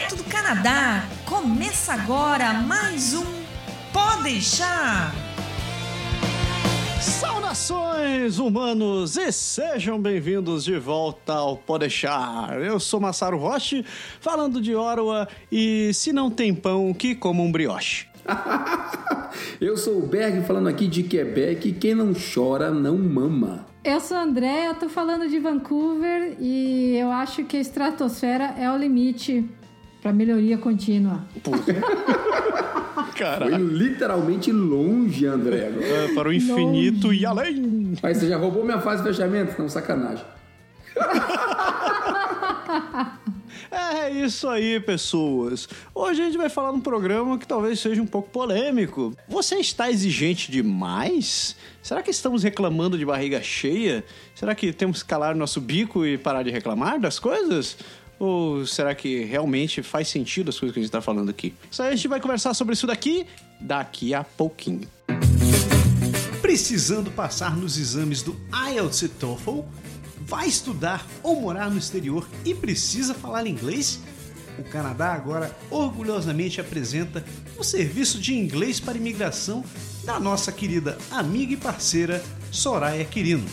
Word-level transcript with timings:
direto 0.00 0.16
do 0.16 0.24
Canadá. 0.24 1.04
Começa 1.26 1.92
agora 1.92 2.54
mais 2.54 3.12
um 3.12 3.24
Pode 3.92 4.22
deixar. 4.22 5.12
Saudações, 7.00 8.38
humanos, 8.38 9.16
e 9.16 9.30
sejam 9.32 10.00
bem-vindos 10.00 10.64
de 10.64 10.78
volta 10.78 11.34
ao 11.34 11.56
Podeixar. 11.56 12.54
Eu 12.54 12.80
sou 12.80 13.00
Massaro 13.00 13.36
Roche, 13.36 13.84
falando 14.20 14.60
de 14.60 14.74
Ottawa, 14.74 15.28
e 15.50 15.92
se 15.92 16.12
não 16.12 16.30
tem 16.30 16.54
pão, 16.54 16.94
que 16.94 17.14
coma 17.14 17.42
um 17.42 17.50
brioche. 17.52 18.06
Eu 19.60 19.76
sou 19.76 19.98
o 19.98 20.06
Berg, 20.06 20.46
falando 20.46 20.68
aqui 20.68 20.86
de 20.86 21.02
Quebec, 21.02 21.72
quem 21.72 21.94
não 21.94 22.12
chora 22.14 22.70
não 22.70 22.96
mama. 22.96 23.66
Eu 23.82 24.00
sou 24.00 24.16
a 24.16 24.22
André, 24.22 24.68
eu 24.68 24.74
tô 24.74 24.88
falando 24.90 25.26
de 25.28 25.38
Vancouver 25.38 26.36
e 26.38 26.96
eu 26.96 27.10
acho 27.10 27.44
que 27.44 27.56
a 27.56 27.60
estratosfera 27.60 28.54
é 28.58 28.70
o 28.70 28.76
limite 28.76 29.48
para 30.00 30.12
melhoria 30.12 30.58
contínua. 30.58 31.24
Foi 33.38 33.58
literalmente 33.58 34.50
longe, 34.50 35.26
André. 35.26 35.70
É, 35.80 36.14
para 36.14 36.28
o 36.28 36.32
infinito 36.32 37.08
Longe. 37.08 37.20
e 37.20 37.26
além. 37.26 37.94
Mas 38.02 38.16
você 38.16 38.28
já 38.28 38.38
roubou 38.38 38.64
minha 38.64 38.80
fase 38.80 39.02
de 39.02 39.10
fechamento? 39.10 39.60
Não, 39.60 39.68
sacanagem. 39.68 40.24
É 43.70 44.10
isso 44.10 44.48
aí, 44.48 44.80
pessoas. 44.80 45.68
Hoje 45.94 46.22
a 46.22 46.24
gente 46.24 46.36
vai 46.36 46.48
falar 46.48 46.72
num 46.72 46.80
programa 46.80 47.38
que 47.38 47.46
talvez 47.46 47.78
seja 47.78 48.02
um 48.02 48.06
pouco 48.06 48.28
polêmico. 48.30 49.14
Você 49.28 49.56
está 49.56 49.90
exigente 49.90 50.50
demais? 50.50 51.56
Será 51.82 52.02
que 52.02 52.10
estamos 52.10 52.42
reclamando 52.42 52.98
de 52.98 53.04
barriga 53.04 53.40
cheia? 53.42 54.04
Será 54.34 54.54
que 54.54 54.72
temos 54.72 55.02
que 55.02 55.08
calar 55.08 55.36
nosso 55.36 55.60
bico 55.60 56.04
e 56.04 56.18
parar 56.18 56.42
de 56.42 56.50
reclamar 56.50 56.98
das 56.98 57.18
coisas? 57.18 57.76
Ou 58.20 58.66
será 58.66 58.94
que 58.94 59.24
realmente 59.24 59.82
faz 59.82 60.08
sentido 60.08 60.50
as 60.50 60.58
coisas 60.58 60.74
que 60.74 60.78
a 60.78 60.82
gente 60.82 60.90
está 60.90 61.00
falando 61.00 61.30
aqui? 61.30 61.54
Isso 61.70 61.82
a 61.82 61.90
gente 61.90 62.06
vai 62.06 62.20
conversar 62.20 62.52
sobre 62.52 62.74
isso 62.74 62.86
daqui 62.86 63.26
daqui 63.58 64.12
a 64.12 64.22
pouquinho. 64.22 64.86
Precisando 66.42 67.10
passar 67.10 67.56
nos 67.56 67.78
exames 67.78 68.22
do 68.22 68.38
IELTS 68.72 69.02
e 69.02 69.08
TOEFL? 69.08 69.60
Vai 70.20 70.46
estudar 70.46 71.06
ou 71.22 71.40
morar 71.40 71.70
no 71.70 71.78
exterior 71.78 72.28
e 72.44 72.54
precisa 72.54 73.14
falar 73.14 73.46
inglês? 73.46 74.00
O 74.58 74.64
Canadá 74.64 75.14
agora 75.14 75.56
orgulhosamente 75.70 76.60
apresenta 76.60 77.24
o 77.56 77.64
serviço 77.64 78.18
de 78.18 78.34
inglês 78.34 78.78
para 78.78 78.98
imigração 78.98 79.64
da 80.04 80.20
nossa 80.20 80.52
querida 80.52 80.98
amiga 81.10 81.54
e 81.54 81.56
parceira 81.56 82.22
Soraya 82.52 83.04
Quirino. 83.06 83.48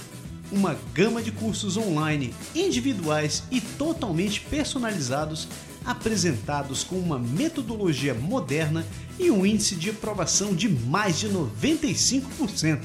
Uma 0.51 0.77
gama 0.93 1.21
de 1.21 1.31
cursos 1.31 1.75
online, 1.77 2.33
individuais 2.55 3.43
e 3.51 3.59
totalmente 3.59 4.41
personalizados, 4.41 5.47
apresentados 5.85 6.83
com 6.83 6.95
uma 6.97 7.19
metodologia 7.19 8.13
moderna 8.13 8.85
e 9.19 9.29
um 9.29 9.45
índice 9.45 9.75
de 9.75 9.89
aprovação 9.89 10.53
de 10.53 10.69
mais 10.69 11.19
de 11.19 11.29
95%. 11.29 12.79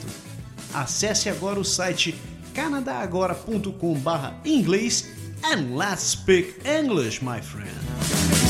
Acesse 0.75 1.29
agora 1.29 1.61
o 1.61 1.65
site 1.65 2.15
canadagora.com 2.55 3.97
inglês 4.45 5.09
and 5.45 5.77
let's 5.77 6.03
speak 6.03 6.55
English, 6.65 7.23
my 7.23 7.41
friend. 7.41 8.42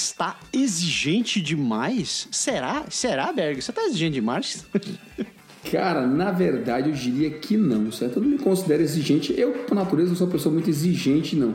Está 0.00 0.38
exigente 0.52 1.40
demais? 1.40 2.28
Será? 2.30 2.84
Será, 2.88 3.32
Berg? 3.32 3.60
Você 3.60 3.70
está 3.70 3.82
exigente 3.84 4.14
demais? 4.14 4.66
Cara, 5.70 6.06
na 6.06 6.30
verdade 6.30 6.88
eu 6.88 6.94
diria 6.94 7.30
que 7.30 7.56
não, 7.56 7.92
certo? 7.92 8.16
Eu 8.16 8.22
não 8.22 8.30
me 8.30 8.38
considero 8.38 8.82
exigente. 8.82 9.34
Eu, 9.38 9.52
por 9.52 9.74
natureza, 9.74 10.10
não 10.10 10.16
sou 10.16 10.26
uma 10.26 10.32
pessoa 10.32 10.52
muito 10.52 10.70
exigente, 10.70 11.36
não. 11.36 11.54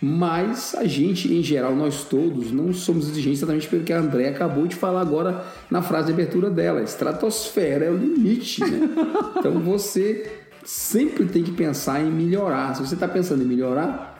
Mas 0.00 0.74
a 0.74 0.84
gente, 0.84 1.32
em 1.32 1.42
geral, 1.44 1.76
nós 1.76 2.02
todos, 2.02 2.50
não 2.50 2.72
somos 2.72 3.08
exigentes 3.08 3.38
exatamente 3.38 3.68
pelo 3.68 3.84
que 3.84 3.92
a 3.92 4.00
André 4.00 4.30
acabou 4.30 4.66
de 4.66 4.74
falar 4.74 5.00
agora 5.00 5.44
na 5.70 5.80
frase 5.80 6.06
de 6.06 6.12
abertura 6.12 6.50
dela. 6.50 6.82
Estratosfera 6.82 7.84
é 7.84 7.90
o 7.90 7.96
limite, 7.96 8.62
né? 8.64 8.88
Então 9.38 9.60
você 9.60 10.28
sempre 10.64 11.26
tem 11.26 11.44
que 11.44 11.52
pensar 11.52 12.00
em 12.00 12.10
melhorar. 12.10 12.74
Se 12.74 12.84
você 12.84 12.94
está 12.94 13.06
pensando 13.06 13.42
em 13.42 13.46
melhorar, 13.46 14.11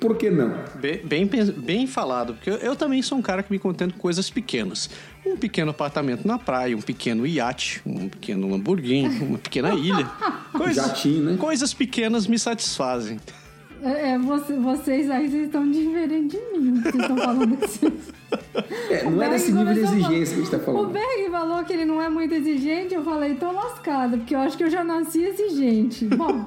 por 0.00 0.16
que 0.16 0.30
não? 0.30 0.54
Bem, 0.80 1.04
bem, 1.04 1.26
bem 1.26 1.86
falado, 1.86 2.34
porque 2.34 2.50
eu, 2.50 2.56
eu 2.56 2.76
também 2.76 3.02
sou 3.02 3.18
um 3.18 3.22
cara 3.22 3.42
que 3.42 3.52
me 3.52 3.58
contento 3.58 3.94
com 3.94 4.00
coisas 4.00 4.30
pequenas. 4.30 4.90
Um 5.24 5.36
pequeno 5.36 5.70
apartamento 5.70 6.26
na 6.26 6.38
praia, 6.38 6.76
um 6.76 6.80
pequeno 6.80 7.26
iate, 7.26 7.80
um 7.86 8.08
pequeno 8.08 8.48
Lamborghini, 8.50 9.18
uma 9.20 9.38
pequena 9.38 9.74
ilha. 9.74 10.04
Coisas, 10.52 10.86
Jatinho, 10.86 11.22
né? 11.22 11.36
coisas 11.38 11.72
pequenas 11.72 12.26
me 12.26 12.38
satisfazem. 12.38 13.18
É, 13.82 14.10
é, 14.12 14.18
você- 14.18 14.56
vocês 14.56 15.10
aí 15.10 15.28
vocês 15.28 15.44
estão 15.46 15.68
diferentes 15.70 16.38
de 16.38 16.58
mim. 16.58 16.80
Vocês 16.80 16.94
estão 16.94 17.16
falando 17.16 17.56
que 17.56 17.66
vocês... 17.68 17.92
É, 18.90 19.10
não 19.10 19.22
é 19.22 19.30
desse 19.30 19.52
nível 19.52 19.74
de 19.74 19.80
exigência 19.80 20.34
que 20.34 20.40
a 20.40 20.44
gente 20.44 20.54
está 20.54 20.56
O 20.58 20.60
falando. 20.60 20.92
Berg 20.92 21.30
falou 21.30 21.64
que 21.64 21.72
ele 21.72 21.84
não 21.84 22.00
é 22.00 22.08
muito 22.08 22.32
exigente, 22.34 22.94
eu 22.94 23.02
falei, 23.04 23.34
tô 23.34 23.50
lascada, 23.50 24.16
porque 24.16 24.34
eu 24.34 24.38
acho 24.38 24.56
que 24.56 24.64
eu 24.64 24.70
já 24.70 24.82
nasci 24.84 25.22
exigente. 25.22 26.04
Bom, 26.06 26.44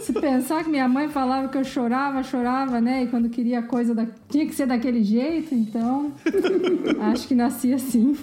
se 0.00 0.12
pensar 0.12 0.62
que 0.64 0.70
minha 0.70 0.88
mãe 0.88 1.08
falava 1.08 1.48
que 1.48 1.58
eu 1.58 1.64
chorava, 1.64 2.22
chorava, 2.22 2.80
né? 2.80 3.02
E 3.04 3.06
quando 3.08 3.28
queria 3.28 3.62
coisa 3.62 3.94
da... 3.94 4.06
tinha 4.30 4.46
que 4.46 4.54
ser 4.54 4.66
daquele 4.66 5.02
jeito, 5.02 5.54
então 5.54 6.12
acho 7.12 7.26
que 7.28 7.34
nasci 7.34 7.72
assim. 7.74 8.16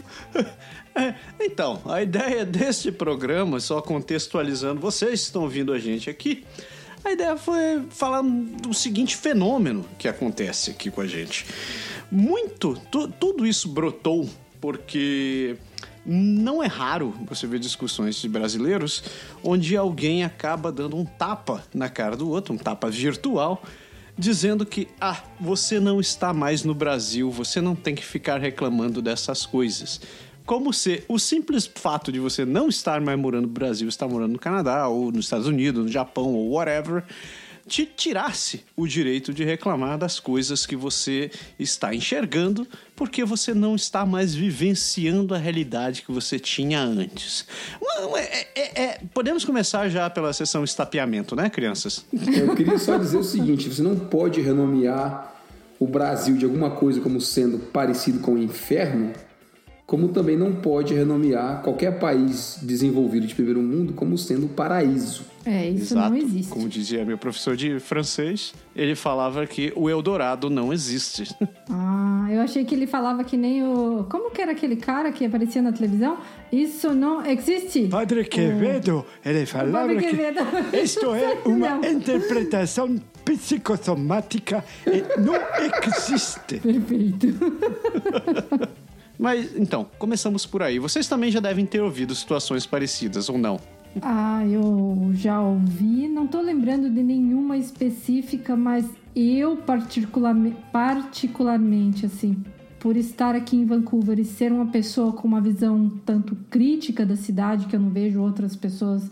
É, 0.95 1.13
então, 1.41 1.81
a 1.85 2.01
ideia 2.01 2.43
deste 2.45 2.91
programa, 2.91 3.59
só 3.59 3.81
contextualizando, 3.81 4.79
vocês 4.81 5.21
estão 5.21 5.43
ouvindo 5.43 5.71
a 5.73 5.79
gente 5.79 6.09
aqui, 6.09 6.43
a 7.03 7.11
ideia 7.11 7.37
foi 7.37 7.83
falar 7.89 8.21
do 8.23 8.73
seguinte 8.73 9.15
fenômeno 9.15 9.85
que 9.97 10.07
acontece 10.07 10.71
aqui 10.71 10.91
com 10.91 11.01
a 11.01 11.07
gente. 11.07 11.45
Muito, 12.11 12.75
tu- 12.91 13.07
tudo 13.07 13.45
isso 13.45 13.69
brotou 13.69 14.27
porque 14.59 15.55
não 16.05 16.63
é 16.63 16.67
raro 16.67 17.13
você 17.27 17.45
ver 17.47 17.59
discussões 17.59 18.15
de 18.15 18.27
brasileiros 18.27 19.03
onde 19.43 19.77
alguém 19.77 20.23
acaba 20.23 20.71
dando 20.71 20.97
um 20.97 21.05
tapa 21.05 21.63
na 21.73 21.87
cara 21.89 22.15
do 22.17 22.29
outro, 22.29 22.53
um 22.53 22.57
tapa 22.57 22.89
virtual, 22.89 23.63
dizendo 24.17 24.65
que 24.65 24.87
ah, 24.99 25.21
você 25.39 25.79
não 25.79 25.99
está 26.01 26.33
mais 26.33 26.63
no 26.63 26.73
Brasil, 26.73 27.29
você 27.31 27.61
não 27.61 27.75
tem 27.75 27.95
que 27.95 28.03
ficar 28.03 28.39
reclamando 28.39 29.01
dessas 29.01 29.45
coisas. 29.45 30.01
Como 30.49 30.73
se 30.73 31.03
o 31.07 31.19
simples 31.19 31.69
fato 31.71 32.11
de 32.11 32.19
você 32.19 32.43
não 32.43 32.69
estar 32.69 32.99
mais 32.99 33.19
morando 33.19 33.43
no 33.43 33.53
Brasil, 33.53 33.87
estar 33.87 34.07
morando 34.07 34.31
no 34.31 34.39
Canadá, 34.39 34.87
ou 34.87 35.11
nos 35.11 35.25
Estados 35.25 35.45
Unidos, 35.45 35.85
no 35.85 35.91
Japão, 35.91 36.33
ou 36.33 36.53
whatever, 36.53 37.03
te 37.67 37.85
tirasse 37.85 38.65
o 38.75 38.87
direito 38.87 39.31
de 39.31 39.43
reclamar 39.43 39.99
das 39.99 40.19
coisas 40.19 40.65
que 40.65 40.75
você 40.75 41.29
está 41.59 41.93
enxergando, 41.93 42.67
porque 42.95 43.23
você 43.23 43.53
não 43.53 43.75
está 43.75 44.07
mais 44.07 44.33
vivenciando 44.33 45.35
a 45.35 45.37
realidade 45.37 46.01
que 46.01 46.11
você 46.11 46.39
tinha 46.39 46.81
antes. 46.81 47.45
É- 48.15 48.47
é- 48.55 48.81
é- 48.81 49.01
podemos 49.13 49.45
começar 49.45 49.87
já 49.87 50.09
pela 50.09 50.33
sessão 50.33 50.63
estapeamento, 50.63 51.35
né, 51.35 51.47
crianças? 51.47 52.03
Eu 52.11 52.55
queria 52.55 52.79
só 52.79 52.97
dizer 52.97 53.17
o 53.17 53.23
seguinte: 53.23 53.69
você 53.69 53.83
não 53.83 53.95
pode 53.95 54.41
renomear 54.41 55.31
o 55.79 55.85
Brasil 55.85 56.35
de 56.35 56.45
alguma 56.45 56.71
coisa 56.71 56.99
como 57.01 57.21
sendo 57.21 57.59
parecido 57.59 58.19
com 58.19 58.33
o 58.33 58.37
inferno, 58.39 59.13
como 59.89 60.09
também 60.09 60.37
não 60.37 60.53
pode 60.53 60.93
renomear 60.93 61.63
qualquer 61.63 61.97
país 61.97 62.59
desenvolvido 62.61 63.25
de 63.25 63.33
primeiro 63.33 63.59
mundo 63.59 63.91
como 63.91 64.15
sendo 64.19 64.47
paraíso. 64.47 65.25
É, 65.43 65.67
isso 65.67 65.95
não 65.95 66.15
existe. 66.15 66.51
Como 66.51 66.69
dizia 66.69 67.03
meu 67.03 67.17
professor 67.17 67.55
de 67.57 67.79
francês, 67.79 68.53
ele 68.75 68.93
falava 68.93 69.47
que 69.47 69.73
o 69.75 69.89
Eldorado 69.89 70.47
não 70.47 70.71
existe. 70.71 71.35
Ah, 71.71 72.27
eu 72.31 72.41
achei 72.41 72.65
que 72.65 72.73
ele 72.73 72.87
falava 72.87 73.23
que 73.23 73.37
nem 73.37 73.63
o. 73.63 74.05
Como 74.09 74.31
que 74.31 74.41
era 74.41 74.51
aquele 74.51 74.75
cara 74.75 75.11
que 75.11 75.23
aparecia 75.25 75.61
na 75.61 75.71
televisão? 75.71 76.17
Isso 76.51 76.93
não 76.93 77.23
existe. 77.25 77.87
Padre 77.87 78.25
Quevedo, 78.25 79.05
ele 79.23 79.45
falava 79.45 79.87
Padre 79.87 79.97
que 79.97 80.09
Quevedo. 80.09 80.39
isto 80.73 81.13
é 81.13 81.37
uma 81.45 81.75
Não. 81.77 81.85
interpretação 81.85 82.95
psicossomática 83.23 84.63
e 84.85 85.03
não 85.21 85.35
existe. 85.87 86.59
Perfeito. 86.59 87.27
Mas 89.19 89.53
então, 89.57 89.85
começamos 89.99 90.45
por 90.45 90.63
aí. 90.63 90.79
Vocês 90.79 91.05
também 91.05 91.29
já 91.29 91.41
devem 91.41 91.65
ter 91.65 91.81
ouvido 91.81 92.15
situações 92.15 92.65
parecidas, 92.65 93.27
ou 93.27 93.37
não? 93.37 93.59
Ah, 94.01 94.45
eu 94.47 95.11
já 95.13 95.41
ouvi, 95.41 96.07
não 96.07 96.25
tô 96.25 96.39
lembrando 96.39 96.89
de 96.89 97.03
nenhuma 97.03 97.57
específica, 97.57 98.55
mas 98.55 98.85
eu 99.13 99.57
particularmente, 99.57 100.55
particularmente 100.71 102.05
assim, 102.05 102.37
por 102.79 102.95
estar 102.95 103.35
aqui 103.35 103.57
em 103.57 103.65
Vancouver 103.65 104.19
e 104.19 104.23
ser 104.23 104.53
uma 104.53 104.67
pessoa 104.67 105.11
com 105.11 105.27
uma 105.27 105.41
visão 105.41 105.89
tanto 106.05 106.37
crítica 106.49 107.05
da 107.05 107.17
cidade 107.17 107.65
que 107.65 107.75
eu 107.75 107.79
não 107.79 107.89
vejo 107.89 108.21
outras 108.21 108.55
pessoas 108.55 109.09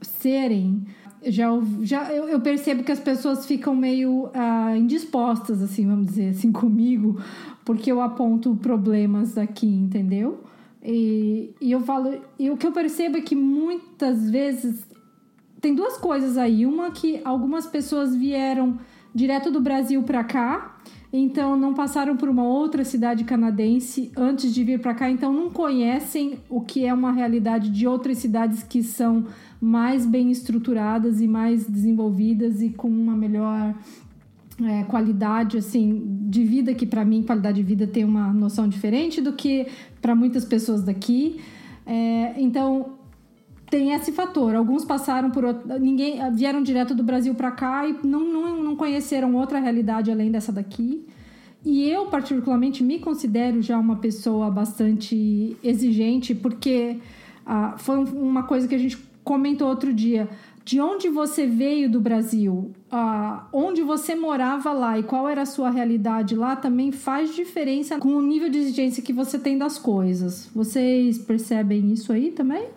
serem, 0.00 0.84
já, 1.24 1.48
já 1.82 2.12
eu, 2.12 2.28
eu 2.28 2.40
percebo 2.40 2.82
que 2.82 2.92
as 2.92 3.00
pessoas 3.00 3.44
ficam 3.44 3.74
meio 3.74 4.30
ah, 4.32 4.74
indispostas, 4.76 5.60
assim, 5.60 5.86
vamos 5.86 6.06
dizer 6.06 6.30
assim, 6.30 6.50
comigo, 6.52 7.20
porque 7.64 7.90
eu 7.90 8.00
aponto 8.00 8.56
problemas 8.56 9.36
aqui, 9.36 9.66
entendeu? 9.66 10.42
E, 10.82 11.54
e 11.60 11.72
eu 11.72 11.80
falo, 11.80 12.20
e 12.38 12.50
o 12.50 12.56
que 12.56 12.66
eu 12.66 12.72
percebo 12.72 13.18
é 13.18 13.20
que 13.20 13.36
muitas 13.36 14.30
vezes 14.30 14.86
tem 15.60 15.74
duas 15.74 15.96
coisas 15.98 16.38
aí. 16.38 16.64
Uma 16.64 16.90
que 16.90 17.20
algumas 17.24 17.66
pessoas 17.66 18.16
vieram 18.16 18.78
direto 19.14 19.50
do 19.50 19.60
Brasil 19.60 20.02
para 20.02 20.24
cá, 20.24 20.78
então 21.12 21.56
não 21.56 21.74
passaram 21.74 22.16
por 22.16 22.28
uma 22.28 22.44
outra 22.44 22.84
cidade 22.84 23.24
canadense 23.24 24.12
antes 24.16 24.54
de 24.54 24.62
vir 24.62 24.80
para 24.80 24.94
cá, 24.94 25.10
então 25.10 25.32
não 25.32 25.50
conhecem 25.50 26.38
o 26.48 26.60
que 26.60 26.86
é 26.86 26.94
uma 26.94 27.10
realidade 27.10 27.70
de 27.70 27.86
outras 27.86 28.18
cidades 28.18 28.62
que 28.62 28.82
são 28.82 29.26
mais 29.60 30.06
bem 30.06 30.30
estruturadas 30.30 31.20
e 31.20 31.26
mais 31.26 31.68
desenvolvidas 31.68 32.62
e 32.62 32.70
com 32.70 32.88
uma 32.88 33.16
melhor 33.16 33.74
é, 34.62 34.84
qualidade 34.84 35.56
assim 35.58 36.02
de 36.28 36.44
vida 36.44 36.74
que 36.74 36.86
para 36.86 37.04
mim 37.04 37.22
qualidade 37.22 37.56
de 37.56 37.62
vida 37.62 37.86
tem 37.86 38.04
uma 38.04 38.32
noção 38.32 38.68
diferente 38.68 39.20
do 39.20 39.32
que 39.32 39.66
para 40.00 40.14
muitas 40.14 40.44
pessoas 40.44 40.82
daqui. 40.82 41.40
É, 41.86 42.34
então 42.40 42.94
tem 43.70 43.92
esse 43.92 44.12
fator. 44.12 44.54
Alguns 44.54 44.84
passaram 44.84 45.30
por 45.30 45.44
ninguém 45.80 46.18
vieram 46.34 46.62
direto 46.62 46.94
do 46.94 47.02
Brasil 47.02 47.34
para 47.34 47.50
cá 47.50 47.86
e 47.86 47.96
não, 48.04 48.20
não, 48.20 48.62
não 48.62 48.76
conheceram 48.76 49.34
outra 49.34 49.58
realidade 49.60 50.10
além 50.10 50.30
dessa 50.30 50.52
daqui. 50.52 51.06
E 51.64 51.88
eu 51.88 52.06
particularmente 52.06 52.82
me 52.82 52.98
considero 52.98 53.60
já 53.60 53.78
uma 53.78 53.96
pessoa 53.96 54.50
bastante 54.50 55.56
exigente 55.62 56.34
porque 56.34 56.96
ah, 57.44 57.74
foi 57.76 57.98
um- 57.98 58.28
uma 58.30 58.42
coisa 58.44 58.66
que 58.66 58.74
a 58.74 58.78
gente 58.78 58.96
comentou 59.22 59.68
outro 59.68 59.92
dia 59.92 60.28
de 60.70 60.80
onde 60.80 61.08
você 61.08 61.48
veio 61.48 61.90
do 61.90 61.98
Brasil, 61.98 62.70
onde 63.52 63.82
você 63.82 64.14
morava 64.14 64.72
lá 64.72 64.96
e 64.96 65.02
qual 65.02 65.28
era 65.28 65.42
a 65.42 65.44
sua 65.44 65.68
realidade 65.68 66.36
lá 66.36 66.54
também 66.54 66.92
faz 66.92 67.34
diferença 67.34 67.98
com 67.98 68.10
o 68.10 68.22
nível 68.22 68.48
de 68.48 68.58
exigência 68.58 69.02
que 69.02 69.12
você 69.12 69.36
tem 69.36 69.58
das 69.58 69.78
coisas. 69.78 70.48
Vocês 70.54 71.18
percebem 71.18 71.92
isso 71.92 72.12
aí 72.12 72.30
também? 72.30 72.68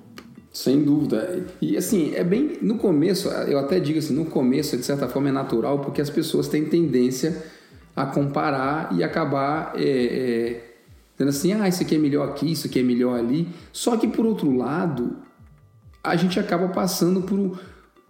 Sem 0.51 0.83
dúvida. 0.83 1.45
E 1.61 1.77
assim, 1.77 2.15
é 2.15 2.23
bem. 2.23 2.57
No 2.63 2.79
começo, 2.79 3.29
eu 3.29 3.59
até 3.59 3.79
digo 3.79 3.99
assim, 3.99 4.15
no 4.15 4.25
começo, 4.25 4.75
de 4.75 4.83
certa 4.83 5.07
forma, 5.07 5.29
é 5.29 5.31
natural, 5.31 5.77
porque 5.77 6.01
as 6.01 6.09
pessoas 6.09 6.47
têm 6.47 6.65
tendência 6.65 7.43
a 7.95 8.07
comparar 8.07 8.91
e 8.97 9.03
acabar 9.03 9.73
é, 9.75 9.83
é, 9.83 10.75
dizendo 11.11 11.29
assim, 11.29 11.53
ah, 11.53 11.67
isso 11.67 11.83
aqui 11.83 11.93
é 11.93 11.99
melhor 11.99 12.27
aqui, 12.27 12.53
isso 12.53 12.65
aqui 12.65 12.79
é 12.79 12.83
melhor 12.83 13.19
ali. 13.19 13.47
Só 13.71 13.97
que 13.97 14.07
por 14.07 14.25
outro 14.25 14.51
lado, 14.55 15.15
a 16.03 16.15
gente 16.15 16.39
acaba 16.39 16.69
passando 16.69 17.21
por, 17.21 17.59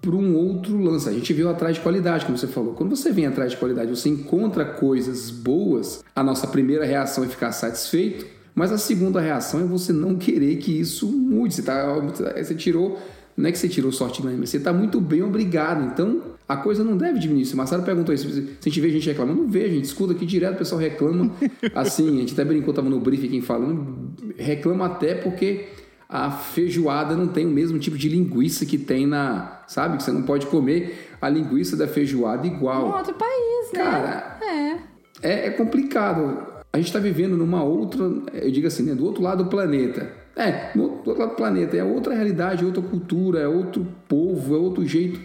por 0.04 0.14
um 0.14 0.36
outro 0.36 0.78
lance. 0.78 1.08
A 1.08 1.14
gente 1.14 1.32
veio 1.32 1.50
atrás 1.50 1.78
de 1.78 1.82
qualidade, 1.82 2.26
como 2.26 2.38
você 2.38 2.46
falou. 2.46 2.74
Quando 2.74 2.94
você 2.96 3.10
vem 3.10 3.26
atrás 3.26 3.52
de 3.52 3.58
qualidade, 3.58 3.90
você 3.90 4.10
encontra 4.10 4.66
coisas 4.66 5.32
boas, 5.32 6.04
a 6.14 6.22
nossa 6.22 6.46
primeira 6.46 6.86
reação 6.86 7.24
é 7.24 7.28
ficar 7.28 7.54
satisfeito, 7.54 8.26
mas 8.54 8.72
a 8.74 8.78
segunda 8.78 9.22
reação 9.22 9.62
é 9.62 9.64
você 9.64 9.94
não 9.94 10.18
querer 10.18 10.58
que 10.58 10.78
isso 10.78 11.08
mude. 11.08 11.56
Você, 11.56 11.62
tá, 11.64 11.96
você 12.38 12.54
tirou, 12.54 13.00
não 13.36 13.48
é 13.48 13.52
que 13.54 13.58
você 13.58 13.70
tirou 13.70 13.94
sorte 13.94 14.22
ganha, 14.22 14.38
mas 14.38 14.50
você 14.50 14.58
está 14.58 14.74
muito 14.74 15.00
bem 15.00 15.24
obrigado. 15.24 15.86
Então, 15.86 16.22
a 16.50 16.58
coisa 16.58 16.84
não 16.84 16.98
deve 16.98 17.18
diminuir. 17.18 17.46
Se 17.46 17.54
o 17.54 17.58
Marcelo 17.58 17.84
perguntou 17.84 18.14
isso, 18.14 18.30
se 18.30 18.40
a 18.40 18.70
gente 18.70 18.82
vê 18.82 18.90
gente 18.90 19.08
reclamando, 19.08 19.42
não 19.42 19.50
vê, 19.50 19.64
a 19.64 19.70
gente 19.70 19.86
escuta 19.86 20.12
aqui 20.12 20.26
direto, 20.26 20.56
o 20.56 20.58
pessoal 20.58 20.82
reclama. 20.82 21.32
Assim, 21.74 22.18
a 22.18 22.20
gente 22.20 22.34
até 22.34 22.44
brincou, 22.44 22.72
estava 22.72 22.90
no 22.90 23.00
briefing 23.00 23.40
falando, 23.40 24.14
reclama 24.38 24.86
até 24.86 25.16
porque 25.16 25.70
a 26.08 26.32
feijoada 26.32 27.16
não 27.16 27.28
tem 27.28 27.46
o 27.46 27.50
mesmo 27.50 27.80
tipo 27.80 27.98
de 27.98 28.10
linguiça 28.10 28.66
que 28.66 28.78
tem 28.78 29.08
na. 29.08 29.64
Sabe? 29.68 29.98
Que 29.98 30.04
você 30.04 30.12
não 30.12 30.24
pode 30.24 30.46
comer 30.48 31.10
a 31.22 31.30
linguiça 31.30 31.76
da 31.76 31.88
feijoada 31.88 32.46
igual. 32.46 32.90
Um 32.90 32.98
outro 32.98 33.14
país, 33.14 33.72
né? 33.74 33.84
Cara, 33.84 34.40
é. 34.42 34.94
É, 35.22 35.48
é 35.48 35.50
complicado. 35.52 36.54
A 36.72 36.78
gente 36.78 36.88
está 36.88 37.00
vivendo 37.00 37.38
numa 37.38 37.64
outra, 37.64 38.04
eu 38.34 38.52
digo 38.52 38.66
assim, 38.66 38.84
né, 38.84 38.96
do 38.96 39.06
outro 39.06 39.22
lado 39.22 39.44
do 39.44 39.50
planeta. 39.50 40.12
É, 40.36 40.72
do 40.76 40.84
outro 41.06 41.20
lado 41.20 41.30
do 41.30 41.36
planeta. 41.36 41.78
É 41.78 41.84
outra 41.84 42.14
realidade, 42.14 42.64
é 42.64 42.66
outra 42.66 42.82
cultura, 42.82 43.40
é 43.40 43.48
outro 43.48 43.88
povo, 44.08 44.56
é 44.56 44.58
outro 44.58 44.86
jeito 44.86 45.20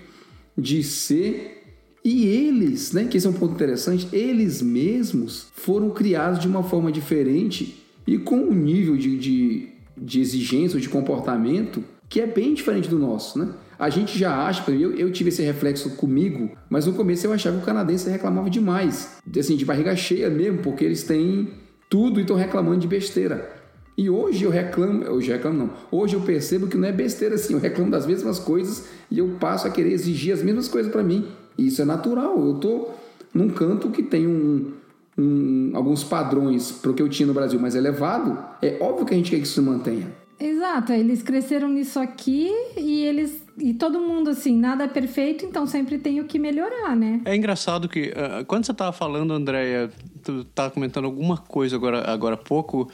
de 0.57 0.83
ser. 0.83 1.59
E 2.05 2.27
eles, 2.27 2.93
né, 2.93 3.05
que 3.05 3.17
esse 3.17 3.27
é 3.27 3.31
um 3.31 3.35
ponto 3.35 3.55
interessante, 3.55 4.09
eles 4.13 4.63
mesmos 4.63 5.49
foram 5.55 5.91
criados 5.91 6.39
de 6.39 6.47
uma 6.47 6.63
forma 6.63 6.93
diferente 6.93 7.85
e 8.07 8.17
com 8.17 8.37
um 8.37 8.55
nível 8.55 8.97
de, 8.97 9.19
de, 9.19 9.69
de 10.01 10.21
exigência 10.21 10.77
ou 10.77 10.81
de 10.81 10.89
comportamento 10.89 11.83
que 12.09 12.21
é 12.21 12.27
bem 12.27 12.55
diferente 12.55 12.89
do 12.89 12.99
nosso, 12.99 13.39
né? 13.39 13.51
A 13.79 13.91
gente 13.91 14.19
já 14.19 14.47
acha, 14.47 14.63
por 14.63 14.75
exemplo, 14.75 14.95
eu, 14.95 15.07
eu 15.07 15.13
tive 15.13 15.29
esse 15.29 15.43
reflexo 15.43 15.91
comigo, 15.91 16.51
mas 16.69 16.87
no 16.87 16.95
começo 16.95 17.27
eu 17.27 17.33
achava 17.33 17.57
que 17.57 17.63
o 17.63 17.67
canadense 17.67 18.11
reclamava 18.11 18.51
demais, 18.51 19.19
assim, 19.39 19.57
de 19.57 19.65
barriga 19.65 19.95
cheia 19.95 20.29
mesmo, 20.29 20.59
porque 20.59 20.85
eles 20.85 21.05
têm 21.05 21.49
tudo 21.89 22.19
e 22.19 22.23
estão 22.23 22.35
reclamando 22.35 22.81
de 22.81 22.89
besteira. 22.89 23.57
E 23.97 24.09
hoje 24.09 24.45
eu 24.45 24.51
reclamo, 24.51 25.09
hoje 25.11 25.29
eu 25.29 25.37
reclamo 25.37 25.59
não, 25.59 25.71
hoje 25.91 26.15
eu 26.15 26.21
percebo 26.21 26.67
que 26.67 26.77
não 26.77 26.89
é 26.89 26.93
besteira 26.93 27.35
assim, 27.35 27.55
eu 27.55 27.61
reclamo 27.61 27.91
das 27.91 28.07
mesmas 28.07 28.39
coisas 28.39 28.87
e 29.11 29.19
eu 29.19 29.37
passo 29.41 29.67
a 29.67 29.71
querer 29.71 29.93
exigir 29.93 30.33
as 30.33 30.43
mesmas 30.43 30.69
coisas 30.69 30.91
para 30.91 31.03
mim. 31.03 31.27
E 31.57 31.67
isso 31.67 31.83
é 31.83 31.85
natural, 31.85 32.39
eu 32.47 32.55
tô 32.55 32.89
num 33.35 33.49
canto 33.49 33.91
que 33.91 34.03
tem 34.03 34.27
um, 34.27 34.73
um, 35.19 35.73
alguns 35.75 36.05
padrões 36.05 36.71
para 36.71 36.93
o 36.93 36.95
que 36.95 37.03
eu 37.03 37.09
tinha 37.09 37.27
no 37.27 37.35
Brasil 37.35 37.59
mais 37.59 37.75
elevado, 37.75 38.39
é 38.63 38.79
óbvio 38.81 39.05
que 39.05 39.15
a 39.15 39.17
gente 39.17 39.31
quer 39.31 39.39
que 39.39 39.43
isso 39.43 39.55
se 39.55 39.61
mantenha. 39.61 40.07
Exato, 40.41 40.93
eles 40.93 41.21
cresceram 41.21 41.69
nisso 41.69 41.99
aqui 41.99 42.49
e 42.77 43.03
eles. 43.03 43.45
E 43.59 43.75
todo 43.75 43.99
mundo, 43.99 44.31
assim, 44.31 44.57
nada 44.57 44.85
é 44.85 44.87
perfeito, 44.87 45.45
então 45.45 45.67
sempre 45.67 45.99
tem 45.99 46.21
o 46.21 46.25
que 46.27 46.39
melhorar, 46.39 46.95
né? 46.95 47.21
É 47.25 47.35
engraçado 47.35 47.89
que, 47.89 48.13
ah, 48.15 48.45
quando 48.47 48.65
você 48.65 48.73
tava 48.73 48.93
falando, 48.93 49.33
Andréia, 49.33 49.91
tu 50.23 50.45
tava 50.45 50.71
comentando 50.71 51.07
alguma 51.07 51.37
coisa 51.37 51.75
agora, 51.75 52.09
agora 52.09 52.35
há 52.37 52.39
pouco, 52.39 52.89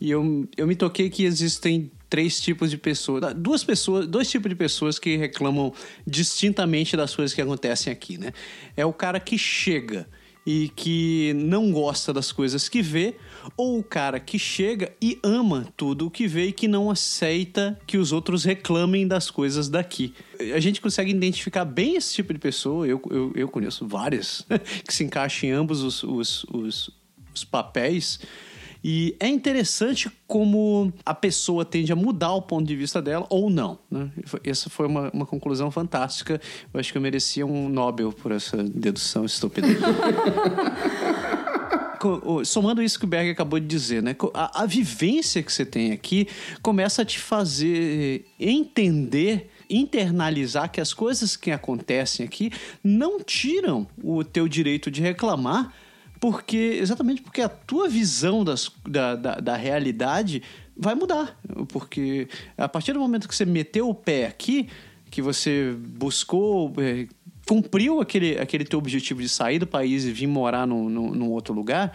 e 0.00 0.10
eu, 0.10 0.48
eu 0.56 0.66
me 0.66 0.74
toquei 0.74 1.10
que 1.10 1.24
existem 1.24 1.90
três 2.08 2.40
tipos 2.40 2.70
de 2.70 2.78
pessoas, 2.78 3.34
duas 3.34 3.62
pessoas, 3.62 4.06
dois 4.06 4.30
tipos 4.30 4.48
de 4.48 4.56
pessoas 4.56 4.98
que 4.98 5.16
reclamam 5.16 5.74
distintamente 6.06 6.96
das 6.96 7.14
coisas 7.14 7.34
que 7.34 7.42
acontecem 7.42 7.92
aqui, 7.92 8.16
né? 8.16 8.32
É 8.74 8.86
o 8.86 8.92
cara 8.92 9.20
que 9.20 9.36
chega 9.36 10.06
e 10.46 10.70
que 10.76 11.32
não 11.34 11.72
gosta 11.72 12.12
das 12.12 12.30
coisas 12.30 12.68
que 12.68 12.80
vê, 12.80 13.16
ou 13.56 13.80
o 13.80 13.82
cara 13.82 14.20
que 14.20 14.38
chega 14.38 14.94
e 15.02 15.18
ama 15.22 15.66
tudo 15.76 16.06
o 16.06 16.10
que 16.10 16.28
vê 16.28 16.46
e 16.46 16.52
que 16.52 16.68
não 16.68 16.88
aceita 16.88 17.76
que 17.84 17.98
os 17.98 18.12
outros 18.12 18.44
reclamem 18.44 19.08
das 19.08 19.28
coisas 19.28 19.68
daqui. 19.68 20.14
A 20.54 20.60
gente 20.60 20.80
consegue 20.80 21.10
identificar 21.10 21.64
bem 21.64 21.96
esse 21.96 22.14
tipo 22.14 22.32
de 22.32 22.38
pessoa, 22.38 22.86
eu, 22.86 23.02
eu, 23.10 23.32
eu 23.34 23.48
conheço 23.48 23.86
várias, 23.88 24.46
que 24.86 24.94
se 24.94 25.02
encaixam 25.02 25.50
em 25.50 25.52
ambos 25.52 25.82
os, 25.82 26.02
os, 26.04 26.44
os, 26.44 26.90
os 27.34 27.44
papéis. 27.44 28.20
E 28.88 29.16
é 29.18 29.26
interessante 29.26 30.08
como 30.28 30.92
a 31.04 31.12
pessoa 31.12 31.64
tende 31.64 31.90
a 31.90 31.96
mudar 31.96 32.34
o 32.34 32.40
ponto 32.40 32.64
de 32.64 32.76
vista 32.76 33.02
dela 33.02 33.26
ou 33.28 33.50
não. 33.50 33.80
Né? 33.90 34.08
Essa 34.44 34.70
foi 34.70 34.86
uma, 34.86 35.10
uma 35.10 35.26
conclusão 35.26 35.72
fantástica. 35.72 36.40
Eu 36.72 36.78
acho 36.78 36.92
que 36.92 36.98
eu 36.98 37.02
merecia 37.02 37.44
um 37.44 37.68
Nobel 37.68 38.12
por 38.12 38.30
essa 38.30 38.62
dedução 38.62 39.24
estúpida. 39.24 39.66
Somando 42.44 42.80
isso 42.80 42.96
que 42.96 43.04
o 43.04 43.08
Berg 43.08 43.28
acabou 43.28 43.58
de 43.58 43.66
dizer, 43.66 44.00
né? 44.00 44.14
A, 44.32 44.62
a 44.62 44.66
vivência 44.66 45.42
que 45.42 45.52
você 45.52 45.66
tem 45.66 45.90
aqui 45.90 46.28
começa 46.62 47.02
a 47.02 47.04
te 47.04 47.18
fazer 47.18 48.24
entender, 48.38 49.50
internalizar 49.68 50.70
que 50.70 50.80
as 50.80 50.94
coisas 50.94 51.36
que 51.36 51.50
acontecem 51.50 52.24
aqui 52.24 52.52
não 52.84 53.18
tiram 53.18 53.84
o 54.00 54.22
teu 54.22 54.46
direito 54.46 54.92
de 54.92 55.02
reclamar, 55.02 55.74
porque 56.20 56.78
exatamente 56.80 57.22
porque 57.22 57.42
a 57.42 57.48
tua 57.48 57.88
visão 57.88 58.44
das, 58.44 58.70
da, 58.88 59.14
da, 59.14 59.34
da 59.36 59.56
realidade 59.56 60.42
vai 60.76 60.94
mudar. 60.94 61.38
Porque 61.68 62.28
a 62.56 62.68
partir 62.68 62.92
do 62.92 63.00
momento 63.00 63.28
que 63.28 63.34
você 63.34 63.44
meteu 63.44 63.88
o 63.88 63.94
pé 63.94 64.26
aqui, 64.26 64.68
que 65.10 65.22
você 65.22 65.74
buscou, 65.78 66.72
eh, 66.78 67.06
cumpriu 67.46 68.00
aquele, 68.00 68.38
aquele 68.38 68.64
teu 68.64 68.78
objetivo 68.78 69.22
de 69.22 69.28
sair 69.28 69.58
do 69.60 69.66
país 69.66 70.04
e 70.04 70.10
vir 70.12 70.26
morar 70.26 70.66
num, 70.66 70.88
num, 70.88 71.10
num 71.12 71.30
outro 71.30 71.54
lugar, 71.54 71.92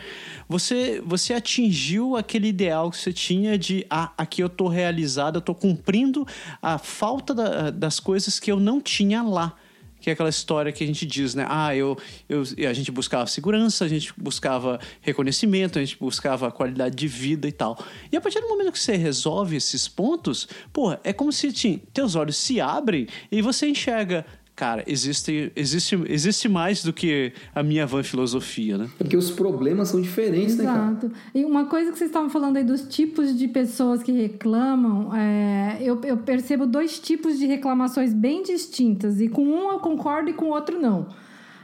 você, 0.48 1.02
você 1.06 1.34
atingiu 1.34 2.16
aquele 2.16 2.48
ideal 2.48 2.90
que 2.90 2.98
você 2.98 3.12
tinha 3.12 3.58
de 3.58 3.86
ah, 3.90 4.14
aqui 4.18 4.42
eu 4.42 4.48
tô 4.50 4.68
realizado, 4.68 5.36
eu 5.36 5.42
tô 5.42 5.54
cumprindo 5.54 6.26
a 6.62 6.78
falta 6.78 7.34
da- 7.34 7.70
das 7.70 8.00
coisas 8.00 8.40
que 8.40 8.52
eu 8.52 8.60
não 8.60 8.80
tinha 8.80 9.22
lá. 9.22 9.56
Que 10.02 10.10
é 10.10 10.14
aquela 10.14 10.30
história 10.30 10.72
que 10.72 10.84
a 10.84 10.88
gente 10.88 11.06
diz, 11.06 11.36
né? 11.36 11.46
Ah, 11.48 11.74
eu, 11.76 11.98
eu, 12.28 12.42
a 12.68 12.74
gente 12.74 12.92
buscava 12.92 13.26
segurança, 13.28 13.86
a 13.86 13.88
gente 13.88 14.12
buscava 14.18 14.80
reconhecimento, 15.00 15.78
a 15.80 15.82
gente 15.86 15.98
buscava 15.98 16.52
qualidade 16.52 16.96
de 16.96 17.08
vida 17.08 17.48
e 17.48 17.52
tal. 17.52 17.78
E 18.12 18.18
a 18.18 18.22
partir 18.22 18.42
do 18.42 18.50
momento 18.50 18.72
que 18.72 18.80
você 18.80 18.98
resolve 18.98 19.56
esses 19.56 19.88
pontos, 19.88 20.48
porra, 20.74 21.00
é 21.04 21.14
como 21.14 21.32
se 21.32 21.52
ti- 21.54 21.82
teus 21.94 22.16
olhos 22.16 22.36
se 22.36 22.60
abrem 22.60 23.08
e 23.32 23.42
você 23.42 23.68
enxerga 23.68 24.26
cara, 24.62 24.84
existe, 24.86 25.52
existe, 25.56 26.00
existe 26.08 26.48
mais 26.48 26.84
do 26.84 26.94
que 26.94 27.34
a 27.56 27.64
minha 27.64 27.84
van 27.88 28.04
filosofia, 28.04 28.78
né? 28.78 28.92
Porque 28.96 29.18
os 29.18 29.32
problemas 29.32 29.88
são 29.88 30.00
diferentes, 30.00 30.56
né, 30.56 30.66
cara? 30.66 30.92
Exato. 30.92 31.12
E 31.34 31.44
uma 31.44 31.66
coisa 31.66 31.92
que 31.92 31.98
vocês 31.98 32.12
estavam 32.12 32.30
falando 32.30 32.58
aí 32.58 32.64
dos 32.64 32.82
tipos 32.82 33.36
de 33.36 33.48
pessoas 33.48 34.04
que 34.04 34.12
reclamam, 34.12 35.16
é, 35.16 35.80
eu, 35.82 36.00
eu 36.04 36.16
percebo 36.18 36.68
dois 36.68 37.00
tipos 37.00 37.40
de 37.40 37.48
reclamações 37.48 38.14
bem 38.14 38.44
distintas. 38.44 39.20
E 39.20 39.28
com 39.28 39.44
um 39.44 39.72
eu 39.72 39.80
concordo 39.80 40.30
e 40.30 40.34
com 40.34 40.46
o 40.46 40.50
outro 40.50 40.80
não. 40.80 41.08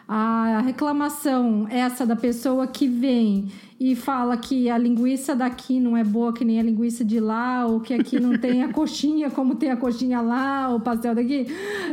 A 0.07 0.61
reclamação 0.61 1.67
essa 1.69 2.05
da 2.05 2.15
pessoa 2.15 2.65
que 2.65 2.87
vem 2.87 3.51
e 3.77 3.93
fala 3.93 4.37
que 4.37 4.69
a 4.69 4.77
linguiça 4.77 5.35
daqui 5.35 5.81
não 5.81 5.97
é 5.97 6.03
boa 6.03 6.31
que 6.31 6.45
nem 6.45 6.59
a 6.59 6.63
linguiça 6.63 7.03
de 7.03 7.19
lá, 7.19 7.65
ou 7.65 7.81
que 7.81 7.93
aqui 7.93 8.17
não 8.17 8.37
tem 8.37 8.63
a 8.63 8.71
coxinha 8.73 9.29
como 9.29 9.55
tem 9.55 9.69
a 9.69 9.75
coxinha 9.75 10.21
lá, 10.21 10.73
o 10.73 10.79
pastel 10.79 11.13
daqui. 11.13 11.45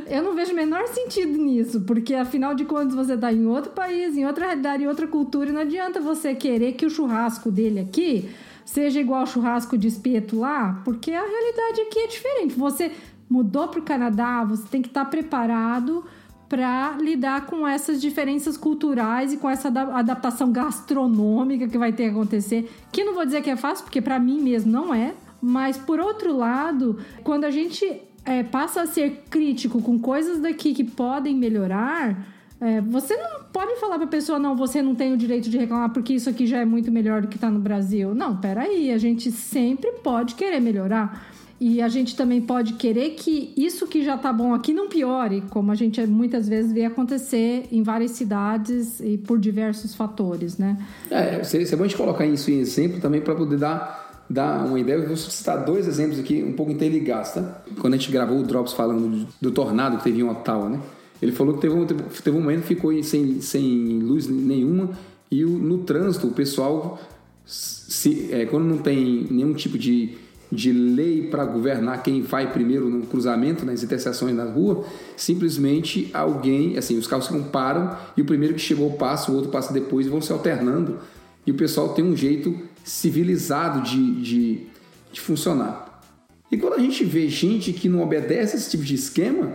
Eu 0.07 0.23
não 0.23 0.35
vejo 0.35 0.53
o 0.53 0.57
menor 0.57 0.87
sentido 0.87 1.37
nisso, 1.37 1.81
porque 1.81 2.15
afinal 2.15 2.55
de 2.55 2.65
contas 2.65 2.95
você 2.95 3.15
está 3.15 3.33
em 3.33 3.47
outro 3.47 3.73
país, 3.73 4.17
em 4.17 4.25
outra 4.25 4.47
realidade, 4.47 4.85
em 4.85 4.87
outra 4.87 5.09
cultura, 5.09 5.51
e 5.51 5.53
não 5.53 5.63
adianta 5.63 6.01
você 6.01 6.37
querer 6.37 6.75
que 6.75 6.87
o 6.87 6.91
churrasco 6.91 7.51
dele 7.51 7.81
aqui 7.81 8.31
seja 8.65 9.01
igual 9.01 9.21
ao 9.21 9.27
churrasco 9.27 9.77
de 9.77 9.89
espeto 9.89 10.39
lá, 10.39 10.81
porque 10.85 11.13
a 11.13 11.21
realidade 11.21 11.81
aqui 11.83 11.99
é 11.99 12.07
diferente. 12.07 12.55
Você 12.55 12.93
mudou 13.29 13.69
para 13.69 13.81
o 13.81 13.83
Canadá, 13.83 14.45
você 14.45 14.63
tem 14.69 14.81
que 14.81 14.89
estar 14.89 15.05
preparado 15.07 16.05
para 16.49 16.97
lidar 17.01 17.47
com 17.47 17.67
essas 17.67 18.01
diferenças 18.01 18.57
culturais 18.57 19.33
e 19.33 19.37
com 19.37 19.49
essa 19.49 19.69
ada- 19.69 19.99
adaptação 19.99 20.53
gastronômica 20.53 21.67
que 21.69 21.79
vai 21.79 21.93
ter 21.93 22.05
que 22.05 22.11
acontecer. 22.11 22.71
Que 22.93 23.05
não 23.05 23.15
vou 23.15 23.25
dizer 23.25 23.43
que 23.43 23.51
é 23.51 23.57
fácil, 23.57 23.85
porque 23.85 24.01
para 24.01 24.19
mim 24.19 24.41
mesmo 24.41 24.71
não 24.71 24.95
é. 24.95 25.15
Mas 25.41 25.77
por 25.77 26.01
outro 26.01 26.37
lado, 26.37 26.99
quando 27.23 27.45
a 27.45 27.51
gente 27.51 27.85
é, 28.25 28.43
passa 28.43 28.83
a 28.83 28.87
ser 28.87 29.25
crítico 29.29 29.83
com 29.83 29.99
coisas 29.99 30.41
daqui 30.41 30.73
que 30.73 30.85
podem 30.85 31.37
melhorar, 31.37 32.27
é, 32.61 32.81
você 32.81 33.15
não 33.17 33.45
pode 33.53 33.79
falar 33.79 33.99
pra 33.99 34.07
pessoa, 34.07 34.39
não, 34.39 34.57
você 34.57 34.81
não 34.81 34.95
tem 34.95 35.13
o 35.13 35.17
direito 35.17 35.51
de 35.51 35.59
reclamar 35.59 35.91
porque 35.91 36.15
isso 36.15 36.31
aqui 36.31 36.47
já 36.47 36.59
é 36.59 36.65
muito 36.65 36.91
melhor 36.91 37.21
do 37.23 37.29
que 37.29 37.39
tá 37.39 37.51
no 37.51 37.59
Brasil. 37.59 38.15
Não, 38.15 38.37
peraí, 38.37 38.91
a 38.91 38.99
gente 38.99 39.31
sempre 39.31 39.91
pode 40.03 40.35
querer 40.35 40.61
melhorar. 40.61 41.34
E 41.67 41.81
a 41.81 41.89
gente 41.89 42.15
também 42.15 42.43
pode 42.43 42.75
querer 42.75 43.11
que 43.13 43.55
isso 43.57 43.87
que 43.87 44.05
já 44.05 44.19
tá 44.19 44.31
bom 44.31 44.53
aqui 44.53 44.75
não 44.75 44.87
piore, 44.87 45.43
como 45.49 45.73
a 45.73 45.75
gente 45.75 45.99
muitas 46.07 46.47
vezes 46.47 46.71
vê 46.73 46.85
acontecer 46.85 47.65
em 47.73 47.83
várias 47.83 48.11
cidades 48.11 49.01
e 49.01 49.17
por 49.17 49.39
diversos 49.39 49.95
fatores, 49.95 50.59
né? 50.59 50.77
É, 51.11 51.41
a 51.41 51.43
gente 51.43 51.97
colocar 51.97 52.27
isso 52.27 52.51
em 52.51 52.59
exemplo 52.59 53.01
também 53.01 53.23
para 53.23 53.35
poder 53.35 53.57
dar, 53.57 54.25
dar 54.29 54.67
uma 54.67 54.79
ideia. 54.79 54.97
Eu 54.99 55.07
vou 55.09 55.17
citar 55.17 55.65
dois 55.65 55.89
exemplos 55.89 56.19
aqui 56.19 56.43
um 56.43 56.53
pouco 56.53 56.71
interligados, 56.71 57.31
tá? 57.31 57.63
Quando 57.81 57.95
a 57.95 57.97
gente 57.97 58.13
gravou 58.13 58.41
o 58.41 58.43
Drops 58.43 58.75
falando 58.75 59.09
do, 59.09 59.27
do 59.41 59.51
tornado 59.51 59.97
que 59.97 60.05
teve 60.05 60.21
em 60.21 60.23
Ottawa, 60.23 60.69
né? 60.69 60.81
Ele 61.23 61.33
falou 61.33 61.55
que 61.55 61.63
teve 61.63 61.75
um, 61.75 61.87
teve 61.87 62.37
um 62.37 62.41
momento 62.43 62.61
que 62.63 62.75
ficou 62.75 63.03
sem, 63.03 63.41
sem 63.41 64.01
luz 64.01 64.29
nenhuma 64.29 64.91
e 65.31 65.43
o- 65.47 65.49
no 65.59 65.79
trânsito 65.79 66.27
o 66.27 66.33
pessoal, 66.33 67.01
se, 67.47 68.29
é, 68.33 68.45
quando 68.45 68.65
não 68.65 68.77
tem 68.79 69.27
nenhum 69.31 69.55
tipo 69.55 69.79
de, 69.79 70.11
de 70.55 70.73
lei 70.73 71.29
para 71.29 71.45
governar 71.45 72.03
quem 72.03 72.23
vai 72.23 72.53
primeiro 72.53 72.89
no 72.89 73.07
cruzamento, 73.07 73.67
nas 73.67 73.83
interseções 73.83 74.35
na 74.35 74.45
rua, 74.45 74.85
simplesmente 75.17 76.11
alguém, 76.15 76.79
assim, 76.79 76.97
os 76.97 77.07
carros 77.07 77.27
ficam 77.27 77.43
param 77.43 77.97
e 78.17 78.23
o 78.23 78.25
primeiro 78.25 78.55
que 78.55 78.61
chegou 78.61 78.93
passa, 78.93 79.33
o 79.33 79.35
outro 79.35 79.51
passa 79.51 79.73
depois 79.73 80.07
e 80.07 80.09
vão 80.09 80.21
se 80.21 80.33
alternando. 80.33 80.99
E 81.47 81.51
o 81.51 81.55
pessoal 81.55 81.91
tem 81.91 82.05
um 82.05 82.17
jeito 82.17 82.57
civilizado 82.85 83.83
de, 83.83 84.23
de, 84.23 84.67
de 85.13 85.21
funcionar. 85.21 86.03
E 86.51 86.57
quando 86.57 86.75
a 86.75 86.79
gente 86.79 87.05
vê 87.05 87.29
gente 87.29 87.73
que 87.73 87.89
não 87.89 88.03
obedece 88.03 88.57
esse 88.57 88.71
tipo 88.71 88.85
de 88.85 88.95
esquema, 88.95 89.53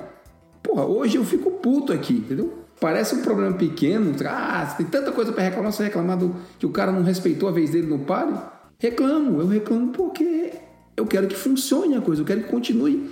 porra, 0.61 0.85
hoje 0.85 1.17
eu 1.17 1.23
fico 1.23 1.51
puto 1.51 1.93
aqui, 1.93 2.13
entendeu? 2.13 2.59
Parece 2.79 3.15
um 3.15 3.21
problema 3.21 3.53
pequeno, 3.55 4.15
ah, 4.25 4.73
tem 4.77 4.85
tanta 4.85 5.11
coisa 5.11 5.31
para 5.31 5.43
reclamar, 5.43 5.71
você 5.71 5.83
reclamar 5.83 6.17
do, 6.17 6.35
que 6.57 6.65
o 6.65 6.69
cara 6.69 6.91
não 6.91 7.03
respeitou 7.03 7.49
a 7.49 7.51
vez 7.51 7.69
dele 7.69 7.87
no 7.87 7.99
pare. 7.99 8.33
Reclamo, 8.77 9.41
eu 9.41 9.47
reclamo 9.47 9.91
porque 9.91 10.53
eu 10.99 11.05
quero 11.05 11.27
que 11.27 11.35
funcione 11.35 11.95
a 11.95 12.01
coisa, 12.01 12.21
eu 12.21 12.25
quero 12.25 12.43
que 12.43 12.49
continue 12.49 13.09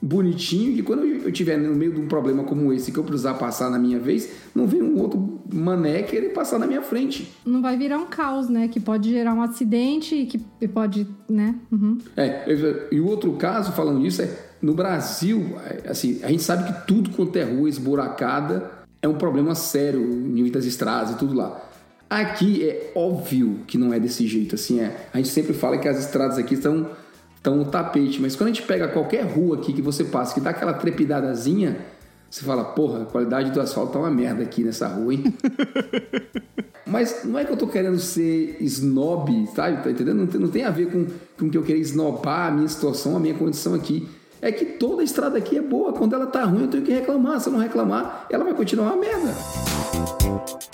bonitinho, 0.00 0.74
que 0.74 0.82
quando 0.82 1.04
eu 1.04 1.28
estiver 1.28 1.56
no 1.56 1.74
meio 1.74 1.92
de 1.92 2.00
um 2.00 2.06
problema 2.06 2.44
como 2.44 2.72
esse, 2.72 2.92
que 2.92 2.98
eu 2.98 3.04
precisar 3.04 3.34
passar 3.34 3.70
na 3.70 3.78
minha 3.78 3.98
vez, 3.98 4.28
não 4.54 4.66
vem 4.66 4.82
um 4.82 5.00
outro 5.00 5.40
mané 5.52 6.02
querer 6.02 6.28
passar 6.28 6.58
na 6.58 6.66
minha 6.66 6.82
frente. 6.82 7.32
Não 7.44 7.62
vai 7.62 7.76
virar 7.76 7.98
um 7.98 8.06
caos, 8.06 8.48
né? 8.48 8.68
Que 8.68 8.78
pode 8.78 9.08
gerar 9.10 9.32
um 9.32 9.40
acidente 9.40 10.14
e 10.14 10.26
que 10.26 10.38
pode, 10.68 11.06
né? 11.28 11.54
Uhum. 11.72 11.98
É, 12.16 12.44
e 12.92 13.00
o 13.00 13.06
outro 13.06 13.32
caso, 13.32 13.72
falando 13.72 14.04
isso, 14.06 14.20
é 14.20 14.28
no 14.60 14.74
Brasil, 14.74 15.56
é, 15.64 15.90
assim, 15.90 16.20
a 16.22 16.28
gente 16.28 16.42
sabe 16.42 16.70
que 16.70 16.86
tudo 16.86 17.10
quanto 17.10 17.36
é 17.36 17.42
rua 17.42 17.68
esburacada 17.68 18.70
é 19.00 19.08
um 19.08 19.14
problema 19.14 19.54
sério, 19.54 20.00
o 20.02 20.14
nível 20.14 20.52
das 20.52 20.66
estradas 20.66 21.12
e 21.12 21.18
tudo 21.18 21.34
lá. 21.34 21.62
Aqui 22.10 22.62
é 22.62 22.92
óbvio 22.94 23.60
que 23.66 23.78
não 23.78 23.92
é 23.92 23.98
desse 23.98 24.26
jeito, 24.26 24.54
assim, 24.54 24.80
é. 24.80 25.08
A 25.12 25.16
gente 25.16 25.30
sempre 25.30 25.54
fala 25.54 25.78
que 25.78 25.88
as 25.88 25.98
estradas 25.98 26.36
aqui 26.36 26.54
estão 26.54 26.90
estão 27.44 27.56
no 27.56 27.66
tapete, 27.66 28.22
mas 28.22 28.34
quando 28.34 28.48
a 28.48 28.52
gente 28.54 28.62
pega 28.62 28.88
qualquer 28.88 29.22
rua 29.22 29.56
aqui 29.56 29.74
que 29.74 29.82
você 29.82 30.02
passa, 30.02 30.32
que 30.32 30.40
dá 30.40 30.48
aquela 30.48 30.72
trepidadazinha, 30.72 31.76
você 32.30 32.42
fala, 32.42 32.64
porra, 32.64 33.02
a 33.02 33.04
qualidade 33.04 33.50
do 33.50 33.60
asfalto 33.60 33.92
tá 33.92 33.98
uma 33.98 34.10
merda 34.10 34.42
aqui 34.42 34.64
nessa 34.64 34.88
rua, 34.88 35.12
hein? 35.12 35.34
Mas 36.86 37.22
não 37.22 37.38
é 37.38 37.44
que 37.44 37.52
eu 37.52 37.56
tô 37.56 37.66
querendo 37.66 37.98
ser 37.98 38.56
snob, 38.60 39.46
sabe? 39.54 39.82
Tá 39.82 39.90
entendendo? 39.90 40.20
Não 40.20 40.26
tem, 40.26 40.40
não 40.40 40.48
tem 40.48 40.64
a 40.64 40.70
ver 40.70 40.90
com, 40.90 41.06
com 41.38 41.50
que 41.50 41.56
eu 41.56 41.62
querer 41.62 41.80
esnobar 41.80 42.48
a 42.48 42.50
minha 42.50 42.68
situação, 42.68 43.16
a 43.16 43.20
minha 43.20 43.34
condição 43.34 43.74
aqui. 43.74 44.08
É 44.40 44.50
que 44.50 44.64
toda 44.64 45.02
a 45.02 45.04
estrada 45.04 45.38
aqui 45.38 45.56
é 45.56 45.62
boa. 45.62 45.92
Quando 45.92 46.14
ela 46.14 46.26
tá 46.26 46.44
ruim, 46.44 46.62
eu 46.62 46.68
tenho 46.68 46.82
que 46.82 46.92
reclamar. 46.92 47.40
Se 47.40 47.48
eu 47.48 47.52
não 47.52 47.60
reclamar, 47.60 48.26
ela 48.30 48.44
vai 48.44 48.54
continuar 48.54 48.92
uma 48.92 48.96
merda. 48.96 50.73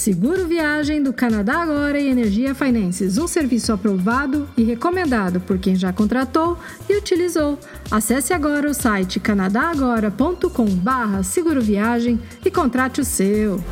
Seguro 0.00 0.48
Viagem 0.48 1.02
do 1.02 1.12
Canadá 1.12 1.60
Agora 1.60 2.00
e 2.00 2.08
Energia 2.08 2.54
Finances, 2.54 3.18
um 3.18 3.28
serviço 3.28 3.70
aprovado 3.70 4.48
e 4.56 4.62
recomendado 4.62 5.42
por 5.42 5.58
quem 5.58 5.76
já 5.76 5.92
contratou 5.92 6.58
e 6.88 6.96
utilizou. 6.96 7.58
Acesse 7.90 8.32
agora 8.32 8.66
o 8.66 8.72
site 8.72 9.20
canadagora.com/barra 9.20 11.22
Seguro 11.22 11.60
Viagem 11.60 12.18
e 12.42 12.50
contrate 12.50 13.02
o 13.02 13.04
seu. 13.04 13.62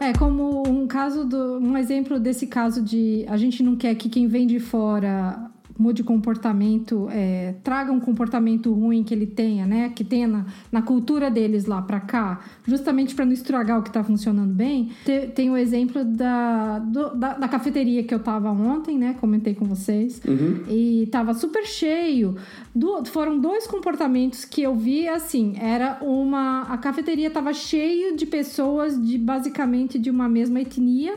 É 0.00 0.12
como 0.18 0.64
um 0.66 0.88
caso 0.88 1.24
do, 1.24 1.60
um 1.60 1.78
exemplo 1.78 2.18
desse 2.18 2.48
caso 2.48 2.82
de 2.82 3.24
a 3.28 3.36
gente 3.36 3.62
não 3.62 3.76
quer 3.76 3.94
que 3.94 4.08
quem 4.08 4.26
vem 4.26 4.48
de 4.48 4.58
fora 4.58 5.48
mude 5.80 6.04
comportamento, 6.04 7.08
é, 7.10 7.54
traga 7.64 7.90
um 7.90 7.98
comportamento 7.98 8.70
ruim 8.72 9.02
que 9.02 9.14
ele 9.14 9.26
tenha, 9.26 9.66
né? 9.66 9.88
Que 9.88 10.04
tenha 10.04 10.28
na, 10.28 10.44
na 10.70 10.82
cultura 10.82 11.30
deles 11.30 11.64
lá 11.64 11.80
para 11.80 11.98
cá, 12.00 12.40
justamente 12.66 13.14
para 13.14 13.24
não 13.24 13.32
estragar 13.32 13.78
o 13.78 13.82
que 13.82 13.90
tá 13.90 14.04
funcionando 14.04 14.52
bem. 14.52 14.90
Te- 15.06 15.28
tem 15.28 15.50
o 15.50 15.56
exemplo 15.56 16.04
da, 16.04 16.78
do- 16.80 17.14
da, 17.16 17.34
da 17.34 17.48
cafeteria 17.48 18.02
que 18.04 18.14
eu 18.14 18.18
tava 18.20 18.50
ontem, 18.50 18.98
né? 18.98 19.16
Comentei 19.20 19.54
com 19.54 19.64
vocês. 19.64 20.20
E 20.68 21.08
tava 21.10 21.32
super 21.32 21.64
cheio. 21.66 22.36
Du- 22.74 23.04
foram 23.06 23.38
dois 23.40 23.66
comportamentos 23.66 24.44
que 24.44 24.60
eu 24.62 24.74
vi 24.76 25.08
assim. 25.08 25.54
Era 25.58 25.98
uma. 26.02 26.62
A 26.62 26.76
cafeteria 26.76 27.30
tava 27.30 27.52
cheio 27.54 28.16
de 28.16 28.26
pessoas 28.26 29.00
de 29.00 29.16
basicamente 29.16 29.98
de 29.98 30.10
uma 30.10 30.28
mesma 30.28 30.60
etnia. 30.60 31.14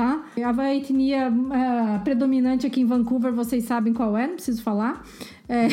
Tá? 0.00 0.24
A 0.46 0.74
etnia 0.74 1.26
eh, 1.26 1.98
predominante 2.02 2.66
aqui 2.66 2.80
em 2.80 2.86
Vancouver, 2.86 3.34
vocês 3.34 3.64
sabem 3.64 3.92
qual 3.92 4.16
é, 4.16 4.26
não 4.26 4.36
preciso 4.36 4.62
falar. 4.62 5.04
É. 5.46 5.68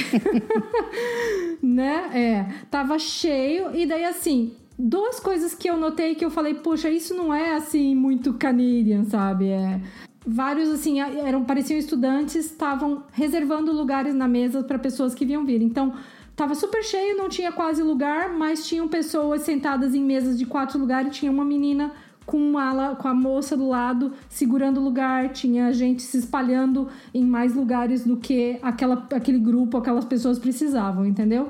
né? 1.64 2.10
É. 2.14 2.46
Tava 2.70 3.00
cheio, 3.00 3.74
e 3.74 3.86
daí 3.86 4.04
assim, 4.04 4.52
duas 4.78 5.18
coisas 5.18 5.56
que 5.56 5.70
eu 5.70 5.78
notei 5.78 6.14
que 6.14 6.26
eu 6.26 6.30
falei, 6.30 6.56
poxa, 6.56 6.90
isso 6.90 7.14
não 7.14 7.34
é 7.34 7.56
assim 7.56 7.96
muito 7.96 8.34
Canadian, 8.34 9.06
sabe? 9.06 9.48
É, 9.48 9.80
vários 10.26 10.68
assim 10.72 11.00
eram 11.00 11.46
pareciam 11.46 11.80
estudantes 11.80 12.36
estavam 12.36 13.04
reservando 13.14 13.72
lugares 13.72 14.14
na 14.14 14.28
mesa 14.28 14.62
para 14.62 14.78
pessoas 14.78 15.16
que 15.16 15.26
vinham 15.26 15.46
vir 15.46 15.62
então 15.62 15.94
Tava 16.38 16.54
super 16.54 16.84
cheio, 16.84 17.18
não 17.18 17.28
tinha 17.28 17.52
quase 17.52 17.82
lugar, 17.82 18.32
mas 18.32 18.68
tinham 18.68 18.88
pessoas 18.88 19.42
sentadas 19.42 19.96
em 19.96 20.04
mesas 20.04 20.38
de 20.38 20.46
quatro 20.46 20.78
lugares. 20.78 21.18
Tinha 21.18 21.32
uma 21.32 21.44
menina 21.44 21.92
com, 22.28 22.38
uma, 22.38 22.94
com 22.96 23.08
a 23.08 23.14
moça 23.14 23.56
do 23.56 23.70
lado 23.70 24.12
segurando 24.30 24.80
o 24.80 24.84
lugar, 24.84 25.30
tinha 25.30 25.72
gente 25.72 26.04
se 26.04 26.18
espalhando 26.18 26.90
em 27.14 27.26
mais 27.26 27.56
lugares 27.56 28.04
do 28.04 28.18
que 28.18 28.60
aquela, 28.62 29.08
aquele 29.16 29.40
grupo, 29.40 29.78
aquelas 29.78 30.04
pessoas 30.04 30.38
precisavam, 30.38 31.06
entendeu? 31.06 31.50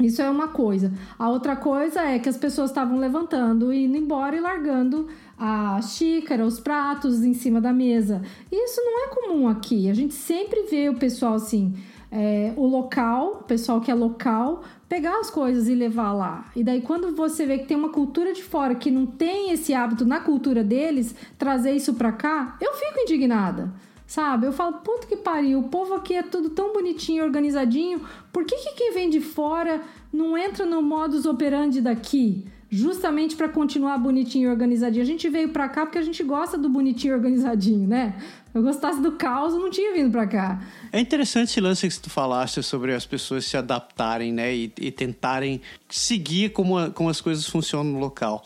Isso 0.00 0.20
é 0.20 0.28
uma 0.28 0.48
coisa. 0.48 0.92
A 1.16 1.28
outra 1.28 1.54
coisa 1.54 2.00
é 2.00 2.18
que 2.18 2.28
as 2.28 2.36
pessoas 2.36 2.70
estavam 2.70 2.98
levantando, 2.98 3.72
indo 3.72 3.96
embora 3.96 4.34
e 4.34 4.40
largando 4.40 5.06
a 5.38 5.80
xícara, 5.80 6.44
os 6.44 6.58
pratos 6.58 7.22
em 7.22 7.34
cima 7.34 7.60
da 7.60 7.72
mesa. 7.72 8.22
Isso 8.50 8.80
não 8.80 9.04
é 9.04 9.08
comum 9.08 9.48
aqui. 9.48 9.88
A 9.88 9.94
gente 9.94 10.14
sempre 10.14 10.64
vê 10.64 10.88
o 10.88 10.94
pessoal 10.94 11.34
assim 11.34 11.74
é, 12.12 12.52
o 12.56 12.66
local, 12.66 13.38
o 13.40 13.44
pessoal 13.44 13.80
que 13.80 13.90
é 13.90 13.94
local, 13.94 14.62
pegar 14.86 15.18
as 15.18 15.30
coisas 15.30 15.66
e 15.66 15.74
levar 15.74 16.12
lá. 16.12 16.44
E 16.54 16.62
daí, 16.62 16.82
quando 16.82 17.16
você 17.16 17.46
vê 17.46 17.56
que 17.56 17.66
tem 17.66 17.76
uma 17.76 17.88
cultura 17.88 18.34
de 18.34 18.42
fora 18.42 18.74
que 18.74 18.90
não 18.90 19.06
tem 19.06 19.50
esse 19.50 19.72
hábito 19.72 20.04
na 20.04 20.20
cultura 20.20 20.62
deles, 20.62 21.14
trazer 21.38 21.72
isso 21.72 21.94
pra 21.94 22.12
cá, 22.12 22.58
eu 22.60 22.74
fico 22.74 23.00
indignada. 23.00 23.72
Sabe? 24.06 24.46
Eu 24.46 24.52
falo, 24.52 24.74
puto 24.80 25.06
que 25.06 25.16
pariu, 25.16 25.60
o 25.60 25.68
povo 25.70 25.94
aqui 25.94 26.12
é 26.12 26.22
tudo 26.22 26.50
tão 26.50 26.74
bonitinho, 26.74 27.24
organizadinho. 27.24 28.02
Por 28.30 28.44
que, 28.44 28.56
que 28.56 28.74
quem 28.74 28.92
vem 28.92 29.08
de 29.08 29.22
fora 29.22 29.80
não 30.12 30.36
entra 30.36 30.66
no 30.66 30.82
modus 30.82 31.24
operandi 31.24 31.80
daqui? 31.80 32.44
Justamente 32.68 33.34
para 33.36 33.48
continuar 33.48 33.96
bonitinho 33.96 34.48
e 34.48 34.50
organizadinho. 34.50 35.02
A 35.02 35.06
gente 35.06 35.30
veio 35.30 35.48
pra 35.48 35.66
cá 35.66 35.86
porque 35.86 35.96
a 35.96 36.02
gente 36.02 36.22
gosta 36.22 36.58
do 36.58 36.68
bonitinho 36.68 37.12
e 37.12 37.14
organizadinho, 37.14 37.88
né? 37.88 38.16
Eu 38.54 38.62
gostasse 38.62 39.00
do 39.00 39.12
caos, 39.12 39.54
eu 39.54 39.60
não 39.60 39.70
tinha 39.70 39.94
vindo 39.94 40.10
pra 40.10 40.26
cá. 40.26 40.62
É 40.92 41.00
interessante 41.00 41.48
esse 41.50 41.60
lance 41.60 41.88
que 41.88 42.00
tu 42.00 42.10
falaste 42.10 42.62
sobre 42.62 42.94
as 42.94 43.06
pessoas 43.06 43.44
se 43.46 43.56
adaptarem, 43.56 44.32
né? 44.32 44.54
E, 44.54 44.72
e 44.78 44.90
tentarem 44.90 45.60
seguir 45.88 46.50
como, 46.50 46.76
a, 46.76 46.90
como 46.90 47.08
as 47.08 47.20
coisas 47.20 47.46
funcionam 47.46 47.92
no 47.92 47.98
local. 47.98 48.44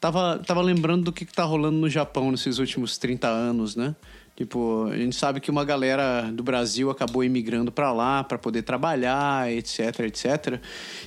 Tava, 0.00 0.38
tava 0.46 0.62
lembrando 0.62 1.04
do 1.04 1.12
que, 1.12 1.24
que 1.24 1.32
tá 1.32 1.42
rolando 1.42 1.76
no 1.76 1.90
Japão 1.90 2.30
nesses 2.30 2.58
últimos 2.58 2.98
30 2.98 3.26
anos, 3.26 3.74
né? 3.74 3.96
Tipo, 4.36 4.86
a 4.92 4.96
gente 4.96 5.16
sabe 5.16 5.40
que 5.40 5.50
uma 5.50 5.64
galera 5.64 6.30
do 6.32 6.44
Brasil 6.44 6.90
acabou 6.90 7.24
imigrando 7.24 7.72
para 7.72 7.90
lá 7.92 8.22
para 8.22 8.38
poder 8.38 8.62
trabalhar, 8.62 9.50
etc, 9.50 9.98
etc. 10.06 10.60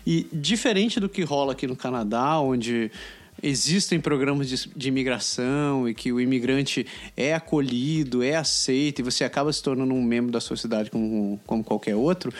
E 0.05 0.27
diferente 0.33 0.99
do 0.99 1.07
que 1.07 1.23
rola 1.23 1.53
aqui 1.53 1.65
no 1.65 1.77
Canadá, 1.77 2.41
onde 2.41 2.91
existem 3.41 3.99
programas 3.99 4.47
de, 4.47 4.69
de 4.75 4.87
imigração 4.87 5.87
e 5.87 5.93
que 5.93 6.11
o 6.11 6.19
imigrante 6.19 6.85
é 7.15 7.33
acolhido, 7.33 8.23
é 8.23 8.35
aceito 8.35 8.99
e 8.99 9.03
você 9.03 9.23
acaba 9.23 9.51
se 9.51 9.61
tornando 9.61 9.93
um 9.93 10.03
membro 10.03 10.31
da 10.31 10.39
sociedade 10.39 10.91
como, 10.91 11.39
como 11.45 11.63
qualquer 11.63 11.95
outro. 11.95 12.33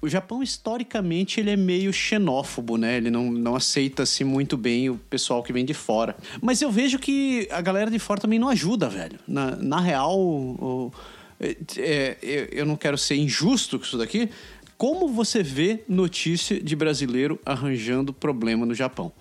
O 0.00 0.08
Japão, 0.08 0.42
historicamente, 0.42 1.40
ele 1.40 1.50
é 1.50 1.56
meio 1.56 1.92
xenófobo, 1.92 2.76
né? 2.76 2.98
Ele 2.98 3.10
não, 3.10 3.32
não 3.32 3.56
aceita 3.56 4.04
assim, 4.04 4.22
muito 4.22 4.56
bem 4.56 4.88
o 4.88 4.96
pessoal 4.96 5.42
que 5.42 5.52
vem 5.52 5.64
de 5.64 5.74
fora. 5.74 6.16
Mas 6.40 6.62
eu 6.62 6.70
vejo 6.70 7.00
que 7.00 7.48
a 7.50 7.60
galera 7.60 7.90
de 7.90 7.98
fora 7.98 8.20
também 8.20 8.38
não 8.38 8.48
ajuda, 8.48 8.88
velho. 8.88 9.18
Na, 9.26 9.56
na 9.56 9.80
real, 9.80 10.16
o, 10.16 10.92
é, 11.40 11.56
é, 11.76 12.48
eu 12.52 12.64
não 12.64 12.76
quero 12.76 12.96
ser 12.96 13.16
injusto 13.16 13.76
com 13.76 13.84
isso 13.84 13.98
daqui. 13.98 14.28
Como 14.76 15.08
você 15.08 15.42
vê 15.42 15.82
notícia 15.88 16.60
de 16.60 16.76
brasileiro 16.76 17.40
arranjando 17.44 18.12
problema 18.12 18.64
no 18.64 18.74
Japão? 18.74 19.12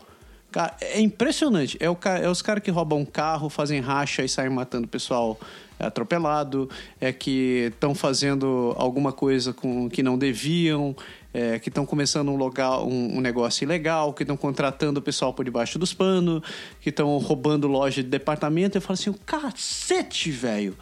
Cara, 0.51 0.75
é 0.81 0.99
impressionante. 0.99 1.77
É, 1.79 1.89
o, 1.89 1.97
é 2.21 2.29
os 2.29 2.41
caras 2.41 2.63
que 2.63 2.71
roubam 2.71 2.99
um 2.99 3.05
carro, 3.05 3.49
fazem 3.49 3.79
racha 3.79 4.23
e 4.23 4.29
saem 4.29 4.49
matando 4.49 4.85
o 4.85 4.89
pessoal 4.89 5.39
atropelado, 5.79 6.69
é 6.99 7.11
que 7.11 7.69
estão 7.71 7.93
fazendo 7.93 8.73
alguma 8.77 9.11
coisa 9.11 9.53
com 9.53 9.89
que 9.89 10.01
não 10.01 10.17
deviam, 10.17 10.95
é, 11.33 11.59
que 11.59 11.69
estão 11.69 11.85
começando 11.85 12.29
um, 12.29 12.35
local, 12.35 12.87
um, 12.87 13.17
um, 13.17 13.21
negócio 13.21 13.63
ilegal, 13.63 14.13
que 14.13 14.23
estão 14.23 14.35
contratando 14.35 14.99
o 14.99 15.03
pessoal 15.03 15.33
por 15.33 15.45
debaixo 15.45 15.77
dos 15.77 15.93
panos, 15.93 16.41
que 16.81 16.89
estão 16.89 17.15
roubando 17.17 17.67
loja 17.67 18.01
de 18.01 18.09
departamento. 18.09 18.77
Eu 18.77 18.81
falo 18.81 18.93
assim, 18.93 19.13
cacete, 19.25 20.31
velho! 20.31 20.75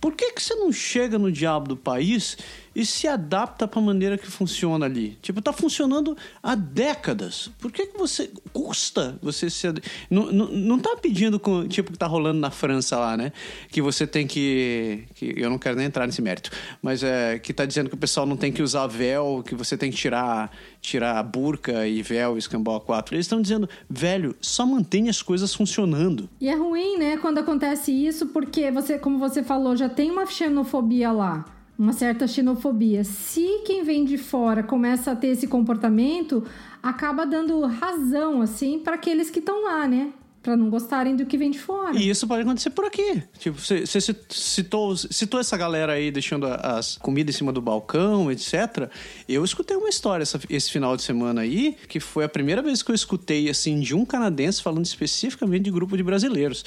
Por 0.00 0.14
que, 0.14 0.32
que 0.32 0.42
você 0.42 0.54
não 0.54 0.72
chega 0.72 1.16
no 1.16 1.30
diabo 1.30 1.68
do 1.68 1.76
país 1.76 2.36
e 2.74 2.84
se 2.84 3.06
adapta 3.06 3.68
para 3.68 3.80
a 3.80 3.82
maneira 3.82 4.18
que 4.18 4.26
funciona 4.26 4.86
ali. 4.86 5.18
Tipo, 5.22 5.40
tá 5.40 5.52
funcionando 5.52 6.16
há 6.42 6.54
décadas. 6.54 7.50
Por 7.58 7.70
que, 7.70 7.86
que 7.86 7.98
você 7.98 8.30
custa 8.52 9.18
você 9.22 9.48
se 9.50 9.66
não, 10.10 10.32
não, 10.32 10.46
não 10.48 10.78
tá 10.78 10.96
pedindo 11.00 11.38
com, 11.38 11.66
tipo 11.68 11.92
que 11.92 11.98
tá 11.98 12.06
rolando 12.06 12.40
na 12.40 12.50
França 12.50 12.98
lá, 12.98 13.16
né? 13.16 13.32
Que 13.70 13.80
você 13.80 14.06
tem 14.06 14.26
que, 14.26 15.04
que 15.14 15.34
eu 15.36 15.48
não 15.50 15.58
quero 15.58 15.76
nem 15.76 15.86
entrar 15.86 16.06
nesse 16.06 16.22
mérito, 16.22 16.50
mas 16.80 17.02
é 17.02 17.38
que 17.38 17.52
tá 17.52 17.64
dizendo 17.64 17.88
que 17.88 17.94
o 17.94 17.98
pessoal 17.98 18.26
não 18.26 18.36
tem 18.36 18.52
que 18.52 18.62
usar 18.62 18.86
véu, 18.86 19.42
que 19.46 19.54
você 19.54 19.76
tem 19.76 19.90
que 19.90 19.96
tirar 19.96 20.50
tirar 20.80 21.22
burca 21.22 21.86
e 21.86 22.02
véu, 22.02 22.36
escambau 22.36 22.76
a 22.76 22.80
quatro. 22.80 23.14
Eles 23.14 23.26
estão 23.26 23.40
dizendo, 23.40 23.68
velho, 23.88 24.34
só 24.40 24.66
mantenha 24.66 25.10
as 25.10 25.22
coisas 25.22 25.54
funcionando. 25.54 26.28
E 26.40 26.48
é 26.48 26.54
ruim, 26.54 26.98
né, 26.98 27.16
quando 27.16 27.38
acontece 27.38 27.92
isso, 27.92 28.26
porque 28.26 28.70
você, 28.70 28.98
como 28.98 29.18
você 29.18 29.42
falou, 29.42 29.76
já 29.76 29.88
tem 29.88 30.10
uma 30.10 30.26
xenofobia 30.26 31.12
lá 31.12 31.61
uma 31.78 31.92
certa 31.92 32.26
xenofobia. 32.26 33.04
Se 33.04 33.62
quem 33.64 33.82
vem 33.82 34.04
de 34.04 34.18
fora 34.18 34.62
começa 34.62 35.12
a 35.12 35.16
ter 35.16 35.28
esse 35.28 35.46
comportamento, 35.46 36.44
acaba 36.82 37.24
dando 37.24 37.60
razão 37.66 38.42
assim 38.42 38.78
para 38.78 38.94
aqueles 38.94 39.30
que 39.30 39.38
estão 39.38 39.64
lá, 39.64 39.88
né? 39.88 40.12
para 40.42 40.56
não 40.56 40.68
gostarem 40.68 41.14
do 41.14 41.24
que 41.24 41.38
vem 41.38 41.50
de 41.50 41.58
fora. 41.58 41.96
E 41.96 42.10
isso 42.10 42.26
pode 42.26 42.42
acontecer 42.42 42.70
por 42.70 42.84
aqui. 42.84 43.22
Tipo, 43.38 43.58
você, 43.58 43.84
citou, 44.28 44.96
citou 44.96 45.38
essa 45.38 45.56
galera 45.56 45.92
aí 45.92 46.10
deixando 46.10 46.46
as 46.46 46.96
comidas 46.96 47.34
em 47.34 47.38
cima 47.38 47.52
do 47.52 47.62
balcão, 47.62 48.30
etc. 48.30 48.90
Eu 49.28 49.44
escutei 49.44 49.76
uma 49.76 49.88
história 49.88 50.22
essa, 50.22 50.40
esse 50.50 50.70
final 50.70 50.96
de 50.96 51.02
semana 51.02 51.42
aí, 51.42 51.76
que 51.88 52.00
foi 52.00 52.24
a 52.24 52.28
primeira 52.28 52.60
vez 52.60 52.82
que 52.82 52.90
eu 52.90 52.94
escutei, 52.94 53.48
assim, 53.48 53.78
de 53.78 53.94
um 53.94 54.04
canadense 54.04 54.60
falando 54.60 54.84
especificamente 54.84 55.62
de 55.62 55.70
grupo 55.70 55.96
de 55.96 56.02
brasileiros 56.02 56.64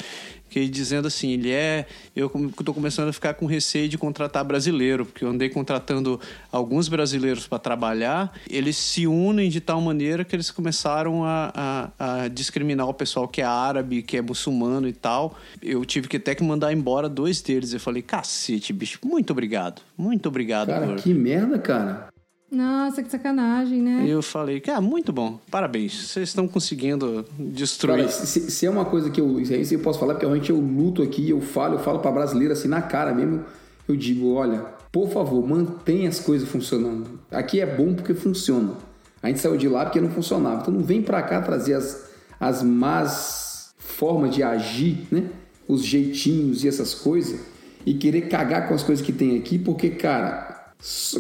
que 0.55 0.69
dizendo 0.69 1.05
assim, 1.09 1.31
ele 1.31 1.51
é. 1.51 1.85
Eu 2.15 2.31
estou 2.57 2.73
começando 2.73 3.09
a 3.09 3.13
ficar 3.13 3.33
com 3.33 3.45
receio 3.45 3.89
de 3.89 3.97
contratar 3.97 4.41
brasileiro, 4.45 5.05
porque 5.05 5.25
eu 5.25 5.29
andei 5.29 5.49
contratando 5.49 6.17
alguns 6.49 6.87
brasileiros 6.87 7.45
para 7.45 7.59
trabalhar, 7.59 8.33
eles 8.49 8.77
se 8.77 9.05
unem 9.05 9.49
de 9.49 9.59
tal 9.59 9.81
maneira 9.81 10.23
que 10.23 10.33
eles 10.33 10.49
começaram 10.51 11.25
a, 11.25 11.51
a, 11.99 12.23
a, 12.23 12.27
discriminar 12.29 12.87
o 12.87 12.93
pessoal 12.93 13.27
que 13.27 13.41
é 13.41 13.43
árabe, 13.43 14.01
que 14.01 14.15
é 14.15 14.21
muçulmano 14.21 14.87
e 14.87 14.93
tal. 14.93 15.37
Eu 15.61 15.83
tive 15.83 16.07
que 16.07 16.15
até 16.15 16.33
que 16.33 16.41
mandar 16.41 16.71
embora 16.71 17.09
dois 17.09 17.41
deles. 17.41 17.73
Eu 17.73 17.79
falei, 17.81 18.01
cacete, 18.01 18.71
bicho, 18.71 18.99
muito 19.03 19.31
obrigado. 19.31 19.81
Muito 19.97 20.29
obrigado. 20.29 20.67
Cara, 20.67 20.87
por... 20.87 20.95
que 20.95 21.13
merda, 21.13 21.59
cara. 21.59 22.14
Nossa, 22.51 23.01
que 23.01 23.09
sacanagem, 23.09 23.81
né? 23.81 24.05
E 24.05 24.09
eu 24.09 24.21
falei, 24.21 24.59
cara, 24.59 24.79
muito 24.79 25.11
bom, 25.11 25.39
parabéns. 25.49 26.09
Vocês 26.09 26.29
estão 26.29 26.47
conseguindo 26.47 27.25
destruir. 27.37 27.97
Cara, 27.97 28.07
se, 28.09 28.51
se, 28.51 28.65
é 28.65 28.69
uma 28.69 28.85
coisa 28.85 29.09
que 29.09 29.19
eu. 29.19 29.39
Isso 29.39 29.73
eu 29.73 29.79
posso 29.79 29.99
falar, 29.99 30.13
porque 30.13 30.25
realmente 30.25 30.49
eu 30.49 30.59
luto 30.59 31.01
aqui, 31.01 31.29
eu 31.29 31.41
falo, 31.41 31.75
eu 31.75 31.79
falo 31.79 31.99
pra 31.99 32.11
brasileiro 32.11 32.53
assim 32.53 32.67
na 32.67 32.81
cara 32.81 33.13
mesmo. 33.13 33.43
Eu 33.87 33.95
digo, 33.95 34.33
olha, 34.33 34.65
por 34.91 35.09
favor, 35.09 35.45
mantenha 35.45 36.07
as 36.07 36.19
coisas 36.19 36.47
funcionando. 36.47 37.19
Aqui 37.31 37.59
é 37.59 37.65
bom 37.65 37.93
porque 37.93 38.13
funciona. 38.13 38.73
A 39.21 39.27
gente 39.27 39.39
saiu 39.39 39.57
de 39.57 39.67
lá 39.67 39.85
porque 39.85 39.99
não 39.99 40.09
funcionava. 40.09 40.61
Então 40.61 40.73
não 40.73 40.83
vem 40.83 41.01
pra 41.01 41.21
cá 41.21 41.41
trazer 41.41 41.73
as, 41.73 42.09
as 42.39 42.63
más 42.63 43.73
formas 43.77 44.33
de 44.33 44.43
agir, 44.43 45.07
né? 45.11 45.29
Os 45.67 45.83
jeitinhos 45.83 46.63
e 46.63 46.67
essas 46.67 46.93
coisas. 46.93 47.39
E 47.85 47.95
querer 47.95 48.29
cagar 48.29 48.67
com 48.67 48.73
as 48.73 48.83
coisas 48.83 49.05
que 49.05 49.11
tem 49.11 49.37
aqui, 49.37 49.59
porque, 49.59 49.89
cara, 49.89 50.54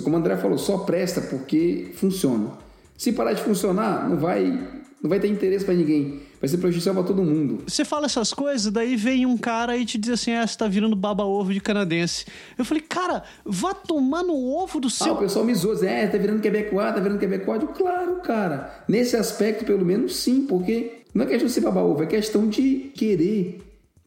como 0.03 0.15
o 0.15 0.19
André 0.19 0.37
falou, 0.37 0.57
só 0.57 0.79
presta 0.79 1.21
porque 1.21 1.91
funciona. 1.95 2.51
Se 2.97 3.11
parar 3.11 3.33
de 3.33 3.41
funcionar, 3.41 4.07
não 4.09 4.17
vai, 4.17 4.45
não 5.01 5.09
vai 5.09 5.19
ter 5.19 5.27
interesse 5.27 5.65
para 5.65 5.73
ninguém. 5.73 6.21
Vai 6.39 6.49
ser 6.49 6.57
prejudicial 6.57 6.93
para 6.93 7.03
todo 7.03 7.23
mundo. 7.23 7.63
Você 7.67 7.83
fala 7.83 8.05
essas 8.05 8.33
coisas, 8.33 8.71
daí 8.71 8.95
vem 8.95 9.25
um 9.25 9.37
cara 9.37 9.75
e 9.75 9.85
te 9.85 9.97
diz 9.97 10.11
assim: 10.11 10.31
ah, 10.33 10.45
você 10.45 10.57
tá 10.57 10.67
virando 10.67 10.95
baba-ovo 10.95 11.51
de 11.51 11.59
canadense. 11.59 12.25
Eu 12.57 12.63
falei, 12.63 12.83
cara, 12.87 13.23
vá 13.43 13.73
tomar 13.73 14.23
no 14.23 14.35
ovo 14.35 14.79
do 14.79 14.89
seu. 14.89 15.07
Ah, 15.07 15.13
o 15.13 15.19
pessoal 15.19 15.43
me 15.43 15.55
zoa, 15.55 15.85
é, 15.85 16.07
tá 16.07 16.17
virando 16.17 16.41
quebecois, 16.41 16.93
tá 16.93 16.99
virando 16.99 17.19
quebecois. 17.19 17.63
Claro, 17.75 18.17
cara. 18.17 18.83
Nesse 18.87 19.17
aspecto, 19.17 19.65
pelo 19.65 19.83
menos, 19.83 20.15
sim, 20.17 20.45
porque 20.45 21.03
não 21.13 21.23
é 21.23 21.27
questão 21.27 21.47
de 21.47 21.53
ser 21.53 21.61
baba-ovo, 21.61 22.03
é 22.03 22.05
questão 22.05 22.47
de 22.47 22.91
querer 22.93 23.61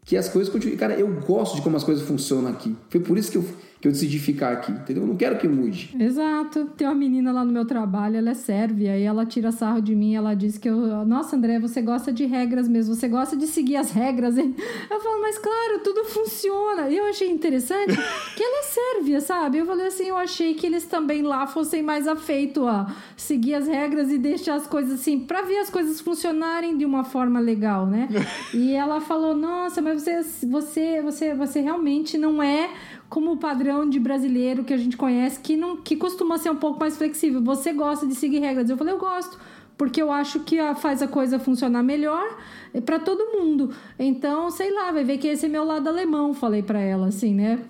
que 0.04 0.16
as 0.16 0.28
coisas 0.28 0.52
continuem. 0.52 0.78
Cara, 0.78 0.94
eu 0.94 1.08
gosto 1.26 1.56
de 1.56 1.62
como 1.62 1.76
as 1.76 1.84
coisas 1.84 2.06
funcionam 2.06 2.50
aqui. 2.50 2.76
Foi 2.88 3.00
por 3.00 3.18
isso 3.18 3.32
que 3.32 3.38
eu 3.38 3.44
que 3.80 3.86
eu 3.86 3.92
decidi 3.92 4.18
ficar 4.18 4.52
aqui, 4.52 4.72
entendeu? 4.72 5.04
Eu 5.04 5.06
não 5.06 5.16
quero 5.16 5.38
que 5.38 5.46
mude. 5.46 5.94
Exato. 5.98 6.64
Tem 6.76 6.86
uma 6.86 6.96
menina 6.96 7.30
lá 7.30 7.44
no 7.44 7.52
meu 7.52 7.64
trabalho, 7.64 8.16
ela 8.16 8.30
é 8.30 8.34
sérvia, 8.34 8.98
e 8.98 9.02
ela 9.02 9.24
tira 9.24 9.52
sarro 9.52 9.80
de 9.80 9.94
mim, 9.94 10.16
ela 10.16 10.34
diz 10.34 10.58
que 10.58 10.68
eu... 10.68 11.04
Nossa, 11.06 11.36
André, 11.36 11.60
você 11.60 11.80
gosta 11.80 12.12
de 12.12 12.26
regras 12.26 12.66
mesmo, 12.66 12.94
você 12.94 13.06
gosta 13.06 13.36
de 13.36 13.46
seguir 13.46 13.76
as 13.76 13.92
regras, 13.92 14.36
hein? 14.36 14.54
Eu 14.90 15.00
falo, 15.00 15.20
mas 15.20 15.38
claro, 15.38 15.80
tudo 15.84 16.04
funciona. 16.04 16.88
E 16.88 16.96
eu 16.96 17.04
achei 17.06 17.30
interessante 17.30 17.94
que 18.34 18.42
ela 18.42 18.58
é 18.58 18.62
sérvia, 18.62 19.20
sabe? 19.20 19.58
Eu 19.58 19.66
falei 19.66 19.86
assim, 19.86 20.06
eu 20.06 20.16
achei 20.16 20.54
que 20.54 20.66
eles 20.66 20.86
também 20.86 21.22
lá 21.22 21.46
fossem 21.46 21.82
mais 21.82 22.08
afeitos 22.08 22.66
a 22.66 22.92
seguir 23.16 23.54
as 23.54 23.68
regras 23.68 24.10
e 24.10 24.18
deixar 24.18 24.54
as 24.54 24.66
coisas 24.66 25.00
assim, 25.00 25.20
para 25.20 25.42
ver 25.42 25.58
as 25.58 25.70
coisas 25.70 26.00
funcionarem 26.00 26.76
de 26.76 26.84
uma 26.84 27.04
forma 27.04 27.38
legal, 27.38 27.86
né? 27.86 28.08
E 28.54 28.72
ela 28.72 29.00
falou, 29.00 29.36
nossa, 29.36 29.82
mas 29.82 30.02
você, 30.02 30.22
você, 30.46 31.02
você, 31.02 31.34
você 31.34 31.60
realmente 31.60 32.16
não 32.16 32.42
é 32.42 32.70
como 33.08 33.32
o 33.32 33.36
padrão 33.36 33.88
de 33.88 33.98
brasileiro 33.98 34.64
que 34.64 34.74
a 34.74 34.76
gente 34.76 34.96
conhece, 34.96 35.40
que, 35.40 35.56
não, 35.56 35.76
que 35.76 35.96
costuma 35.96 36.38
ser 36.38 36.50
um 36.50 36.56
pouco 36.56 36.78
mais 36.78 36.96
flexível. 36.96 37.42
Você 37.42 37.72
gosta 37.72 38.06
de 38.06 38.14
seguir 38.14 38.40
regras? 38.40 38.68
Eu 38.68 38.76
falei, 38.76 38.94
eu 38.94 38.98
gosto 38.98 39.38
porque 39.78 40.02
eu 40.02 40.10
acho 40.10 40.40
que 40.40 40.58
faz 40.74 41.00
a 41.00 41.06
coisa 41.06 41.38
funcionar 41.38 41.84
melhor 41.84 42.36
para 42.84 42.98
todo 42.98 43.38
mundo. 43.38 43.70
Então, 43.96 44.50
sei 44.50 44.74
lá, 44.74 44.90
vai 44.90 45.04
ver 45.04 45.18
que 45.18 45.28
esse 45.28 45.46
é 45.46 45.48
meu 45.48 45.64
lado 45.64 45.88
alemão, 45.88 46.34
falei 46.34 46.62
para 46.62 46.80
ela 46.80 47.06
assim, 47.06 47.32
né? 47.32 47.60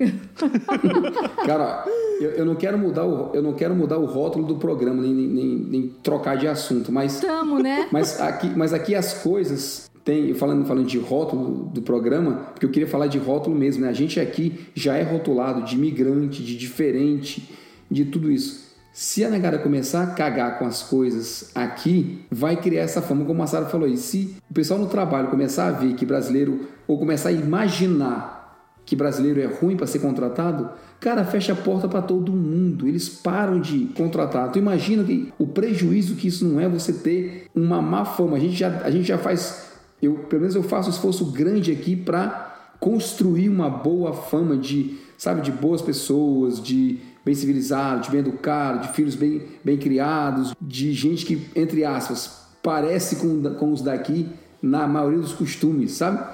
Cara, 1.44 1.84
eu, 2.18 2.30
eu, 2.30 2.46
não 2.46 2.56
quero 2.56 2.78
mudar 2.78 3.04
o, 3.04 3.34
eu 3.34 3.42
não 3.42 3.52
quero 3.52 3.74
mudar 3.74 3.98
o 3.98 4.06
rótulo 4.06 4.46
do 4.46 4.56
programa, 4.56 5.02
nem, 5.02 5.12
nem, 5.12 5.46
nem 5.46 5.88
trocar 6.02 6.38
de 6.38 6.48
assunto, 6.48 6.90
mas 6.90 7.20
Tamo, 7.20 7.58
né? 7.58 7.86
Mas 7.92 8.18
aqui, 8.20 8.48
mas 8.56 8.72
aqui 8.72 8.94
as 8.94 9.22
coisas 9.22 9.87
tem, 10.08 10.32
falando, 10.32 10.64
falando 10.64 10.86
de 10.86 10.96
rótulo 10.96 11.66
do 11.66 11.82
programa, 11.82 12.36
porque 12.54 12.64
eu 12.64 12.70
queria 12.70 12.88
falar 12.88 13.08
de 13.08 13.18
rótulo 13.18 13.54
mesmo, 13.54 13.82
né? 13.82 13.90
A 13.90 13.92
gente 13.92 14.18
aqui 14.18 14.58
já 14.74 14.96
é 14.96 15.02
rotulado 15.02 15.62
de 15.64 15.76
imigrante, 15.76 16.42
de 16.42 16.56
diferente, 16.56 17.54
de 17.90 18.06
tudo 18.06 18.30
isso. 18.32 18.68
Se 18.90 19.22
a 19.22 19.28
negada 19.28 19.58
começar 19.58 20.02
a 20.02 20.06
cagar 20.06 20.58
com 20.58 20.64
as 20.64 20.82
coisas 20.82 21.50
aqui, 21.54 22.24
vai 22.30 22.56
criar 22.56 22.84
essa 22.84 23.02
fama, 23.02 23.22
como 23.26 23.42
a 23.42 23.46
Sara 23.46 23.66
falou 23.66 23.86
aí. 23.86 23.98
Se 23.98 24.34
o 24.50 24.54
pessoal 24.54 24.80
no 24.80 24.86
trabalho 24.86 25.28
começar 25.28 25.66
a 25.66 25.72
ver 25.72 25.92
que 25.92 26.06
brasileiro, 26.06 26.66
ou 26.86 26.98
começar 26.98 27.28
a 27.28 27.32
imaginar 27.32 28.38
que 28.86 28.96
brasileiro 28.96 29.42
é 29.42 29.44
ruim 29.44 29.76
para 29.76 29.86
ser 29.86 29.98
contratado, 29.98 30.70
cara, 30.98 31.22
fecha 31.22 31.52
a 31.52 31.56
porta 31.56 31.86
para 31.86 32.00
todo 32.00 32.32
mundo. 32.32 32.88
Eles 32.88 33.10
param 33.10 33.60
de 33.60 33.90
contratar. 33.94 34.50
Tu 34.50 34.58
imagina 34.58 35.04
que 35.04 35.30
o 35.38 35.46
prejuízo 35.46 36.16
que 36.16 36.28
isso 36.28 36.48
não 36.48 36.58
é 36.58 36.66
você 36.66 36.94
ter 36.94 37.44
uma 37.54 37.82
má 37.82 38.06
fama. 38.06 38.38
A 38.38 38.40
gente 38.40 38.56
já, 38.56 38.80
a 38.82 38.90
gente 38.90 39.06
já 39.06 39.18
faz, 39.18 39.67
eu, 40.00 40.14
pelo 40.14 40.42
menos 40.42 40.54
eu 40.54 40.62
faço 40.62 40.88
um 40.88 40.92
esforço 40.92 41.24
grande 41.26 41.72
aqui 41.72 41.96
para 41.96 42.72
construir 42.78 43.48
uma 43.48 43.68
boa 43.68 44.12
fama 44.12 44.56
de, 44.56 44.98
sabe, 45.16 45.40
de 45.40 45.50
boas 45.50 45.82
pessoas, 45.82 46.62
de 46.62 47.00
bem 47.24 47.34
civilizado, 47.34 48.02
de 48.02 48.10
bem 48.10 48.20
educado, 48.20 48.86
de 48.86 48.94
filhos 48.94 49.14
bem, 49.14 49.42
bem 49.64 49.76
criados, 49.76 50.54
de 50.60 50.92
gente 50.92 51.26
que, 51.26 51.46
entre 51.54 51.84
aspas, 51.84 52.46
parece 52.62 53.16
com, 53.16 53.42
com 53.54 53.72
os 53.72 53.82
daqui 53.82 54.28
na 54.62 54.86
maioria 54.86 55.18
dos 55.18 55.32
costumes, 55.32 55.92
sabe? 55.92 56.24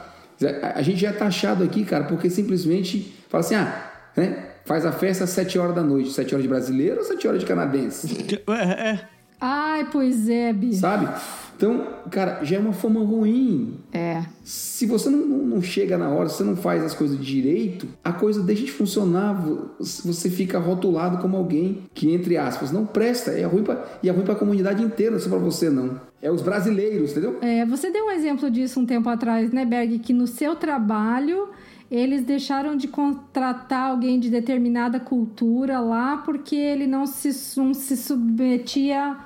A, 0.74 0.83
gente 0.83 1.00
já 1.00 1.11
é 1.11 1.12
taxado 1.12 1.62
aqui, 1.62 1.85
cara, 1.85 2.05
porque 2.05 2.29
simplesmente 2.29 3.14
fala 3.29 3.44
assim, 3.44 3.55
ah, 3.55 3.90
né? 4.16 4.50
Faz 4.64 4.87
a 4.87 4.92
festa 4.92 5.24
às 5.24 5.31
7 5.31 5.59
horas 5.59 5.74
da 5.74 5.83
noite. 5.83 6.11
7 6.11 6.35
horas 6.35 6.42
de 6.42 6.48
brasileiro 6.48 6.98
ou 6.98 7.05
7 7.05 7.29
horas 7.29 7.40
de 7.40 7.46
canadense? 7.46 8.42
É, 8.48 8.90
é. 8.90 9.09
Ai, 9.46 9.87
pois 9.92 10.26
é, 10.26 10.54
Bi. 10.54 10.74
Sabe? 10.74 11.07
Então, 11.54 11.87
cara, 12.11 12.42
já 12.42 12.57
é 12.57 12.59
uma 12.59 12.72
fama 12.72 13.00
ruim. 13.00 13.74
É. 13.92 14.24
Se 14.42 14.87
você 14.87 15.11
não, 15.11 15.18
não, 15.18 15.38
não, 15.38 15.62
chega 15.62 15.98
na 15.98 16.09
hora, 16.09 16.30
se 16.30 16.38
você 16.38 16.44
não 16.44 16.57
faz 16.57 16.83
as 16.83 16.94
coisas 16.94 17.22
direito, 17.22 17.87
a 18.02 18.11
coisa 18.11 18.42
deixa 18.42 18.64
de 18.64 18.72
funcionar. 18.72 19.35
Você 19.78 20.30
fica 20.30 20.59
rotulado 20.59 21.18
como 21.18 21.37
alguém 21.37 21.83
que, 21.92 22.11
entre 22.11 22.38
aspas, 22.38 22.72
não 22.72 22.87
presta. 22.87 23.33
É 23.33 23.44
ruim 23.44 23.62
pra, 23.62 23.85
e 24.02 24.09
é 24.09 24.12
ruim 24.12 24.24
para 24.24 24.33
a 24.33 24.38
comunidade 24.38 24.83
inteira, 24.83 25.11
não 25.11 25.18
é 25.18 25.20
só 25.20 25.28
para 25.28 25.38
você, 25.38 25.68
não. 25.68 26.00
É 26.22 26.30
os 26.30 26.40
brasileiros, 26.40 27.11
entendeu? 27.11 27.38
É, 27.42 27.66
você 27.66 27.90
deu 27.90 28.07
um 28.07 28.11
exemplo 28.12 28.50
disso 28.50 28.80
um 28.80 28.87
tempo 28.87 29.11
atrás, 29.11 29.52
né, 29.52 29.66
Berg? 29.66 29.98
Que 29.98 30.14
no 30.14 30.26
seu 30.26 30.57
trabalho 30.57 31.50
eles 31.90 32.24
deixaram 32.24 32.76
de 32.76 32.88
contratar 32.88 33.90
alguém 33.90 34.18
de 34.18 34.30
determinada 34.30 34.98
cultura 34.98 35.80
lá 35.80 36.16
porque 36.16 36.57
ele 36.57 36.87
não 36.87 37.07
se, 37.07 37.61
não 37.61 37.74
se 37.74 37.94
submetia 37.94 39.16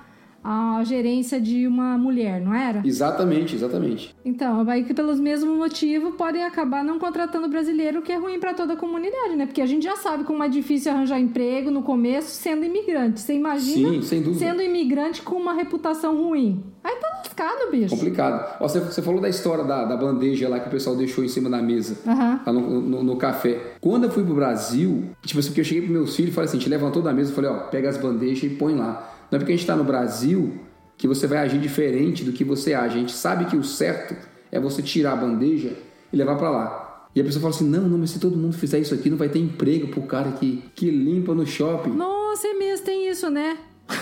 a 0.50 0.82
gerência 0.82 1.38
de 1.38 1.66
uma 1.66 1.98
mulher, 1.98 2.40
não 2.40 2.54
era? 2.54 2.80
Exatamente, 2.82 3.54
exatamente. 3.54 4.16
Então, 4.24 4.64
vai 4.64 4.82
que 4.82 4.94
pelos 4.94 5.20
mesmos 5.20 5.54
motivos 5.54 6.14
podem 6.14 6.42
acabar 6.42 6.82
não 6.82 6.98
contratando 6.98 7.48
brasileiro, 7.48 7.98
o 7.98 8.02
que 8.02 8.10
é 8.10 8.16
ruim 8.16 8.40
para 8.40 8.54
toda 8.54 8.72
a 8.72 8.76
comunidade, 8.76 9.36
né? 9.36 9.44
Porque 9.44 9.60
a 9.60 9.66
gente 9.66 9.82
já 9.82 9.96
sabe 9.96 10.24
como 10.24 10.42
é 10.42 10.48
difícil 10.48 10.90
arranjar 10.90 11.20
emprego 11.20 11.70
no 11.70 11.82
começo 11.82 12.30
sendo 12.30 12.64
imigrante. 12.64 13.20
Você 13.20 13.34
imagina 13.34 13.90
Sim, 13.90 14.00
sem 14.00 14.22
dúvida. 14.22 14.38
sendo 14.38 14.62
imigrante 14.62 15.20
com 15.20 15.34
uma 15.34 15.52
reputação 15.52 16.16
ruim. 16.16 16.64
Aí 16.82 16.96
tá 16.96 17.08
lascado, 17.18 17.70
bicho. 17.70 17.94
Complicado. 17.94 18.56
Ó, 18.58 18.66
você, 18.66 18.80
você 18.80 19.02
falou 19.02 19.20
da 19.20 19.28
história 19.28 19.64
da, 19.64 19.84
da 19.84 19.98
bandeja 19.98 20.48
lá 20.48 20.58
que 20.60 20.68
o 20.68 20.70
pessoal 20.70 20.96
deixou 20.96 21.22
em 21.22 21.28
cima 21.28 21.50
da 21.50 21.60
mesa, 21.60 21.98
uhum. 22.06 22.40
lá 22.46 22.52
no, 22.54 22.80
no, 22.80 23.04
no, 23.04 23.16
café. 23.16 23.74
Quando 23.82 24.04
eu 24.04 24.10
fui 24.10 24.24
pro 24.24 24.34
Brasil, 24.34 25.10
tipo 25.26 25.40
assim, 25.40 25.50
porque 25.50 25.60
eu 25.60 25.64
cheguei 25.64 25.82
pros 25.82 25.92
meus 25.92 26.16
filhos 26.16 26.32
e 26.32 26.34
falei 26.34 26.48
assim, 26.48 26.56
a 26.56 26.60
gente 26.60 26.70
levantou 26.70 27.02
da 27.02 27.12
mesa 27.12 27.32
e 27.32 27.34
falei, 27.34 27.50
ó, 27.50 27.58
pega 27.64 27.90
as 27.90 27.98
bandejas 27.98 28.44
e 28.44 28.54
põe 28.54 28.74
lá. 28.74 29.17
Não 29.30 29.36
é 29.36 29.38
porque 29.38 29.52
a 29.52 29.56
gente 29.56 29.64
está 29.64 29.76
no 29.76 29.84
Brasil 29.84 30.60
que 30.96 31.06
você 31.06 31.26
vai 31.26 31.38
agir 31.38 31.58
diferente 31.58 32.24
do 32.24 32.32
que 32.32 32.44
você 32.44 32.74
age. 32.74 32.96
A 32.96 33.00
gente 33.00 33.12
sabe 33.12 33.44
que 33.46 33.56
o 33.56 33.62
certo 33.62 34.16
é 34.50 34.58
você 34.58 34.82
tirar 34.82 35.12
a 35.12 35.16
bandeja 35.16 35.72
e 36.12 36.16
levar 36.16 36.36
para 36.36 36.50
lá. 36.50 37.08
E 37.14 37.20
a 37.20 37.24
pessoa 37.24 37.40
fala 37.40 37.54
assim: 37.54 37.68
não, 37.68 37.88
não, 37.88 37.98
mas 37.98 38.10
se 38.10 38.18
todo 38.18 38.36
mundo 38.36 38.56
fizer 38.56 38.78
isso 38.78 38.94
aqui, 38.94 39.08
não 39.08 39.16
vai 39.16 39.28
ter 39.28 39.38
emprego 39.38 39.88
pro 39.88 40.02
cara 40.02 40.32
que, 40.32 40.64
que 40.74 40.90
limpa 40.90 41.34
no 41.34 41.46
shopping. 41.46 41.90
Nossa, 41.90 42.48
é 42.48 42.54
mesmo, 42.54 42.84
tem 42.86 43.08
isso, 43.08 43.30
né? 43.30 43.58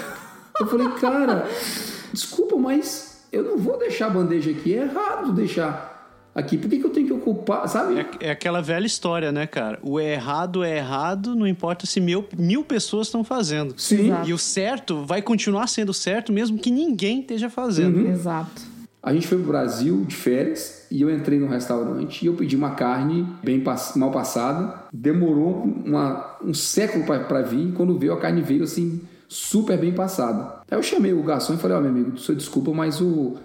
Eu 0.59 0.67
falei, 0.67 0.89
cara, 1.01 1.47
desculpa, 2.13 2.57
mas 2.57 3.27
eu 3.31 3.43
não 3.43 3.59
vou 3.59 3.79
deixar 3.79 4.07
a 4.07 4.11
bandeja 4.11 4.51
aqui. 4.51 4.75
É 4.75 4.85
errado 4.85 5.33
deixar 5.33 5.96
aqui. 6.37 6.59
Por 6.59 6.69
que, 6.69 6.79
que 6.79 6.85
eu 6.85 6.91
tenho 6.91 7.07
que 7.07 7.13
ocupar, 7.13 7.67
sabe? 7.67 7.99
É, 7.99 8.29
é, 8.29 8.31
aquela 8.31 8.61
velha 8.61 8.87
história, 8.87 9.33
né, 9.33 9.47
cara? 9.47 9.79
O 9.83 9.99
errado 9.99 10.63
é 10.63 10.77
errado, 10.77 11.35
não 11.35 11.47
importa 11.47 11.87
se 11.87 11.99
mil, 11.99 12.25
mil 12.37 12.63
pessoas 12.63 13.07
estão 13.07 13.25
fazendo. 13.25 13.75
Sim. 13.79 14.07
Exato. 14.07 14.29
E 14.29 14.33
o 14.35 14.39
certo 14.39 15.05
vai 15.05 15.23
continuar 15.23 15.67
sendo 15.67 15.95
certo 15.95 16.33
mesmo 16.33 16.59
que 16.59 16.71
ninguém 16.71 17.21
esteja 17.21 17.49
fazendo. 17.49 17.99
Uhum. 17.99 18.13
Exato. 18.13 18.77
A 19.03 19.15
gente 19.15 19.27
foi 19.29 19.39
pro 19.39 19.47
Brasil 19.47 20.05
de 20.05 20.17
férias 20.17 20.85
e 20.91 21.01
eu 21.01 21.09
entrei 21.09 21.39
no 21.39 21.47
restaurante 21.47 22.25
e 22.25 22.27
eu 22.27 22.35
pedi 22.35 22.57
uma 22.57 22.73
carne 22.73 23.27
bem 23.43 23.63
mal 23.95 24.11
passada. 24.11 24.83
Demorou 24.93 25.63
uma, 25.85 26.37
um 26.45 26.53
século 26.53 27.05
para 27.05 27.43
vir. 27.43 27.73
Quando 27.73 27.97
veio, 27.97 28.13
a 28.13 28.19
carne 28.19 28.43
veio 28.43 28.65
assim, 28.65 29.01
super 29.29 29.79
bem 29.79 29.93
passada. 29.93 30.57
Aí 30.69 30.77
eu 30.77 30.83
chamei 30.83 31.13
o 31.13 31.23
garçom 31.23 31.55
e 31.55 31.57
falei: 31.57 31.77
Ó, 31.77 31.81
oh, 31.81 31.83
meu 31.83 31.93
amigo, 31.93 32.11
desculpa, 32.35 32.73
mas 32.73 33.01
o, 33.01 33.37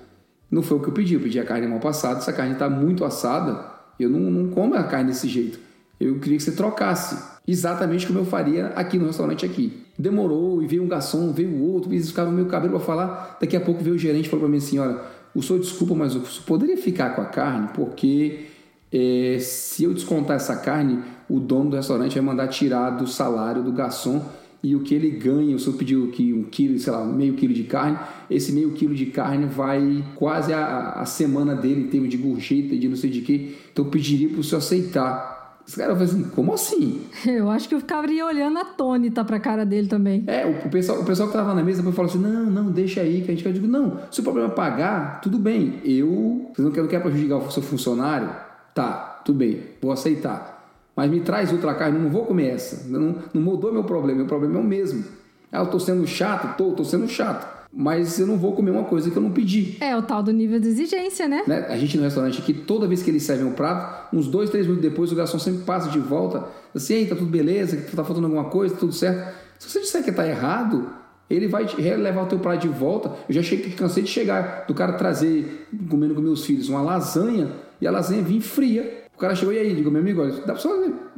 não 0.51 0.61
foi 0.61 0.77
o 0.77 0.81
que 0.81 0.89
eu 0.89 0.93
pedi, 0.93 1.13
eu 1.13 1.21
pedi 1.21 1.39
a 1.39 1.45
carne 1.45 1.65
mal 1.65 1.79
passada, 1.79 2.19
essa 2.19 2.33
carne 2.33 2.53
está 2.53 2.69
muito 2.69 3.05
assada, 3.05 3.65
eu 3.97 4.09
não, 4.09 4.19
não 4.19 4.49
como 4.49 4.75
a 4.75 4.83
carne 4.83 5.09
desse 5.09 5.27
jeito. 5.27 5.57
Eu 5.99 6.19
queria 6.19 6.37
que 6.37 6.43
você 6.43 6.51
trocasse. 6.51 7.31
Exatamente 7.47 8.05
como 8.05 8.19
eu 8.19 8.25
faria 8.25 8.67
aqui 8.67 8.97
no 8.97 9.05
restaurante 9.05 9.45
aqui. 9.45 9.83
Demorou 9.97 10.61
e 10.61 10.67
veio 10.67 10.83
um 10.83 10.87
garçom, 10.87 11.31
veio 11.31 11.61
outro, 11.63 11.93
eles 11.93 12.09
ficavam 12.09 12.33
meio 12.33 12.47
cabelo 12.47 12.73
para 12.73 12.85
falar. 12.85 13.37
Daqui 13.39 13.55
a 13.55 13.61
pouco 13.61 13.83
veio 13.83 13.95
o 13.95 13.99
gerente 13.99 14.25
e 14.25 14.29
falou 14.29 14.45
para 14.45 14.51
mim 14.51 14.57
assim: 14.57 14.79
olha, 14.79 14.99
o 15.33 15.41
senhor 15.41 15.59
desculpa, 15.59 15.93
mas 15.95 16.15
o 16.15 16.25
senhor 16.25 16.45
poderia 16.45 16.77
ficar 16.77 17.15
com 17.15 17.21
a 17.21 17.25
carne, 17.25 17.69
porque 17.73 18.47
é, 18.91 19.37
se 19.39 19.83
eu 19.83 19.93
descontar 19.93 20.35
essa 20.35 20.55
carne, 20.57 20.99
o 21.29 21.39
dono 21.39 21.69
do 21.69 21.75
restaurante 21.75 22.13
vai 22.15 22.23
mandar 22.23 22.47
tirar 22.47 22.89
do 22.91 23.07
salário 23.07 23.63
do 23.63 23.71
garçom 23.71 24.25
e 24.63 24.75
o 24.75 24.81
que 24.81 24.93
ele 24.93 25.09
ganha, 25.09 25.55
o 25.55 25.59
senhor 25.59 25.75
pediu 25.75 26.07
que 26.09 26.33
um 26.33 26.43
quilo, 26.43 26.77
sei 26.77 26.93
lá, 26.93 27.03
meio 27.03 27.33
quilo 27.33 27.53
de 27.53 27.63
carne, 27.63 27.97
esse 28.29 28.51
meio 28.51 28.71
quilo 28.71 28.93
de 28.93 29.07
carne 29.07 29.45
vai 29.45 30.03
quase 30.15 30.53
a, 30.53 30.91
a 30.91 31.05
semana 31.05 31.55
dele 31.55 31.81
em 31.81 31.87
termos 31.87 32.09
de 32.09 32.17
gorjeta, 32.17 32.75
de 32.77 32.87
não 32.87 32.95
sei 32.95 33.09
de 33.09 33.21
que, 33.21 33.57
então 33.71 33.85
eu 33.85 33.91
pediria 33.91 34.29
para 34.29 34.39
o 34.39 34.43
senhor 34.43 34.59
aceitar. 34.59 35.31
Os 35.65 35.75
caras 35.75 35.97
falam 35.97 36.11
assim, 36.11 36.29
como 36.35 36.53
assim? 36.53 37.01
Eu 37.25 37.49
acho 37.49 37.69
que 37.69 37.75
eu 37.75 37.79
ficaria 37.79 38.25
olhando 38.25 38.57
atônita 38.57 39.23
pra 39.23 39.39
cara 39.39 39.63
dele 39.63 39.87
também. 39.87 40.23
É, 40.25 40.43
o, 40.45 40.67
o 40.67 40.69
pessoal, 40.69 40.99
o 40.99 41.05
pessoal 41.05 41.29
que 41.29 41.35
tava 41.35 41.53
na 41.53 41.63
mesa 41.63 41.83
falou 41.83 42.09
assim: 42.09 42.17
não, 42.17 42.49
não, 42.49 42.71
deixa 42.71 43.01
aí, 43.01 43.21
que 43.21 43.31
a 43.31 43.35
gente 43.35 43.45
eu 43.45 43.53
digo, 43.53 43.67
não, 43.67 43.99
se 44.09 44.19
o 44.19 44.23
problema 44.23 44.49
é 44.49 44.51
pagar, 44.51 45.21
tudo 45.21 45.37
bem. 45.37 45.75
Eu. 45.85 46.49
Vocês 46.51 46.65
não 46.65 46.71
querem, 46.71 46.83
não 46.83 46.89
quer 46.89 47.01
prejudicar 47.01 47.37
o 47.37 47.51
seu 47.51 47.61
funcionário? 47.61 48.29
Tá, 48.73 49.21
tudo 49.23 49.37
bem, 49.37 49.61
vou 49.79 49.91
aceitar. 49.91 50.60
Mas 51.01 51.09
me 51.09 51.19
traz 51.19 51.51
outra 51.51 51.73
carne, 51.73 51.97
não 51.97 52.11
vou 52.11 52.27
comer 52.27 52.49
essa. 52.49 52.87
Não, 52.87 53.15
não 53.33 53.41
mudou 53.41 53.73
meu 53.73 53.83
problema, 53.83 54.19
meu 54.19 54.27
problema 54.27 54.59
é 54.59 54.61
o 54.61 54.63
mesmo. 54.63 55.03
Ah, 55.51 55.61
eu 55.61 55.65
tô 55.65 55.79
sendo 55.79 56.05
chato? 56.05 56.55
Tô, 56.55 56.73
tô 56.73 56.83
sendo 56.83 57.07
chato. 57.07 57.65
Mas 57.73 58.19
eu 58.19 58.27
não 58.27 58.37
vou 58.37 58.53
comer 58.53 58.69
uma 58.69 58.83
coisa 58.83 59.09
que 59.09 59.17
eu 59.17 59.21
não 59.23 59.31
pedi. 59.31 59.77
É, 59.79 59.97
o 59.97 60.03
tal 60.03 60.21
do 60.21 60.31
nível 60.31 60.59
de 60.59 60.67
exigência, 60.67 61.27
né? 61.27 61.41
né? 61.47 61.65
A 61.69 61.75
gente 61.75 61.97
no 61.97 62.03
restaurante 62.03 62.39
aqui, 62.39 62.53
toda 62.53 62.85
vez 62.85 63.01
que 63.01 63.09
eles 63.09 63.23
servem 63.23 63.47
um 63.47 63.53
prato, 63.53 64.15
uns 64.15 64.27
dois, 64.27 64.51
três 64.51 64.67
minutos 64.67 64.87
depois, 64.87 65.11
o 65.11 65.15
garçom 65.15 65.39
sempre 65.39 65.63
passa 65.63 65.89
de 65.89 65.97
volta. 65.97 66.45
Assim, 66.75 66.93
Ei, 66.93 67.07
tá 67.07 67.15
tudo 67.15 67.31
beleza, 67.31 67.77
tá 67.77 68.03
faltando 68.03 68.27
alguma 68.27 68.45
coisa, 68.51 68.75
tá 68.75 68.81
tudo 68.81 68.93
certo. 68.93 69.35
Se 69.57 69.71
você 69.71 69.79
disser 69.79 70.03
que 70.03 70.11
tá 70.11 70.27
errado, 70.27 70.87
ele 71.27 71.47
vai 71.47 71.65
levar 71.97 72.21
o 72.21 72.27
teu 72.27 72.37
prato 72.37 72.61
de 72.61 72.67
volta. 72.67 73.11
Eu 73.27 73.33
já 73.33 73.41
cheguei, 73.41 73.71
cansei 73.71 74.03
de 74.03 74.09
chegar, 74.09 74.65
do 74.67 74.75
cara 74.75 74.93
trazer, 74.93 75.67
comendo 75.89 76.13
com 76.13 76.21
meus 76.21 76.45
filhos, 76.45 76.69
uma 76.69 76.83
lasanha, 76.83 77.53
e 77.81 77.87
a 77.87 77.91
lasanha 77.91 78.21
vinha 78.21 78.39
fria 78.39 79.00
cara 79.21 79.35
chegou, 79.35 79.53
e 79.53 79.59
aí? 79.59 79.75
Digo, 79.75 79.91
meu 79.91 80.01
amigo, 80.01 80.21
olha, 80.21 80.31
dá 80.31 80.53
pra 80.53 80.57
só 80.57 80.69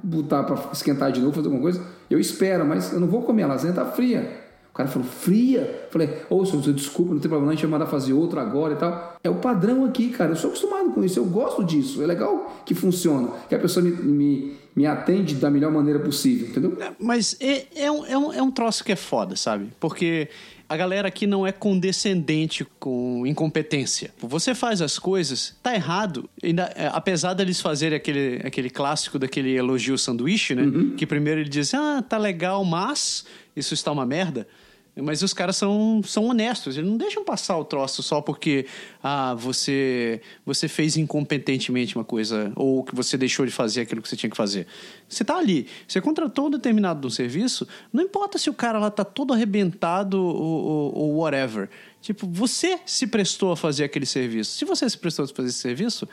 botar 0.03 0.43
pra 0.43 0.71
esquentar 0.71 1.11
de 1.11 1.21
novo, 1.21 1.33
fazer 1.33 1.47
alguma 1.47 1.61
coisa? 1.61 1.81
Eu 2.09 2.19
espero, 2.19 2.65
mas 2.65 2.91
eu 2.91 2.99
não 2.99 3.07
vou 3.07 3.23
comer, 3.23 3.43
a 3.43 3.47
lasanha 3.47 3.73
tá 3.73 3.85
fria. 3.85 4.43
O 4.69 4.75
cara 4.75 4.89
falou, 4.89 5.07
fria? 5.07 5.87
Falei, 5.91 6.09
ô, 6.29 6.37
oh, 6.37 6.45
senhor, 6.45 6.73
desculpa, 6.73 7.13
não 7.13 7.19
tem 7.19 7.29
problema, 7.29 7.51
a 7.51 7.55
gente 7.55 7.63
vai 7.63 7.79
mandar 7.79 7.85
fazer 7.85 8.11
outra 8.11 8.41
agora 8.41 8.73
e 8.73 8.75
tal. 8.75 9.17
É 9.23 9.29
o 9.29 9.35
padrão 9.35 9.85
aqui, 9.85 10.09
cara. 10.09 10.31
Eu 10.31 10.35
sou 10.35 10.49
acostumado 10.49 10.89
com 10.89 11.03
isso, 11.03 11.19
eu 11.19 11.25
gosto 11.25 11.63
disso. 11.63 12.01
É 12.01 12.07
legal 12.07 12.61
que 12.65 12.73
funciona, 12.73 13.29
que 13.47 13.53
a 13.53 13.59
pessoa 13.59 13.85
me, 13.85 13.91
me, 13.91 14.57
me 14.75 14.87
atende 14.87 15.35
da 15.35 15.51
melhor 15.51 15.71
maneira 15.71 15.99
possível, 15.99 16.47
entendeu? 16.47 16.75
É, 16.81 16.91
mas 16.99 17.37
é, 17.39 17.67
é, 17.75 17.91
um, 17.91 18.05
é, 18.05 18.17
um, 18.17 18.33
é 18.33 18.41
um 18.41 18.49
troço 18.49 18.83
que 18.83 18.91
é 18.91 18.95
foda, 18.95 19.35
sabe? 19.35 19.69
Porque 19.79 20.27
a 20.73 20.77
galera 20.77 21.07
aqui 21.07 21.27
não 21.27 21.45
é 21.45 21.51
condescendente 21.51 22.65
com 22.79 23.27
incompetência. 23.27 24.11
Você 24.17 24.55
faz 24.55 24.81
as 24.81 24.97
coisas, 24.97 25.55
tá 25.61 25.75
errado. 25.75 26.27
Ainda, 26.43 26.63
é, 26.75 26.89
apesar 26.91 27.35
deles 27.35 27.61
fazerem 27.61 27.95
aquele, 27.95 28.41
aquele 28.43 28.71
clássico 28.71 29.19
daquele 29.19 29.55
elogio 29.55 29.99
sanduíche, 29.99 30.55
né? 30.55 30.63
Que 30.97 31.05
primeiro 31.05 31.41
ele 31.41 31.49
diz, 31.49 31.75
ah, 31.75 32.01
tá 32.01 32.17
legal, 32.17 32.65
mas 32.65 33.23
isso 33.55 33.75
está 33.75 33.91
uma 33.91 34.03
merda. 34.03 34.47
Mas 34.95 35.23
os 35.23 35.33
caras 35.33 35.55
são, 35.57 36.01
são 36.05 36.25
honestos, 36.25 36.77
eles 36.77 36.87
não 36.87 36.97
deixam 36.97 37.23
passar 37.23 37.57
o 37.57 37.65
troço 37.65 38.03
só 38.03 38.21
porque 38.21 38.67
ah, 39.01 39.33
você, 39.33 40.21
você 40.45 40.67
fez 40.67 40.97
incompetentemente 40.97 41.95
uma 41.95 42.05
coisa 42.05 42.51
ou 42.55 42.83
que 42.83 42.93
você 42.93 43.17
deixou 43.17 43.43
de 43.43 43.51
fazer 43.51 43.81
aquilo 43.81 44.03
que 44.03 44.07
você 44.07 44.15
tinha 44.15 44.29
que 44.29 44.37
fazer. 44.37 44.67
Você 45.09 45.25
tá 45.25 45.35
ali, 45.37 45.67
você 45.87 45.99
contratou 45.99 46.45
um 46.45 46.51
determinado 46.51 47.07
um 47.07 47.09
serviço, 47.09 47.67
não 47.91 48.03
importa 48.03 48.37
se 48.37 48.51
o 48.51 48.53
cara 48.53 48.77
lá 48.77 48.91
tá 48.91 49.03
todo 49.03 49.33
arrebentado 49.33 50.21
ou, 50.21 50.35
ou, 50.35 50.97
ou 50.97 51.15
whatever. 51.17 51.71
Tipo, 51.99 52.27
você 52.27 52.79
se 52.85 53.07
prestou 53.07 53.51
a 53.51 53.57
fazer 53.57 53.85
aquele 53.85 54.05
serviço. 54.05 54.57
Se 54.57 54.63
você 54.63 54.87
se 54.87 54.97
prestou 54.97 55.25
a 55.25 55.27
fazer 55.27 55.49
esse 55.49 55.57
serviço, 55.57 56.07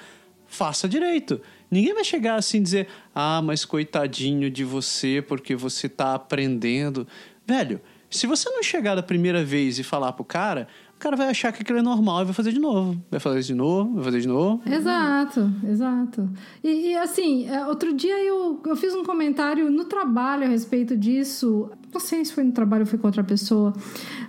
faça 0.46 0.88
direito. 0.88 1.38
Ninguém 1.70 1.92
vai 1.92 2.04
chegar 2.04 2.36
assim 2.36 2.58
e 2.58 2.62
dizer, 2.62 2.88
ah, 3.14 3.42
mas 3.42 3.66
coitadinho 3.66 4.50
de 4.50 4.64
você 4.64 5.20
porque 5.20 5.54
você 5.54 5.86
tá 5.86 6.14
aprendendo. 6.14 7.06
Velho, 7.46 7.80
se 8.10 8.26
você 8.26 8.50
não 8.50 8.62
chegar 8.62 8.94
da 8.94 9.02
primeira 9.02 9.44
vez 9.44 9.78
e 9.78 9.84
falar 9.84 10.12
pro 10.12 10.24
cara, 10.24 10.66
o 10.96 10.98
cara 10.98 11.16
vai 11.16 11.28
achar 11.28 11.52
que 11.52 11.62
aquilo 11.62 11.78
é 11.78 11.82
normal 11.82 12.22
e 12.22 12.24
vai 12.26 12.34
fazer 12.34 12.52
de 12.52 12.58
novo. 12.58 13.00
Vai 13.10 13.20
fazer 13.20 13.40
de 13.40 13.54
novo, 13.54 13.94
vai 13.94 14.04
fazer 14.04 14.20
de 14.20 14.28
novo. 14.28 14.60
Exato, 14.66 15.50
exato. 15.66 16.28
E, 16.62 16.88
e, 16.88 16.96
assim, 16.96 17.48
é, 17.48 17.64
outro 17.66 17.94
dia 17.94 18.22
eu, 18.22 18.60
eu 18.66 18.76
fiz 18.76 18.94
um 18.94 19.04
comentário 19.04 19.70
no 19.70 19.84
trabalho 19.84 20.44
a 20.44 20.48
respeito 20.48 20.96
disso. 20.96 21.70
Não 21.92 22.00
sei 22.00 22.24
se 22.24 22.32
foi 22.32 22.44
no 22.44 22.52
trabalho 22.52 22.82
ou 22.82 22.86
foi 22.86 22.98
com 22.98 23.06
outra 23.06 23.24
pessoa. 23.24 23.72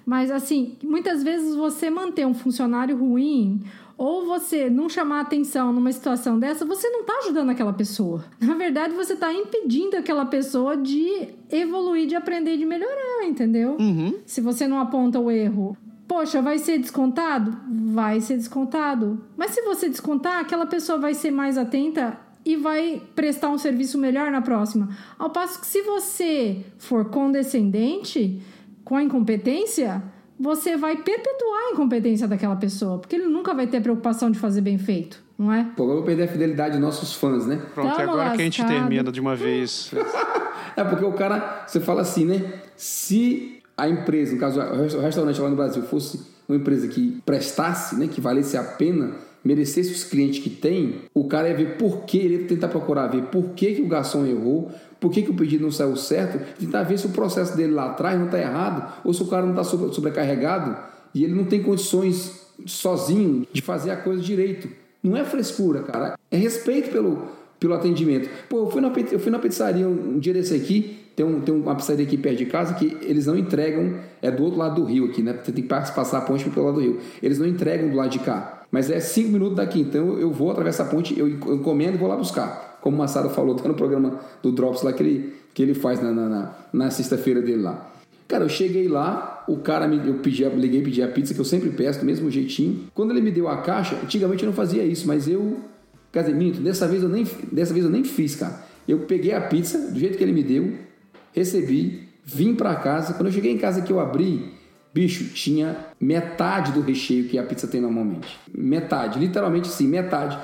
Mas 0.05 0.31
assim, 0.31 0.77
muitas 0.83 1.23
vezes 1.23 1.55
você 1.55 1.89
manter 1.89 2.25
um 2.25 2.33
funcionário 2.33 2.97
ruim 2.97 3.61
ou 3.97 4.25
você 4.25 4.69
não 4.69 4.89
chamar 4.89 5.21
atenção 5.21 5.71
numa 5.71 5.91
situação 5.91 6.39
dessa, 6.39 6.65
você 6.65 6.89
não 6.89 7.01
está 7.01 7.13
ajudando 7.19 7.49
aquela 7.49 7.73
pessoa. 7.73 8.23
Na 8.39 8.55
verdade, 8.55 8.93
você 8.93 9.13
está 9.13 9.31
impedindo 9.33 9.97
aquela 9.97 10.25
pessoa 10.25 10.75
de 10.75 11.29
evoluir, 11.49 12.07
de 12.07 12.15
aprender, 12.15 12.57
de 12.57 12.65
melhorar, 12.65 13.23
entendeu? 13.25 13.77
Uhum. 13.79 14.15
Se 14.25 14.41
você 14.41 14.67
não 14.67 14.79
aponta 14.79 15.19
o 15.19 15.29
erro, 15.29 15.77
poxa, 16.07 16.41
vai 16.41 16.57
ser 16.57 16.77
descontado? 16.77 17.55
Vai 17.93 18.19
ser 18.21 18.37
descontado. 18.37 19.23
Mas 19.37 19.51
se 19.51 19.61
você 19.61 19.87
descontar, 19.87 20.39
aquela 20.39 20.65
pessoa 20.65 20.97
vai 20.97 21.13
ser 21.13 21.31
mais 21.31 21.57
atenta 21.57 22.17
e 22.43 22.55
vai 22.55 23.01
prestar 23.15 23.49
um 23.49 23.57
serviço 23.57 23.97
melhor 23.97 24.31
na 24.31 24.41
próxima. 24.41 24.89
Ao 25.17 25.29
passo 25.29 25.59
que 25.61 25.67
se 25.67 25.81
você 25.83 26.65
for 26.77 27.05
condescendente 27.05 28.41
com 28.83 28.95
a 28.95 29.03
incompetência, 29.03 30.03
você 30.41 30.75
vai 30.75 30.97
perpetuar 30.97 31.67
a 31.67 31.71
incompetência 31.73 32.27
daquela 32.27 32.55
pessoa, 32.55 32.97
porque 32.97 33.15
ele 33.15 33.27
nunca 33.27 33.53
vai 33.53 33.67
ter 33.67 33.79
preocupação 33.79 34.31
de 34.31 34.39
fazer 34.39 34.61
bem 34.61 34.77
feito, 34.77 35.21
não 35.37 35.53
é? 35.53 35.69
Pô, 35.77 35.83
eu 35.83 35.95
vou 35.95 36.03
perder 36.03 36.23
a 36.23 36.27
fidelidade 36.27 36.71
dos 36.71 36.81
nossos 36.81 37.13
fãs, 37.13 37.45
né? 37.45 37.61
Pronto, 37.75 37.95
Tamo 37.95 38.11
agora 38.11 38.31
que 38.31 38.41
a 38.41 38.45
gente 38.45 38.59
lascado. 38.61 38.79
termina 38.79 39.11
de 39.11 39.19
uma 39.19 39.35
vez. 39.35 39.91
É 40.73 40.85
porque 40.85 41.03
o 41.03 41.11
cara, 41.11 41.65
você 41.67 41.81
fala 41.81 42.01
assim, 42.01 42.23
né? 42.23 42.61
Se 42.77 43.59
a 43.75 43.89
empresa, 43.89 44.33
no 44.33 44.39
caso, 44.39 44.61
o 44.61 45.01
restaurante 45.01 45.41
lá 45.41 45.49
no 45.49 45.55
Brasil 45.57 45.83
fosse 45.83 46.21
uma 46.47 46.57
empresa 46.57 46.87
que 46.87 47.21
prestasse, 47.25 47.97
né, 47.97 48.07
que 48.07 48.21
valesse 48.21 48.55
a 48.55 48.63
pena, 48.63 49.11
merecesse 49.43 49.91
os 49.91 50.05
clientes 50.05 50.41
que 50.41 50.49
tem, 50.49 51.01
o 51.13 51.27
cara 51.27 51.49
ia 51.49 51.55
ver 51.55 51.77
por 51.77 52.03
que, 52.05 52.17
ele 52.17 52.35
ia 52.35 52.47
tentar 52.47 52.69
procurar 52.69 53.07
ver 53.07 53.23
por 53.23 53.49
que, 53.49 53.73
que 53.75 53.81
o 53.81 53.87
garçom 53.87 54.25
errou, 54.25 54.71
por 55.01 55.11
que, 55.11 55.23
que 55.23 55.31
o 55.31 55.33
pedido 55.33 55.63
não 55.63 55.71
saiu 55.71 55.95
certo, 55.97 56.39
tentar 56.59 56.83
ver 56.83 56.97
se 56.97 57.07
o 57.07 57.09
processo 57.09 57.57
dele 57.57 57.73
lá 57.73 57.87
atrás 57.87 58.17
não 58.17 58.27
está 58.27 58.39
errado, 58.39 59.01
ou 59.03 59.11
se 59.13 59.23
o 59.23 59.25
cara 59.25 59.45
não 59.45 59.59
está 59.59 59.63
sobrecarregado 59.63 60.77
e 61.13 61.23
ele 61.23 61.33
não 61.33 61.43
tem 61.43 61.61
condições 61.61 62.39
sozinho 62.67 63.45
de 63.51 63.61
fazer 63.61 63.89
a 63.89 63.97
coisa 63.97 64.21
direito. 64.21 64.69
Não 65.03 65.17
é 65.17 65.25
frescura, 65.25 65.81
cara. 65.81 66.17
É 66.29 66.37
respeito 66.37 66.91
pelo, 66.91 67.23
pelo 67.59 67.73
atendimento. 67.73 68.29
Pô, 68.47 68.59
eu 68.59 68.69
fui 68.69 68.79
na, 68.79 68.93
eu 69.11 69.19
fui 69.19 69.31
na 69.31 69.39
pizzaria 69.39 69.87
um, 69.87 70.19
dia 70.19 70.33
desse 70.33 70.53
aqui, 70.53 70.99
tem, 71.15 71.25
um, 71.25 71.41
tem 71.41 71.53
uma 71.53 71.75
pizzaria 71.75 72.05
aqui 72.05 72.15
perto 72.15 72.37
de 72.37 72.45
casa 72.45 72.75
que 72.75 72.95
eles 73.01 73.25
não 73.25 73.35
entregam, 73.35 73.95
é 74.21 74.29
do 74.29 74.43
outro 74.43 74.59
lado 74.59 74.81
do 74.81 74.87
rio 74.87 75.05
aqui, 75.05 75.23
né? 75.23 75.33
Você 75.43 75.51
tem 75.51 75.63
que 75.63 75.67
pass- 75.67 75.89
passar 75.89 76.19
a 76.19 76.21
ponte 76.21 76.47
pelo 76.51 76.67
lado 76.67 76.75
do 76.75 76.81
rio. 76.81 76.99
Eles 77.23 77.39
não 77.39 77.47
entregam 77.47 77.89
do 77.89 77.95
lado 77.95 78.11
de 78.11 78.19
cá. 78.19 78.63
Mas 78.71 78.89
é 78.91 78.99
cinco 78.99 79.31
minutos 79.31 79.57
daqui, 79.57 79.81
então 79.81 80.17
eu 80.19 80.31
vou 80.31 80.51
atravessar 80.51 80.83
a 80.83 80.87
ponte, 80.87 81.17
eu 81.19 81.27
encomendo 81.27 81.95
e 81.95 81.97
vou 81.97 82.07
lá 82.07 82.15
buscar. 82.15 82.70
Como 82.81 82.95
o 82.95 82.99
Massaro 82.99 83.29
falou, 83.29 83.55
tá 83.55 83.67
no 83.67 83.75
programa 83.75 84.19
do 84.41 84.51
Drops 84.51 84.81
lá 84.81 84.91
que 84.91 85.03
ele, 85.03 85.33
que 85.53 85.61
ele 85.61 85.73
faz 85.73 86.01
na, 86.01 86.11
na, 86.11 86.27
na, 86.27 86.55
na 86.73 86.91
sexta-feira 86.91 87.41
dele 87.41 87.61
lá. 87.61 87.91
Cara, 88.27 88.45
eu 88.45 88.49
cheguei 88.49 88.87
lá, 88.87 89.43
o 89.47 89.57
cara 89.57 89.87
me 89.87 90.07
eu 90.07 90.15
pedi, 90.15 90.43
eu 90.43 90.55
liguei 90.55 90.81
pedir 90.81 91.03
a 91.03 91.07
pizza 91.09 91.33
que 91.33 91.39
eu 91.39 91.45
sempre 91.45 91.69
peço, 91.69 91.99
do 91.99 92.05
mesmo 92.05 92.31
jeitinho. 92.31 92.85
Quando 92.93 93.11
ele 93.11 93.21
me 93.21 93.29
deu 93.29 93.47
a 93.47 93.57
caixa, 93.57 93.97
antigamente 94.01 94.43
eu 94.43 94.47
não 94.47 94.55
fazia 94.55 94.83
isso, 94.83 95.05
mas 95.05 95.27
eu, 95.27 95.57
quer 96.11 96.23
dizer, 96.23 96.35
minto, 96.35 96.61
dessa 96.61 96.87
vez 96.87 97.03
eu 97.03 97.09
nem, 97.09 97.27
dessa 97.51 97.73
vez 97.73 97.85
eu 97.85 97.91
nem 97.91 98.03
fiz, 98.03 98.35
cara. 98.35 98.63
Eu 98.87 98.99
peguei 98.99 99.33
a 99.33 99.41
pizza 99.41 99.91
do 99.91 99.99
jeito 99.99 100.17
que 100.17 100.23
ele 100.23 100.31
me 100.31 100.43
deu, 100.43 100.73
recebi, 101.33 102.07
vim 102.23 102.55
pra 102.55 102.75
casa. 102.75 103.13
Quando 103.13 103.27
eu 103.27 103.33
cheguei 103.33 103.51
em 103.51 103.57
casa 103.57 103.81
que 103.81 103.91
eu 103.91 103.99
abri, 103.99 104.53
bicho, 104.93 105.33
tinha 105.33 105.77
metade 105.99 106.71
do 106.71 106.81
recheio 106.81 107.25
que 107.25 107.37
a 107.37 107.43
pizza 107.43 107.67
tem 107.67 107.81
normalmente. 107.81 108.39
Metade, 108.53 109.19
literalmente 109.19 109.67
sim, 109.67 109.87
metade. 109.87 110.37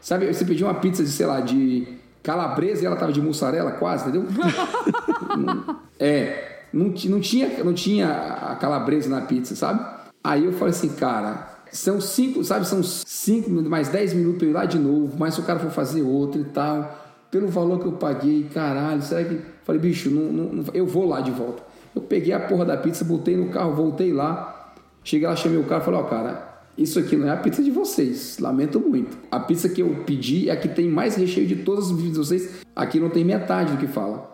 Sabe, 0.00 0.32
você 0.32 0.44
pediu 0.44 0.66
uma 0.66 0.74
pizza 0.74 1.02
de, 1.04 1.10
sei 1.10 1.26
lá, 1.26 1.40
de 1.40 1.86
calabresa 2.22 2.82
e 2.82 2.86
ela 2.86 2.96
tava 2.96 3.12
de 3.12 3.20
mussarela 3.20 3.72
quase, 3.72 4.08
entendeu? 4.08 4.26
É, 5.98 6.62
não, 6.72 6.86
não, 6.86 7.20
tinha, 7.20 7.62
não 7.62 7.74
tinha 7.74 8.08
a 8.10 8.56
calabresa 8.56 9.08
na 9.10 9.20
pizza, 9.22 9.54
sabe? 9.54 9.84
Aí 10.24 10.44
eu 10.46 10.52
falei 10.52 10.70
assim, 10.70 10.88
cara, 10.88 11.46
são 11.70 12.00
cinco, 12.00 12.42
sabe? 12.42 12.66
São 12.66 12.82
cinco 12.82 13.50
minutos, 13.50 13.70
mais 13.70 13.88
dez 13.88 14.14
minutos 14.14 14.38
pra 14.38 14.46
eu 14.46 14.50
ir 14.50 14.54
lá 14.54 14.64
de 14.64 14.78
novo, 14.78 15.14
mas 15.18 15.34
se 15.34 15.40
o 15.40 15.44
cara 15.44 15.58
for 15.58 15.70
fazer 15.70 16.02
outro 16.02 16.40
e 16.40 16.44
tal, 16.44 16.98
pelo 17.30 17.48
valor 17.48 17.80
que 17.80 17.86
eu 17.86 17.92
paguei, 17.92 18.48
caralho, 18.52 19.02
será 19.02 19.22
que. 19.24 19.38
Falei, 19.64 19.80
bicho, 19.80 20.10
não, 20.10 20.32
não- 20.32 20.52
não- 20.54 20.64
eu 20.72 20.86
vou 20.86 21.06
lá 21.06 21.20
de 21.20 21.30
volta. 21.30 21.62
Eu 21.94 22.02
peguei 22.02 22.32
a 22.32 22.40
porra 22.40 22.64
da 22.64 22.76
pizza, 22.76 23.04
botei 23.04 23.36
no 23.36 23.50
carro, 23.50 23.74
voltei 23.74 24.12
lá, 24.12 24.72
cheguei 25.04 25.28
lá, 25.28 25.36
chamei 25.36 25.58
o 25.58 25.64
cara 25.64 25.82
e 25.82 25.84
falei, 25.84 26.00
ó, 26.00 26.04
cara. 26.04 26.49
Isso 26.76 26.98
aqui 26.98 27.16
não 27.16 27.28
é 27.28 27.30
a 27.30 27.36
pizza 27.36 27.62
de 27.62 27.70
vocês, 27.70 28.38
lamento 28.38 28.80
muito. 28.80 29.18
A 29.30 29.40
pizza 29.40 29.68
que 29.68 29.82
eu 29.82 29.88
pedi 30.06 30.48
é 30.48 30.52
a 30.52 30.56
que 30.56 30.68
tem 30.68 30.88
mais 30.88 31.16
recheio 31.16 31.46
de 31.46 31.56
todas 31.56 31.86
as 31.86 31.92
pizzas 31.92 32.12
de 32.12 32.18
vocês. 32.18 32.50
Aqui 32.74 32.98
não 32.98 33.10
tem 33.10 33.24
metade 33.24 33.72
do 33.72 33.78
que 33.78 33.86
fala. 33.86 34.30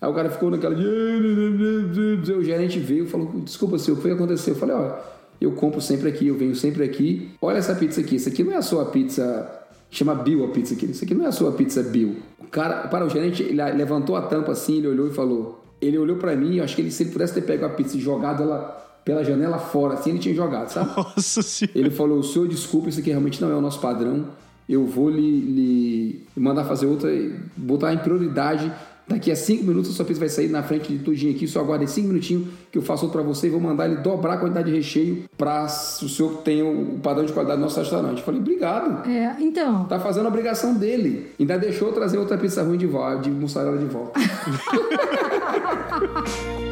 Aí 0.00 0.10
o 0.10 0.14
cara 0.14 0.30
ficou 0.30 0.50
naquela 0.50 0.74
de. 0.74 0.84
O 2.32 2.42
gerente 2.42 2.78
veio 2.80 3.04
e 3.04 3.06
falou: 3.06 3.30
Desculpa, 3.44 3.78
senhor, 3.78 3.98
o 3.98 4.02
que 4.02 4.10
aconteceu? 4.10 4.54
Eu 4.54 4.58
falei: 4.58 4.74
Olha, 4.74 4.96
eu 5.40 5.52
compro 5.52 5.80
sempre 5.80 6.08
aqui, 6.08 6.26
eu 6.26 6.34
venho 6.34 6.56
sempre 6.56 6.82
aqui. 6.82 7.30
Olha 7.40 7.58
essa 7.58 7.74
pizza 7.74 8.00
aqui. 8.00 8.16
Isso 8.16 8.28
aqui 8.28 8.42
não 8.42 8.52
é 8.52 8.56
a 8.56 8.62
sua 8.62 8.86
pizza. 8.86 9.60
Chama 9.90 10.14
Bill 10.14 10.44
a 10.44 10.48
pizza 10.48 10.74
aqui. 10.74 10.86
Isso 10.86 11.04
aqui 11.04 11.14
não 11.14 11.24
é 11.24 11.28
a 11.28 11.32
sua 11.32 11.52
pizza 11.52 11.82
Bill. 11.82 12.16
O 12.40 12.46
cara, 12.46 12.88
para 12.88 13.04
o 13.04 13.08
gerente, 13.08 13.42
ele 13.42 13.62
levantou 13.74 14.16
a 14.16 14.22
tampa 14.22 14.52
assim, 14.52 14.78
ele 14.78 14.88
olhou 14.88 15.06
e 15.06 15.12
falou: 15.12 15.62
Ele 15.80 15.96
olhou 15.98 16.16
pra 16.16 16.34
mim, 16.34 16.56
eu 16.56 16.64
acho 16.64 16.74
que 16.74 16.82
ele, 16.82 16.90
se 16.90 17.04
ele 17.04 17.10
pudesse 17.10 17.34
ter 17.34 17.42
pego 17.42 17.64
a 17.64 17.68
pizza 17.68 17.96
e 17.96 18.00
jogado 18.00 18.42
ela 18.42 18.81
pela 19.04 19.24
janela 19.24 19.58
fora, 19.58 19.94
assim, 19.94 20.10
ele 20.10 20.18
tinha 20.18 20.34
jogado, 20.34 20.68
sabe? 20.68 20.90
Nossa 20.96 21.42
senhora. 21.42 21.78
Ele 21.78 21.90
falou: 21.90 22.18
o 22.18 22.22
senhor, 22.22 22.48
desculpa, 22.48 22.88
isso 22.88 23.00
aqui 23.00 23.10
realmente 23.10 23.40
não 23.40 23.50
é 23.50 23.54
o 23.54 23.60
nosso 23.60 23.80
padrão. 23.80 24.26
Eu 24.68 24.86
vou 24.86 25.10
lhe, 25.10 25.40
lhe 25.40 26.26
mandar 26.36 26.64
fazer 26.64 26.86
outra, 26.86 27.10
botar 27.56 27.92
em 27.92 27.98
prioridade. 27.98 28.72
Daqui 29.06 29.32
a 29.32 29.36
cinco 29.36 29.64
minutos 29.64 29.90
a 29.90 29.94
sua 29.94 30.04
pizza 30.04 30.20
vai 30.20 30.28
sair 30.28 30.48
na 30.48 30.62
frente 30.62 30.92
de 30.92 31.00
tudinho 31.00 31.34
aqui. 31.34 31.48
Só 31.48 31.58
aguarde 31.60 31.90
cinco 31.90 32.08
minutinhos 32.08 32.46
que 32.70 32.78
eu 32.78 32.82
faço 32.82 33.04
outro 33.04 33.20
para 33.20 33.28
você 33.28 33.48
e 33.48 33.50
vou 33.50 33.60
mandar 33.60 33.86
ele 33.86 33.96
dobrar 33.96 34.34
a 34.34 34.36
quantidade 34.36 34.70
de 34.70 34.76
recheio 34.76 35.24
para 35.36 35.64
o 35.64 36.08
senhor 36.08 36.38
tenha 36.38 36.64
o 36.64 36.98
padrão 37.00 37.26
de 37.26 37.32
qualidade 37.32 37.58
do 37.58 37.64
nosso 37.64 37.80
restaurante. 37.80 38.18
Eu 38.18 38.24
falei: 38.24 38.40
obrigado. 38.40 39.08
É, 39.10 39.36
então, 39.40 39.84
Tá 39.86 39.98
fazendo 39.98 40.26
a 40.26 40.28
obrigação 40.28 40.74
dele. 40.74 41.32
Ainda 41.38 41.58
deixou 41.58 41.88
eu 41.88 41.94
trazer 41.94 42.16
outra 42.16 42.38
pizza 42.38 42.62
ruim 42.62 42.78
de 42.78 42.86
volta, 42.86 43.22
de 43.22 43.30
mussarela 43.30 43.76
de 43.76 43.86
volta. 43.86 44.20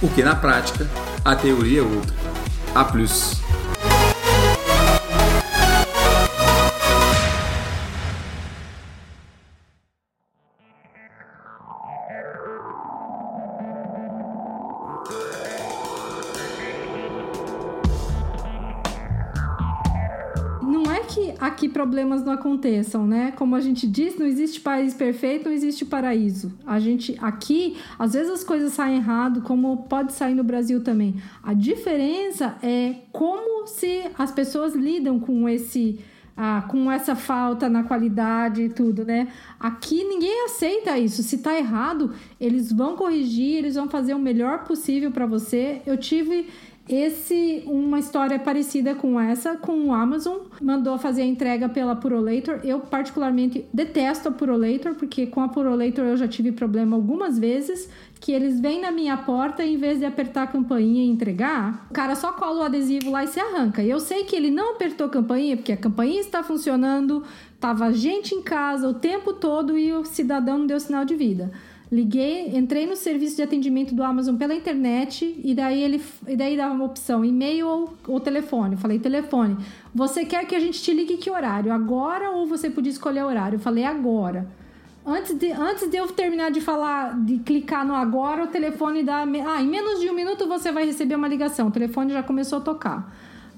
Porque 0.00 0.22
na 0.22 0.34
prática, 0.34 0.86
a 1.24 1.34
teoria 1.34 1.80
é 1.80 1.82
outra. 1.82 2.14
A 2.74 2.84
plus. 2.84 3.40
Problemas 21.76 22.24
não 22.24 22.32
aconteçam, 22.32 23.06
né? 23.06 23.34
Como 23.36 23.54
a 23.54 23.60
gente 23.60 23.86
diz, 23.86 24.16
não 24.16 24.24
existe 24.24 24.62
país 24.62 24.94
perfeito, 24.94 25.44
não 25.44 25.52
existe 25.52 25.84
paraíso. 25.84 26.50
A 26.66 26.80
gente 26.80 27.14
aqui, 27.20 27.76
às 27.98 28.14
vezes 28.14 28.32
as 28.32 28.42
coisas 28.42 28.72
saem 28.72 28.96
errado, 28.96 29.42
como 29.42 29.82
pode 29.82 30.14
sair 30.14 30.34
no 30.34 30.42
Brasil 30.42 30.82
também. 30.82 31.16
A 31.42 31.52
diferença 31.52 32.56
é 32.62 32.94
como 33.12 33.66
se 33.66 34.04
as 34.16 34.32
pessoas 34.32 34.74
lidam 34.74 35.20
com 35.20 35.46
esse 35.46 35.98
ah, 36.34 36.64
com 36.66 36.90
essa 36.90 37.14
falta 37.14 37.68
na 37.68 37.82
qualidade 37.82 38.62
e 38.62 38.68
tudo, 38.70 39.04
né? 39.04 39.28
Aqui 39.60 40.02
ninguém 40.02 40.46
aceita 40.46 40.98
isso. 40.98 41.22
Se 41.22 41.38
tá 41.38 41.58
errado, 41.58 42.14
eles 42.40 42.72
vão 42.72 42.96
corrigir, 42.96 43.58
eles 43.58 43.74
vão 43.74 43.86
fazer 43.86 44.14
o 44.14 44.18
melhor 44.18 44.64
possível 44.64 45.10
para 45.10 45.26
você. 45.26 45.82
Eu 45.86 45.98
tive 45.98 46.48
esse 46.88 47.64
uma 47.66 47.98
história 47.98 48.38
parecida 48.38 48.94
com 48.94 49.18
essa 49.20 49.56
com 49.56 49.86
o 49.86 49.92
Amazon. 49.92 50.38
Mandou 50.60 50.96
fazer 50.98 51.22
a 51.22 51.26
entrega 51.26 51.68
pela 51.68 51.96
Purolator. 51.96 52.60
Eu 52.62 52.80
particularmente 52.80 53.66
detesto 53.72 54.28
a 54.28 54.32
Purolator 54.32 54.94
porque 54.94 55.26
com 55.26 55.40
a 55.40 55.48
Purolator 55.48 56.04
eu 56.04 56.16
já 56.16 56.28
tive 56.28 56.52
problema 56.52 56.96
algumas 56.96 57.38
vezes 57.38 57.88
que 58.20 58.32
eles 58.32 58.60
vêm 58.60 58.80
na 58.80 58.90
minha 58.90 59.16
porta 59.16 59.64
e 59.64 59.74
em 59.74 59.76
vez 59.76 59.98
de 59.98 60.04
apertar 60.04 60.44
a 60.44 60.46
campainha 60.46 61.02
e 61.02 61.08
entregar 61.08 61.86
o 61.90 61.94
cara 61.94 62.14
só 62.14 62.32
cola 62.32 62.60
o 62.60 62.64
adesivo 62.64 63.10
lá 63.10 63.24
e 63.24 63.28
se 63.28 63.40
arranca. 63.40 63.82
E 63.82 63.90
eu 63.90 63.98
sei 63.98 64.24
que 64.24 64.36
ele 64.36 64.50
não 64.50 64.74
apertou 64.74 65.06
a 65.06 65.10
campainha 65.10 65.56
porque 65.56 65.72
a 65.72 65.76
campainha 65.76 66.20
está 66.20 66.42
funcionando 66.42 67.24
tava 67.58 67.92
gente 67.92 68.34
em 68.34 68.42
casa 68.42 68.88
o 68.88 68.94
tempo 68.94 69.32
todo 69.32 69.76
e 69.76 69.92
o 69.92 70.04
cidadão 70.04 70.58
não 70.58 70.66
deu 70.66 70.78
sinal 70.78 71.04
de 71.04 71.16
vida 71.16 71.50
Liguei, 71.90 72.56
entrei 72.56 72.84
no 72.84 72.96
serviço 72.96 73.36
de 73.36 73.42
atendimento 73.42 73.94
do 73.94 74.02
Amazon 74.02 74.34
pela 74.36 74.52
internet 74.52 75.40
e 75.44 75.54
daí 75.54 75.80
ele 75.80 76.02
e 76.26 76.34
daí 76.34 76.56
dava 76.56 76.74
uma 76.74 76.84
opção 76.84 77.24
e-mail 77.24 77.68
ou, 77.68 77.94
ou 78.08 78.18
telefone. 78.18 78.76
falei 78.76 78.98
telefone. 78.98 79.56
Você 79.94 80.24
quer 80.24 80.44
que 80.46 80.56
a 80.56 80.60
gente 80.60 80.82
te 80.82 80.92
ligue 80.92 81.16
que 81.16 81.30
horário? 81.30 81.72
Agora 81.72 82.30
ou 82.30 82.44
você 82.46 82.68
podia 82.68 82.90
escolher 82.90 83.22
horário? 83.22 83.56
Eu 83.56 83.60
falei 83.60 83.84
agora. 83.84 84.48
Antes 85.06 85.38
de, 85.38 85.52
antes 85.52 85.88
de 85.88 85.96
eu 85.96 86.08
terminar 86.08 86.50
de 86.50 86.60
falar, 86.60 87.16
de 87.24 87.38
clicar 87.38 87.86
no 87.86 87.94
agora, 87.94 88.42
o 88.42 88.48
telefone 88.48 89.04
dá. 89.04 89.22
Ah, 89.22 89.62
em 89.62 89.68
menos 89.68 90.00
de 90.00 90.10
um 90.10 90.14
minuto 90.14 90.48
você 90.48 90.72
vai 90.72 90.84
receber 90.84 91.14
uma 91.14 91.28
ligação. 91.28 91.68
O 91.68 91.70
telefone 91.70 92.12
já 92.12 92.24
começou 92.24 92.58
a 92.58 92.62
tocar. 92.62 93.16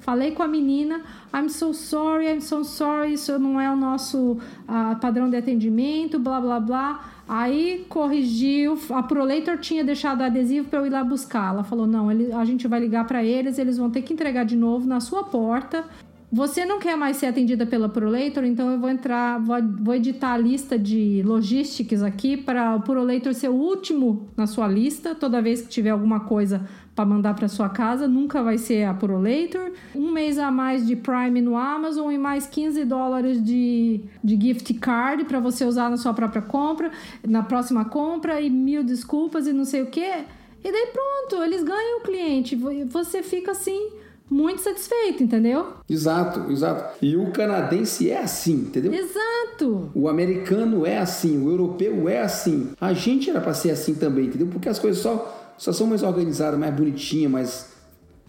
Falei 0.08 0.30
com 0.30 0.42
a 0.42 0.48
menina, 0.48 1.02
I'm 1.34 1.50
so 1.50 1.74
sorry, 1.74 2.32
I'm 2.32 2.40
so 2.40 2.64
sorry, 2.64 3.12
isso 3.12 3.38
não 3.38 3.60
é 3.60 3.70
o 3.70 3.76
nosso 3.76 4.38
uh, 4.66 4.98
padrão 4.98 5.28
de 5.28 5.36
atendimento, 5.36 6.18
blá 6.18 6.40
blá 6.40 6.58
blá. 6.58 7.04
Aí 7.28 7.84
corrigiu, 7.90 8.78
a 8.88 9.02
ProLator 9.02 9.58
tinha 9.58 9.84
deixado 9.84 10.22
o 10.22 10.24
adesivo 10.24 10.66
para 10.66 10.78
eu 10.78 10.86
ir 10.86 10.88
lá 10.88 11.04
buscar. 11.04 11.52
Ela 11.52 11.62
falou: 11.62 11.86
não, 11.86 12.10
ele, 12.10 12.32
a 12.32 12.42
gente 12.46 12.66
vai 12.66 12.80
ligar 12.80 13.06
para 13.06 13.22
eles, 13.22 13.58
eles 13.58 13.76
vão 13.76 13.90
ter 13.90 14.00
que 14.00 14.14
entregar 14.14 14.46
de 14.46 14.56
novo 14.56 14.86
na 14.86 14.98
sua 14.98 15.24
porta. 15.24 15.84
Você 16.30 16.64
não 16.64 16.78
quer 16.78 16.94
mais 16.96 17.16
ser 17.16 17.26
atendida 17.26 17.66
pela 17.66 17.88
ProLator, 17.88 18.44
então 18.44 18.70
eu 18.70 18.78
vou 18.78 18.90
entrar, 18.90 19.38
vou, 19.40 19.56
vou 19.62 19.94
editar 19.94 20.32
a 20.32 20.38
lista 20.38 20.78
de 20.78 21.22
logísticas 21.24 22.02
aqui 22.02 22.36
para 22.36 22.76
o 22.76 22.80
ProLator 22.80 23.32
ser 23.32 23.48
o 23.48 23.54
último 23.54 24.28
na 24.36 24.46
sua 24.46 24.68
lista. 24.68 25.14
Toda 25.14 25.40
vez 25.40 25.62
que 25.62 25.68
tiver 25.68 25.88
alguma 25.88 26.20
coisa 26.20 26.66
para 26.98 27.06
mandar 27.06 27.34
para 27.34 27.46
sua 27.46 27.68
casa, 27.68 28.08
nunca 28.08 28.42
vai 28.42 28.58
ser 28.58 28.82
a 28.82 28.92
ProLator. 28.92 29.70
Um 29.94 30.10
mês 30.10 30.36
a 30.36 30.50
mais 30.50 30.84
de 30.84 30.96
Prime 30.96 31.40
no 31.40 31.56
Amazon 31.56 32.10
e 32.10 32.18
mais 32.18 32.44
15 32.44 32.84
dólares 32.84 33.40
de, 33.40 34.00
de 34.22 34.36
gift 34.36 34.74
card 34.74 35.24
para 35.24 35.38
você 35.38 35.64
usar 35.64 35.88
na 35.90 35.96
sua 35.96 36.12
própria 36.12 36.42
compra, 36.42 36.90
na 37.24 37.44
próxima 37.44 37.84
compra, 37.84 38.40
e 38.40 38.50
mil 38.50 38.82
desculpas 38.82 39.46
e 39.46 39.52
não 39.52 39.64
sei 39.64 39.82
o 39.82 39.86
que. 39.86 40.00
E 40.00 40.72
daí 40.72 40.88
pronto, 40.92 41.40
eles 41.44 41.62
ganham 41.62 42.00
o 42.00 42.02
cliente. 42.02 42.56
Você 42.56 43.22
fica 43.22 43.52
assim 43.52 43.92
muito 44.28 44.60
satisfeito, 44.60 45.22
entendeu? 45.22 45.74
Exato, 45.88 46.50
exato. 46.50 46.98
E 47.00 47.16
o 47.16 47.30
canadense 47.30 48.10
é 48.10 48.18
assim, 48.18 48.54
entendeu? 48.54 48.92
Exato. 48.92 49.88
O 49.94 50.08
americano 50.08 50.84
é 50.84 50.98
assim, 50.98 51.40
o 51.40 51.48
europeu 51.48 52.08
é 52.08 52.20
assim. 52.22 52.72
A 52.80 52.92
gente 52.92 53.30
era 53.30 53.40
para 53.40 53.54
ser 53.54 53.70
assim 53.70 53.94
também, 53.94 54.26
entendeu? 54.26 54.48
Porque 54.48 54.68
as 54.68 54.80
coisas 54.80 55.00
só 55.00 55.47
são 55.58 55.86
mais 55.86 56.02
organizadas, 56.02 56.58
mais 56.58 56.74
bonitinhas, 56.74 57.30
mais 57.30 57.78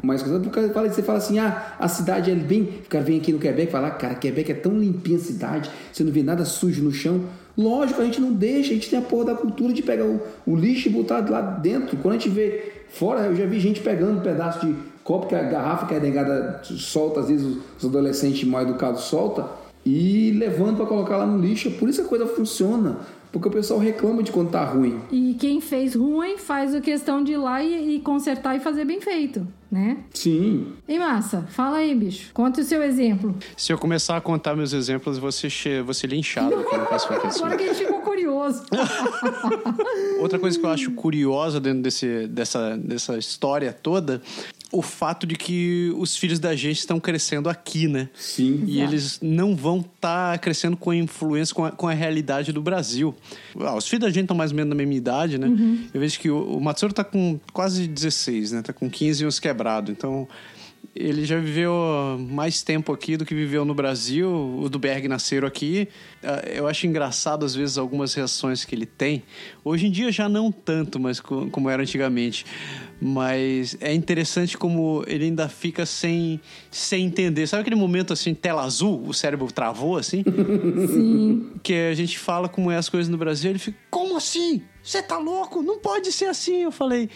mais 0.02 0.24
coisa. 0.24 0.40
Porque 0.40 0.62
você 0.62 1.04
fala 1.04 1.18
assim, 1.18 1.40
ah, 1.40 1.76
a 1.78 1.88
cidade 1.88 2.32
é 2.32 2.36
bem. 2.36 2.62
O 2.86 2.90
cara 2.90 3.04
vem 3.04 3.20
aqui 3.20 3.32
no 3.32 3.40
Quebec 3.40 3.68
e 3.68 3.72
fala, 3.72 3.88
ah, 3.88 3.92
cara, 3.92 4.16
Quebec 4.16 4.52
é 4.52 4.56
tão 4.56 4.78
limpinha 4.78 5.18
a 5.18 5.22
cidade, 5.22 5.70
você 5.92 6.04
não 6.04 6.12
vê 6.12 6.24
nada 6.24 6.46
sujo 6.46 6.84
no 6.84 6.92
chão. 6.92 7.22
Lógico, 7.58 8.02
a 8.02 8.06
gente 8.06 8.22
não 8.22 8.32
deixa, 8.32 8.72
a 8.72 8.74
gente 8.74 8.90
tem 8.90 8.98
a 8.98 9.02
porra 9.02 9.26
da 9.26 9.36
cultura 9.36 9.74
de 9.74 9.82
pegar 9.82 10.06
o, 10.06 10.22
o 10.48 10.56
lixo 10.56 10.88
e 10.88 10.92
botar 10.92 11.30
lá 11.30 11.42
dentro. 11.42 11.98
Quando 11.98 12.16
a 12.16 12.18
gente 12.18 12.30
vê 12.30 12.72
fora, 12.90 13.26
eu 13.26 13.36
já 13.36 13.46
vi 13.46 13.60
gente 13.60 13.82
pegando 13.82 14.20
um 14.20 14.22
pedaço 14.22 14.66
de 14.66 14.74
copo 15.04 15.28
que 15.28 15.36
a 15.36 15.44
garrafa 15.44 15.86
que 15.86 15.96
a 15.96 16.00
negada 16.00 16.62
solta, 16.64 17.20
às 17.20 17.28
vezes 17.28 17.46
os, 17.46 17.58
os 17.78 17.86
adolescentes 17.86 18.48
mal 18.48 18.62
educados 18.62 19.02
solta, 19.02 19.46
e 19.86 20.32
levando 20.32 20.78
para 20.78 20.86
colocar 20.86 21.18
lá 21.18 21.26
no 21.26 21.38
lixo. 21.38 21.72
Por 21.72 21.90
isso 21.90 22.02
a 22.02 22.06
coisa 22.06 22.26
funciona. 22.26 22.98
Porque 23.32 23.48
o 23.48 23.52
pessoal 23.52 23.80
reclama 23.80 24.24
de 24.24 24.32
quando 24.32 24.50
tá 24.50 24.64
ruim. 24.66 25.00
E 25.12 25.36
quem 25.40 25.62
fez 25.62 25.96
ruim 25.96 26.38
faz 26.38 26.74
a 26.74 26.82
questão 26.82 27.24
de 27.24 27.34
ir 27.34 27.38
lá 27.38 27.64
e, 27.64 27.96
e 27.96 28.00
consertar 28.00 28.56
e 28.56 28.60
fazer 28.60 28.86
bem 28.86 29.00
feito, 29.00 29.48
né? 29.72 29.98
Sim. 30.14 30.74
E 30.88 30.98
massa, 30.98 31.46
fala 31.50 31.78
aí, 31.78 31.94
bicho. 31.94 32.32
Conta 32.34 32.62
o 32.62 32.64
seu 32.64 32.82
exemplo. 32.82 33.36
Se 33.56 33.72
eu 33.72 33.78
começar 33.78 34.18
a 34.18 34.22
contar 34.22 34.56
meus 34.56 34.74
exemplos, 34.74 35.20
você 35.20 35.50
che... 35.50 35.82
você 35.82 36.08
linchado 36.08 36.56
aqui 36.56 36.76
no 36.76 36.84
Agora 36.84 37.58
que 37.58 37.64
a 37.64 37.68
gente 37.68 37.86
ficou 37.86 38.00
curioso. 38.02 38.64
Outra 40.20 40.40
coisa 40.40 40.58
que 40.58 40.66
eu 40.66 40.70
acho 40.70 40.92
curiosa 40.92 41.60
dentro 41.60 41.84
desse, 41.84 42.28
dessa, 42.28 42.76
dessa 42.78 43.18
história 43.18 43.72
toda 43.72 44.22
o 44.72 44.82
fato 44.82 45.26
de 45.26 45.36
que 45.36 45.92
os 45.98 46.16
filhos 46.16 46.40
da 46.40 46.56
gente 46.56 46.80
estão 46.80 47.00
crescendo 47.00 47.50
aqui, 47.50 47.88
né? 47.88 48.10
Sim. 48.14 48.64
E 48.68 48.78
Exato. 48.78 48.92
eles 48.94 49.20
não 49.22 49.56
vão 49.56 49.80
estar 49.80 50.34
tá 50.34 50.38
crescendo 50.38 50.78
com 50.78 50.92
a 50.92 50.96
influência, 50.96 51.56
com 51.56 51.66
a, 51.66 51.72
com 51.72 51.88
a, 51.88 51.94
realidade 51.94 52.54
do 52.54 52.62
Brasil. 52.62 53.16
Ah, 53.60 53.76
os 53.76 53.88
filhos 53.88 54.06
da 54.06 54.10
gente 54.10 54.26
estão 54.26 54.38
mais 54.38 54.52
ou 54.52 54.58
menos 54.58 54.70
na 54.70 54.76
mesma 54.76 54.94
idade, 54.94 55.38
né? 55.38 55.48
Uhum. 55.48 55.88
Eu 55.94 56.00
vejo 56.00 56.20
que 56.20 56.30
o, 56.30 56.58
o 56.58 56.62
Matsuro 56.62 56.94
tá 56.94 57.04
com 57.04 57.40
quase 57.52 57.88
16, 57.88 58.52
né? 58.52 58.62
Tá 58.62 58.72
com 58.72 58.90
15 58.90 59.24
anos 59.24 59.40
quebrado. 59.40 59.92
Então, 59.92 60.28
ele 60.96 61.24
já 61.24 61.40
viveu 61.40 61.74
mais 62.30 62.62
tempo 62.62 62.92
aqui 62.92 63.16
do 63.16 63.26
que 63.26 63.34
viveu 63.34 63.64
no 63.64 63.74
Brasil. 63.74 64.30
O 64.60 64.68
do 64.70 64.80
Berg 64.80 65.08
nasceram 65.08 65.48
aqui. 65.48 65.88
Ah, 66.24 66.44
eu 66.48 66.68
acho 66.68 66.88
engraçado, 66.88 67.46
às 67.46 67.56
vezes, 67.56 67.78
algumas 67.78 68.14
reações 68.14 68.66
que 68.66 68.76
ele 68.76 68.86
tem. 68.86 69.24
Hoje 69.64 69.88
em 69.88 69.92
dia 69.92 70.12
já 70.12 70.28
não 70.28 70.52
tanto, 70.52 71.00
mas 71.00 71.20
como 71.20 71.70
era 71.70 71.82
antigamente. 71.82 72.46
Mas 73.00 73.78
é 73.80 73.94
interessante 73.94 74.58
como 74.58 75.04
ele 75.08 75.26
ainda 75.26 75.48
fica 75.48 75.86
sem, 75.86 76.42
sem 76.70 77.06
entender. 77.06 77.48
Sabe 77.48 77.62
aquele 77.62 77.78
momento 77.78 78.12
assim, 78.12 78.34
tela 78.34 78.64
azul, 78.64 79.02
o 79.08 79.14
cérebro 79.14 79.48
travou 79.52 79.98
assim? 79.98 80.24
Sim. 80.88 81.52
Que 81.64 81.74
a 81.92 81.94
gente 81.94 82.20
fala 82.20 82.50
como 82.50 82.70
é 82.70 82.76
as 82.76 82.90
coisas 82.90 83.08
no 83.08 83.18
Brasil, 83.18 83.52
ele 83.52 83.60
fica, 83.60 83.78
como 83.90 84.18
assim? 84.18 84.62
Você 84.84 85.02
tá 85.02 85.18
louco? 85.18 85.62
Não 85.62 85.80
pode 85.80 86.12
ser 86.12 86.26
assim. 86.26 86.64
Eu 86.64 86.72
falei, 86.72 87.10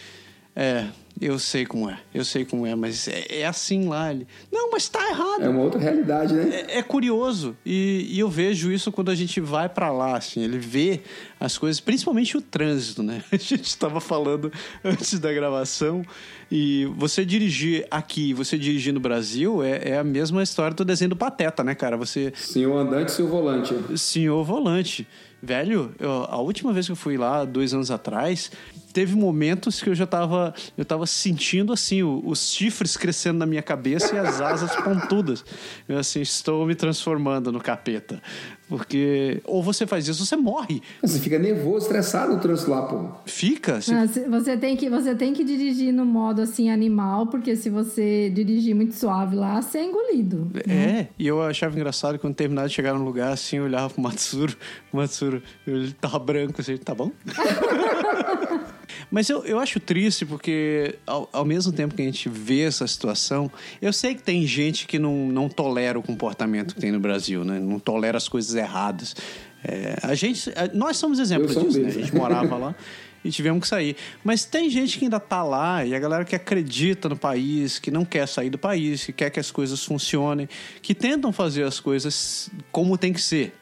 é, 0.55 0.85
eu 1.21 1.37
sei 1.37 1.65
como 1.65 1.89
é, 1.89 1.99
eu 2.13 2.25
sei 2.25 2.43
como 2.43 2.65
é, 2.65 2.75
mas 2.75 3.07
é, 3.07 3.41
é 3.41 3.45
assim 3.45 3.87
lá. 3.87 4.11
Ele, 4.11 4.27
não, 4.51 4.71
mas 4.71 4.89
tá 4.89 4.99
errado. 5.09 5.43
É 5.43 5.49
uma 5.49 5.61
outra 5.61 5.79
realidade, 5.79 6.33
né? 6.33 6.65
É, 6.67 6.79
é 6.79 6.83
curioso. 6.83 7.55
E, 7.65 8.07
e, 8.09 8.19
eu 8.19 8.29
vejo 8.29 8.71
isso 8.71 8.91
quando 8.91 9.11
a 9.11 9.15
gente 9.15 9.39
vai 9.39 9.69
para 9.69 9.91
lá, 9.91 10.17
assim. 10.17 10.41
Ele 10.41 10.57
vê 10.57 11.01
as 11.39 11.57
coisas, 11.57 11.79
principalmente 11.79 12.35
o 12.35 12.41
trânsito, 12.41 13.03
né? 13.03 13.23
A 13.31 13.37
gente 13.37 13.65
estava 13.65 13.99
falando 13.99 14.51
antes 14.83 15.19
da 15.19 15.31
gravação. 15.31 16.03
E 16.51 16.85
você 16.97 17.25
dirigir 17.25 17.87
aqui, 17.89 18.33
você 18.33 18.57
dirigir 18.57 18.93
no 18.93 18.99
Brasil, 18.99 19.63
é, 19.63 19.89
é 19.89 19.97
a 19.97 20.03
mesma 20.03 20.43
história 20.43 20.75
do 20.75 20.85
desenho 20.85 21.09
do 21.09 21.15
Pateta, 21.15 21.63
né, 21.63 21.73
cara? 21.75 21.95
Você. 21.97 22.33
Senhor 22.35 22.75
andante, 22.77 23.11
senhor 23.11 23.29
volante. 23.29 23.97
Senhor 23.97 24.43
volante. 24.43 25.07
Velho, 25.41 25.93
eu, 25.99 26.09
a 26.29 26.37
última 26.37 26.71
vez 26.71 26.85
que 26.85 26.93
eu 26.93 26.95
fui 26.95 27.17
lá, 27.17 27.43
dois 27.43 27.73
anos 27.73 27.91
atrás, 27.91 28.49
teve 28.93 29.15
momentos 29.15 29.81
que 29.81 29.89
eu 29.89 29.95
já 29.95 30.05
tava, 30.05 30.53
eu 30.77 30.85
tava 30.85 31.05
sentindo 31.07 31.73
assim, 31.73 32.03
o, 32.03 32.21
os 32.23 32.51
chifres 32.51 32.95
crescendo 32.95 33.39
na 33.39 33.45
minha 33.45 33.63
cabeça 33.63 34.15
e 34.15 34.19
as 34.19 34.39
asas 34.39 34.75
pontudas. 34.77 35.43
Eu 35.89 35.97
assim, 35.97 36.21
estou 36.21 36.65
me 36.65 36.75
transformando 36.75 37.51
no 37.51 37.59
capeta. 37.59 38.21
Porque 38.69 39.41
ou 39.45 39.61
você 39.61 39.85
faz 39.85 40.07
isso, 40.07 40.25
você 40.25 40.35
morre. 40.35 40.81
Você 41.01 41.19
fica 41.19 41.37
nervoso, 41.37 41.85
estressado 41.85 42.33
no 42.33 42.39
trânsito 42.39 42.71
lá, 42.71 42.83
pô. 42.83 43.09
Fica. 43.25 43.81
Você... 43.81 44.27
você 44.27 44.57
tem 44.57 44.75
que 44.75 44.89
você 44.89 45.13
tem 45.13 45.33
que 45.33 45.43
dirigir 45.43 45.93
no 45.93 46.05
modo 46.05 46.41
assim 46.41 46.69
animal, 46.71 47.27
porque 47.27 47.55
se 47.55 47.69
você 47.69 48.29
dirigir 48.29 48.73
muito 48.73 48.95
suave 48.95 49.35
lá, 49.35 49.61
você 49.61 49.79
é 49.79 49.85
engolido. 49.85 50.49
É, 50.65 50.67
né? 50.67 51.07
e 51.19 51.27
eu 51.27 51.41
achava 51.41 51.75
engraçado 51.75 52.17
quando 52.17 52.35
terminava 52.35 52.67
de 52.67 52.73
chegar 52.73 52.93
num 52.93 53.03
lugar 53.03 53.33
assim, 53.33 53.57
eu 53.57 53.65
olhava 53.65 53.89
pro 53.89 54.01
Matsuro, 54.01 54.55
o 54.91 54.97
Matsuro, 54.97 55.43
ele 55.67 55.91
tava 55.93 56.17
branco 56.17 56.61
assim, 56.61 56.77
tá 56.77 56.95
bom? 56.95 57.11
Mas 59.09 59.29
eu, 59.29 59.45
eu 59.45 59.59
acho 59.59 59.79
triste 59.79 60.25
porque, 60.25 60.95
ao, 61.05 61.29
ao, 61.31 61.45
mesmo 61.45 61.71
tempo 61.71 61.95
que 61.95 62.01
a 62.01 62.05
gente 62.05 62.29
vê 62.29 62.61
essa 62.61 62.85
situação, 62.87 63.51
eu 63.81 63.93
sei 63.93 64.15
que 64.15 64.23
tem 64.23 64.45
gente 64.45 64.87
que 64.87 64.99
não, 64.99 65.27
não 65.27 65.49
tolera 65.49 65.97
o 65.97 66.03
comportamento 66.03 66.75
que 66.75 66.81
tem 66.81 66.91
no 66.91 66.99
Brasil, 66.99 67.43
né? 67.43 67.59
Não 67.59 67.79
tolera 67.79 68.17
as 68.17 68.27
coisas 68.27 68.53
erradas. 68.55 69.15
É, 69.63 69.95
a 70.03 70.13
gente, 70.13 70.51
nós 70.73 70.97
somos 70.97 71.19
exemplos 71.19 71.55
disso, 71.55 71.79
né? 71.79 71.87
A 71.87 71.91
gente 71.91 72.15
morava 72.15 72.57
lá. 72.57 72.75
e 73.23 73.29
tivemos 73.31 73.61
que 73.61 73.67
sair. 73.67 73.95
Mas 74.23 74.45
tem 74.45 74.69
gente 74.69 74.97
que 74.97 75.05
ainda 75.05 75.19
tá 75.19 75.43
lá 75.43 75.85
e 75.85 75.95
a 75.95 75.99
galera 75.99 76.25
que 76.25 76.35
acredita 76.35 77.07
no 77.07 77.15
país, 77.15 77.79
que 77.79 77.89
não 77.89 78.03
quer 78.03 78.27
sair 78.27 78.49
do 78.49 78.57
país, 78.57 79.05
que 79.05 79.13
quer 79.13 79.29
que 79.29 79.39
as 79.39 79.51
coisas 79.51 79.83
funcionem, 79.83 80.47
que 80.81 80.93
tentam 80.93 81.31
fazer 81.31 81.63
as 81.63 81.79
coisas 81.79 82.49
como 82.71 82.97
tem 82.97 83.13
que 83.13 83.21
ser. 83.21 83.53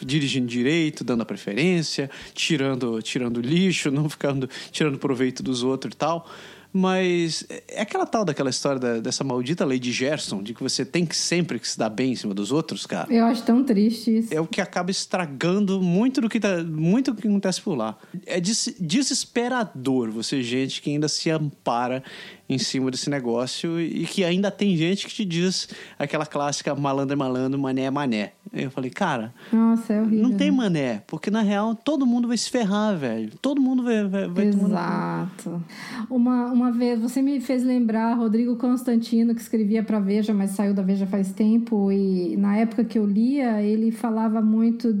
Dirigindo 0.00 0.46
direito, 0.46 1.02
dando 1.02 1.22
a 1.22 1.26
preferência, 1.26 2.10
tirando, 2.34 3.00
tirando 3.02 3.40
lixo, 3.40 3.90
não 3.92 4.08
ficando 4.08 4.48
tirando 4.70 4.98
proveito 4.98 5.42
dos 5.42 5.62
outros 5.62 5.94
e 5.94 5.96
tal. 5.96 6.28
Mas 6.72 7.44
é 7.68 7.82
aquela 7.82 8.06
tal 8.06 8.24
daquela 8.24 8.48
história 8.48 8.78
da- 8.80 8.98
dessa 8.98 9.22
maldita 9.22 9.64
lei 9.64 9.78
de 9.78 9.92
Gerson, 9.92 10.42
de 10.42 10.54
que 10.54 10.62
você 10.62 10.84
tem 10.84 11.04
que 11.04 11.14
sempre 11.14 11.58
que 11.58 11.68
se 11.68 11.78
dar 11.78 11.90
bem 11.90 12.12
em 12.12 12.16
cima 12.16 12.32
dos 12.32 12.50
outros, 12.50 12.86
cara. 12.86 13.12
Eu 13.12 13.26
acho 13.26 13.42
tão 13.42 13.62
triste 13.62 14.18
isso. 14.18 14.32
É 14.34 14.40
o 14.40 14.46
que 14.46 14.60
acaba 14.60 14.90
estragando 14.90 15.82
muito 15.82 16.20
do 16.22 16.28
que 16.30 16.40
tá, 16.40 16.62
muito 16.64 17.12
do 17.12 17.20
que 17.20 17.28
acontece 17.28 17.60
por 17.60 17.74
lá. 17.74 17.98
É 18.24 18.40
des- 18.40 18.74
desesperador 18.80 20.10
você 20.10 20.42
gente 20.42 20.80
que 20.80 20.90
ainda 20.90 21.08
se 21.08 21.28
ampara 21.30 22.02
em 22.48 22.58
cima 22.58 22.90
desse 22.90 23.08
negócio 23.08 23.80
e 23.80 24.04
que 24.04 24.24
ainda 24.24 24.50
tem 24.50 24.76
gente 24.76 25.06
que 25.06 25.14
te 25.14 25.24
diz 25.24 25.68
aquela 25.98 26.26
clássica 26.26 26.74
malandro 26.74 27.14
é 27.14 27.16
malandro, 27.16 27.58
mané 27.58 27.82
é 27.82 27.90
mané. 27.90 28.32
Eu 28.52 28.70
falei, 28.70 28.90
cara, 28.90 29.32
Nossa, 29.50 29.94
é 29.94 30.00
horrível. 30.00 30.28
não 30.28 30.36
tem 30.36 30.50
né? 30.50 30.56
mané, 30.56 31.02
porque 31.06 31.30
na 31.30 31.40
real 31.40 31.74
todo 31.74 32.04
mundo 32.04 32.28
vai 32.28 32.36
se 32.36 32.50
ferrar, 32.50 32.96
velho. 32.96 33.32
Todo 33.40 33.60
mundo 33.60 33.82
vai, 33.82 34.06
vai, 34.06 34.28
vai. 34.28 34.46
Exato. 34.46 35.62
Uma, 36.10 36.52
uma 36.52 36.70
vez, 36.70 37.00
você 37.00 37.22
me 37.22 37.40
fez 37.40 37.62
lembrar 37.62 38.14
Rodrigo 38.14 38.56
Constantino, 38.56 39.34
que 39.34 39.40
escrevia 39.40 39.82
para 39.82 40.00
Veja, 40.00 40.34
mas 40.34 40.50
saiu 40.50 40.74
da 40.74 40.82
Veja 40.82 41.06
faz 41.06 41.32
tempo, 41.32 41.90
e 41.90 42.36
na 42.36 42.56
época 42.56 42.84
que 42.84 42.98
eu 42.98 43.06
lia, 43.06 43.62
ele 43.62 43.90
falava 43.90 44.42
muito 44.42 44.94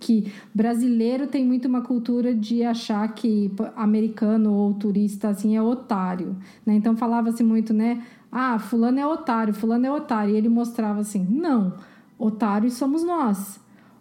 que 0.00 0.32
brasileiro 0.52 1.26
tem 1.26 1.44
muito 1.44 1.68
uma 1.68 1.82
cultura 1.82 2.34
de 2.34 2.64
achar 2.64 3.06
que 3.14 3.52
americano 3.76 4.54
ou 4.54 4.72
turista 4.74 5.28
assim 5.28 5.56
é 5.56 5.62
otário, 5.62 6.36
né? 6.64 6.74
Então 6.74 6.96
falava-se 6.96 7.44
muito, 7.44 7.74
né? 7.74 8.02
Ah, 8.32 8.58
fulano 8.58 8.98
é 8.98 9.06
otário, 9.06 9.52
fulano 9.52 9.86
é 9.86 9.92
otário. 9.92 10.34
E 10.34 10.36
ele 10.38 10.48
mostrava 10.48 11.00
assim: 11.00 11.24
"Não, 11.28 11.74
otários 12.18 12.74
somos 12.74 13.04
nós. 13.04 13.60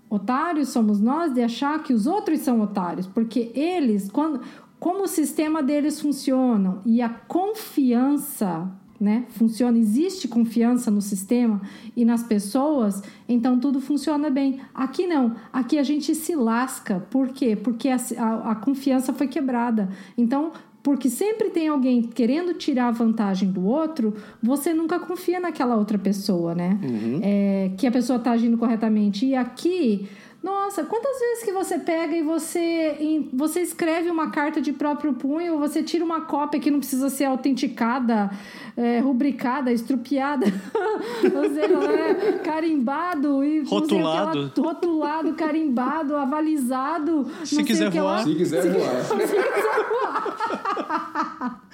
Otários 0.10 0.70
somos 0.70 1.00
nós 1.00 1.34
de 1.34 1.44
achar 1.44 1.84
que 1.84 1.94
os 1.94 2.08
outros 2.08 2.40
são 2.40 2.62
otários, 2.62 3.06
porque 3.06 3.52
eles, 3.54 4.10
quando, 4.10 4.42
como 4.80 5.04
o 5.04 5.08
sistema 5.08 5.62
deles 5.62 6.02
funciona 6.02 6.80
e 6.84 7.00
a 7.02 7.10
confiança, 7.10 8.72
né, 9.00 9.26
funciona, 9.30 9.78
existe 9.78 10.28
confiança 10.28 10.92
no 10.92 11.02
sistema 11.02 11.62
e 11.96 12.04
nas 12.04 12.22
pessoas, 12.22 13.02
então 13.28 13.60
tudo 13.60 13.80
funciona 13.80 14.30
bem. 14.30 14.60
Aqui 14.74 15.08
não, 15.08 15.36
aqui 15.54 15.80
a 15.80 15.84
gente 15.84 16.14
se 16.14 16.36
lasca. 16.36 17.00
Por 17.10 17.30
quê? 17.30 17.56
Porque 17.56 17.90
a, 17.90 17.98
a, 18.18 18.52
a 18.52 18.56
confiança 18.56 19.14
foi 19.14 19.28
quebrada. 19.28 19.90
Então, 20.18 20.52
porque 20.82 21.10
sempre 21.10 21.50
tem 21.50 21.68
alguém 21.68 22.02
querendo 22.02 22.54
tirar 22.54 22.88
a 22.88 22.92
vantagem 22.92 23.52
do 23.52 23.66
outro, 23.66 24.14
você 24.42 24.74
nunca 24.74 25.00
confia 25.00 25.40
naquela 25.40 25.76
outra 25.76 25.98
pessoa, 25.98 26.56
né? 26.56 26.80
É, 27.22 27.72
que 27.78 27.86
a 27.86 27.92
pessoa 27.92 28.18
tá 28.18 28.32
agindo 28.32 28.58
corretamente. 28.58 29.26
E 29.26 29.36
aqui, 29.36 30.08
nossa, 30.42 30.84
quantas 30.86 31.20
vezes 31.20 31.44
que 31.44 31.52
você 31.52 31.78
pega 31.80 32.16
e 32.16 32.22
você, 32.24 32.96
em- 33.00 33.30
você 33.34 33.62
escreve 33.62 34.10
uma 34.10 34.32
carta 34.32 34.62
de 34.62 34.72
próprio 34.72 35.14
punho, 35.14 35.60
você 35.60 35.84
tira 35.84 36.04
uma 36.06 36.22
cópia 36.22 36.60
que 36.60 36.72
não 36.72 36.80
precisa 36.80 37.10
ser 37.10 37.26
autenticada, 37.26 38.32
é, 38.78 39.00
rubricada, 39.00 39.72
estrupiada, 39.72 40.46
ou 41.36 41.44
seja, 41.54 41.78
né, 41.78 42.40
carimbado 42.44 43.44
e 43.44 43.66
sei 43.66 43.74
lá, 44.02 44.22
Rotulado. 44.24 44.52
rotulado, 44.62 45.34
carimbado, 45.34 46.16
avalizado. 46.16 47.30
Se 47.44 47.56
sei 47.56 47.64
quiser 47.66 47.90
o 47.90 47.92
que 47.92 48.00
lá. 48.00 48.16
voar. 48.18 48.24
Se 48.24 48.36
quiser 48.36 48.72
voar. 48.72 48.90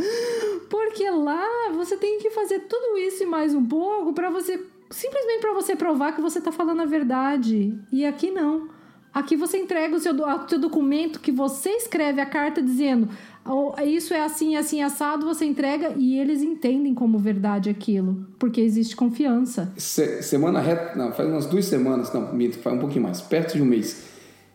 Porque 0.69 1.09
lá 1.09 1.45
você 1.73 1.95
tem 1.97 2.19
que 2.19 2.29
fazer 2.31 2.59
tudo 2.61 2.97
isso 2.97 3.23
e 3.23 3.25
mais 3.25 3.53
um 3.53 3.63
pouco 3.65 4.13
para 4.13 4.29
você 4.29 4.57
simplesmente 4.89 5.41
para 5.41 5.53
você 5.53 5.75
provar 5.75 6.13
que 6.13 6.21
você 6.21 6.39
tá 6.41 6.51
falando 6.51 6.81
a 6.81 6.85
verdade. 6.85 7.77
E 7.91 8.05
aqui 8.05 8.31
não. 8.31 8.69
Aqui 9.13 9.37
você 9.37 9.57
entrega 9.57 9.95
o 9.95 9.99
seu, 9.99 10.13
o 10.13 10.49
seu 10.49 10.59
documento 10.59 11.21
que 11.21 11.31
você 11.31 11.69
escreve 11.69 12.19
a 12.19 12.25
carta 12.25 12.61
dizendo 12.61 13.07
"Oh, 13.45 13.73
isso 13.81 14.13
é 14.13 14.21
assim, 14.21 14.57
assim, 14.57 14.83
assado, 14.83 15.25
você 15.25 15.45
entrega 15.45 15.93
e 15.95 16.19
eles 16.19 16.41
entendem 16.41 16.93
como 16.93 17.17
verdade 17.17 17.69
aquilo, 17.69 18.27
porque 18.37 18.59
existe 18.59 18.93
confiança. 18.93 19.71
Se- 19.77 20.21
semana 20.21 20.59
reta, 20.59 20.97
não, 20.97 21.13
faz 21.13 21.29
umas 21.29 21.45
duas 21.45 21.63
semanas, 21.65 22.11
não, 22.11 22.33
minto, 22.33 22.57
faz 22.57 22.75
um 22.75 22.79
pouquinho 22.79 23.03
mais, 23.03 23.21
perto 23.21 23.55
de 23.55 23.61
um 23.61 23.65
mês. 23.65 24.03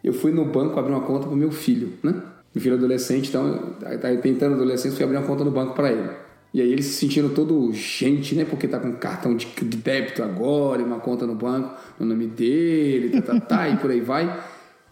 Eu 0.05 0.13
fui 0.13 0.31
no 0.31 0.45
banco 0.45 0.79
abrir 0.79 0.93
uma 0.93 1.03
conta 1.07 1.27
pro 1.27 1.37
meu 1.37 1.51
filho, 1.51 1.95
né? 2.03 2.13
Meu 2.55 2.61
filho 2.63 2.75
é 2.75 2.79
adolescente, 2.79 3.29
então, 3.31 3.75
tá 3.81 4.15
tentando 4.21 4.57
adolescente, 4.57 4.95
fui 4.95 5.05
abrir 5.05 5.17
uma 5.17 5.27
conta 5.27 5.43
no 5.45 5.51
banco 5.51 5.73
para 5.75 5.91
ele. 5.91 6.11
E 6.53 6.61
aí 6.61 6.73
ele 6.73 6.83
se 6.83 6.95
sentindo 6.95 7.29
todo 7.31 7.73
gente, 7.73 8.35
né? 8.35 8.45
Porque 8.45 8.67
tá 8.67 8.81
com 8.81 8.93
cartão 8.95 9.37
de, 9.37 9.47
de 9.47 9.77
débito 9.77 10.23
agora, 10.23 10.83
uma 10.83 10.99
conta 10.99 11.27
no 11.27 11.35
banco, 11.35 11.77
no 11.99 12.07
nome 12.07 12.27
dele, 12.27 13.21
tá, 13.21 13.35
tá, 13.35 13.41
tá, 13.41 13.69
e 13.69 13.77
por 13.77 13.91
aí 13.91 14.01
vai. 14.01 14.43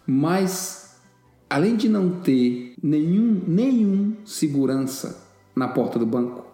Mas, 0.07 0.99
além 1.49 1.75
de 1.75 1.89
não 1.89 2.09
ter 2.21 2.73
nenhum, 2.81 3.41
nenhum 3.45 4.15
segurança 4.25 5.27
na 5.53 5.67
porta 5.67 5.99
do 5.99 6.05
banco, 6.05 6.45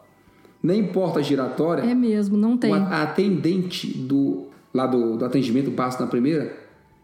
nem 0.62 0.88
porta 0.88 1.22
giratória, 1.22 1.84
É 1.84 1.94
mesmo, 1.94 2.36
não 2.36 2.58
tem. 2.58 2.74
a 2.74 3.04
atendente 3.04 3.88
do, 3.96 4.48
lá 4.74 4.88
do, 4.88 5.18
do 5.18 5.24
atendimento 5.24 5.70
básico 5.70 6.02
na 6.02 6.10
primeira 6.10 6.58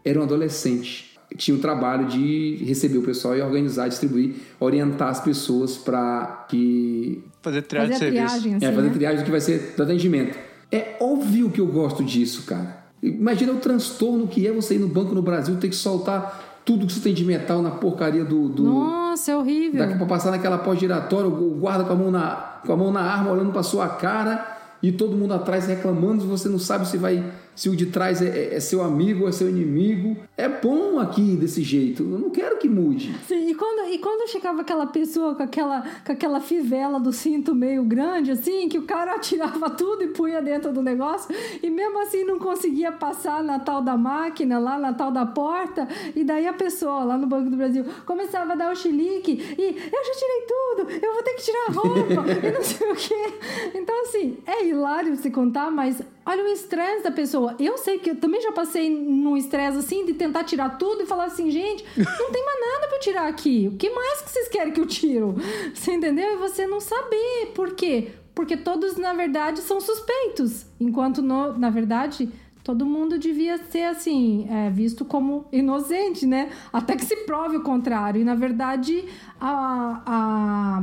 era 0.04 0.18
um 0.18 0.24
adolescente. 0.24 1.11
Tinha 1.36 1.56
o 1.56 1.60
trabalho 1.60 2.06
de 2.06 2.62
receber 2.64 2.98
o 2.98 3.02
pessoal 3.02 3.36
e 3.36 3.40
organizar, 3.40 3.88
distribuir, 3.88 4.34
orientar 4.60 5.08
as 5.08 5.20
pessoas 5.20 5.76
para 5.76 6.46
que. 6.48 7.22
Fazer 7.40 7.62
triagem 7.62 7.92
Fazer 7.92 8.10
de 8.10 8.16
serviço. 8.16 8.34
triagem 8.34 8.54
assim, 8.56 8.66
é, 8.66 8.72
fazer 8.72 8.88
né? 8.88 8.94
triagem 8.94 9.18
do 9.18 9.24
que 9.24 9.30
vai 9.30 9.40
ser 9.40 9.74
do 9.76 9.82
atendimento. 9.82 10.38
É 10.70 10.96
óbvio 11.00 11.50
que 11.50 11.60
eu 11.60 11.66
gosto 11.66 12.02
disso, 12.02 12.44
cara. 12.44 12.82
Imagina 13.02 13.52
o 13.52 13.56
transtorno 13.56 14.28
que 14.28 14.46
é 14.46 14.52
você 14.52 14.76
ir 14.76 14.78
no 14.78 14.88
banco 14.88 15.14
no 15.14 15.22
Brasil 15.22 15.56
ter 15.56 15.68
que 15.68 15.74
soltar 15.74 16.60
tudo 16.64 16.86
que 16.86 16.92
você 16.92 17.00
tem 17.00 17.12
de 17.12 17.24
metal 17.24 17.60
na 17.60 17.72
porcaria 17.72 18.24
do. 18.24 18.48
do 18.48 18.62
Nossa, 18.62 19.32
é 19.32 19.36
horrível. 19.36 19.78
Daqui 19.78 19.96
pra 19.96 20.06
passar 20.06 20.30
naquela 20.30 20.58
porta 20.58 20.80
giratória, 20.80 21.28
o 21.28 21.56
guarda 21.56 21.84
com 21.84 21.92
a 21.92 21.96
mão 21.96 22.10
na, 22.10 22.60
com 22.64 22.72
a 22.72 22.76
mão 22.76 22.92
na 22.92 23.00
arma, 23.00 23.32
olhando 23.32 23.52
pra 23.52 23.62
sua 23.62 23.88
cara, 23.88 24.58
e 24.82 24.92
todo 24.92 25.16
mundo 25.16 25.34
atrás 25.34 25.66
reclamando, 25.66 26.24
você 26.24 26.48
não 26.48 26.58
sabe 26.58 26.86
se 26.86 26.96
vai. 26.96 27.24
Se 27.54 27.68
o 27.68 27.76
de 27.76 27.86
trás 27.86 28.20
é, 28.22 28.26
é- 28.28 28.54
é 28.54 28.60
seu 28.60 28.82
amigo 28.82 29.22
ou 29.22 29.28
é 29.28 29.32
seu 29.32 29.48
inimigo. 29.48 30.16
É 30.36 30.48
bom 30.48 30.98
aqui 30.98 31.36
desse 31.36 31.62
jeito. 31.62 32.02
Eu 32.02 32.18
não 32.18 32.30
quero 32.30 32.56
que 32.58 32.68
mude. 32.68 33.14
Sim, 33.28 33.48
e 33.50 33.54
quando, 33.54 33.90
e 33.92 33.98
quando 33.98 34.28
chegava 34.28 34.62
aquela 34.62 34.86
pessoa 34.86 35.34
com 35.34 35.42
aquela, 35.42 35.82
com 36.04 36.12
aquela 36.12 36.40
fivela 36.40 36.98
do 36.98 37.12
cinto 37.12 37.54
meio 37.54 37.84
grande, 37.84 38.30
assim, 38.30 38.68
que 38.68 38.78
o 38.78 38.82
cara 38.82 39.12
atirava 39.16 39.68
tudo 39.70 40.02
e 40.02 40.08
punha 40.08 40.40
dentro 40.40 40.72
do 40.72 40.82
negócio, 40.82 41.34
e 41.62 41.68
mesmo 41.70 42.00
assim 42.00 42.24
não 42.24 42.38
conseguia 42.38 42.90
passar 42.92 43.42
na 43.44 43.58
tal 43.58 43.82
da 43.82 43.96
máquina, 43.96 44.58
lá 44.58 44.78
na 44.78 44.92
tal 44.92 45.10
da 45.12 45.26
porta, 45.26 45.86
e 46.16 46.24
daí 46.24 46.46
a 46.46 46.52
pessoa 46.52 47.04
lá 47.04 47.18
no 47.18 47.26
Banco 47.26 47.50
do 47.50 47.56
Brasil 47.56 47.84
começava 48.06 48.52
a 48.52 48.56
dar 48.56 48.72
o 48.72 48.76
chilique, 48.76 49.32
e 49.58 49.62
eu 49.62 50.04
já 50.04 50.12
tirei 50.12 50.46
tudo, 50.48 51.06
eu 51.06 51.12
vou 51.12 51.22
ter 51.22 51.34
que 51.34 51.42
tirar 51.42 51.66
a 51.68 51.72
roupa, 51.72 52.32
e 52.48 52.52
não 52.52 52.62
sei 52.62 52.90
o 52.90 52.94
quê. 52.94 53.32
Então, 53.74 54.02
assim, 54.02 54.38
é 54.46 54.66
hilário 54.66 55.14
se 55.16 55.30
contar, 55.30 55.70
mas 55.70 56.00
olha 56.24 56.44
o 56.44 56.48
estresse 56.48 57.02
da 57.02 57.10
pessoa. 57.10 57.54
Eu 57.58 57.76
sei 57.78 57.98
que 57.98 58.10
eu 58.10 58.16
também 58.16 58.40
já 58.40 58.52
passei 58.52 58.88
num 58.90 59.36
estresse 59.36 59.78
assim 59.78 60.04
de 60.06 60.14
tentar 60.14 60.44
tirar 60.44 60.78
tudo 60.78 61.02
e 61.02 61.06
falar 61.06 61.24
assim, 61.24 61.50
gente, 61.50 61.84
não 61.96 62.30
tem 62.30 62.44
mais 62.44 62.60
nada 62.60 62.88
eu 62.92 63.00
tirar 63.00 63.26
aqui. 63.28 63.68
O 63.72 63.76
que 63.76 63.90
mais 63.90 64.20
que 64.22 64.30
vocês 64.30 64.48
querem 64.48 64.72
que 64.72 64.80
eu 64.80 64.86
tiro? 64.86 65.34
Você 65.74 65.92
entendeu? 65.92 66.34
E 66.34 66.36
você 66.36 66.66
não 66.66 66.80
saber. 66.80 67.52
Por 67.54 67.74
quê? 67.74 68.12
Porque 68.34 68.56
todos, 68.56 68.96
na 68.96 69.12
verdade, 69.12 69.60
são 69.60 69.80
suspeitos. 69.80 70.64
Enquanto, 70.80 71.20
no- 71.20 71.58
na 71.58 71.68
verdade, 71.68 72.28
todo 72.64 72.86
mundo 72.86 73.18
devia 73.18 73.58
ser 73.58 73.82
assim, 73.84 74.46
é, 74.48 74.70
visto 74.70 75.04
como 75.04 75.46
inocente, 75.52 76.24
né? 76.24 76.50
Até 76.72 76.94
que 76.96 77.04
se 77.04 77.16
prove 77.26 77.56
o 77.56 77.62
contrário. 77.62 78.20
E, 78.20 78.24
na 78.24 78.34
verdade, 78.36 79.04
a- 79.40 80.02
a 80.06 80.82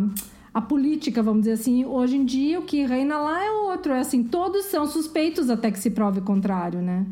a 0.53 0.61
política, 0.61 1.21
vamos 1.21 1.41
dizer 1.41 1.53
assim, 1.53 1.85
hoje 1.85 2.15
em 2.15 2.25
dia 2.25 2.59
o 2.59 2.63
que 2.63 2.85
reina 2.85 3.17
lá 3.19 3.43
é 3.43 3.51
outro. 3.51 3.93
É 3.93 3.99
assim, 3.99 4.23
todos 4.23 4.65
são 4.65 4.87
suspeitos 4.87 5.49
até 5.49 5.71
que 5.71 5.79
se 5.79 5.91
prove 5.91 6.19
o 6.19 6.23
contrário, 6.23 6.81
né? 6.81 7.05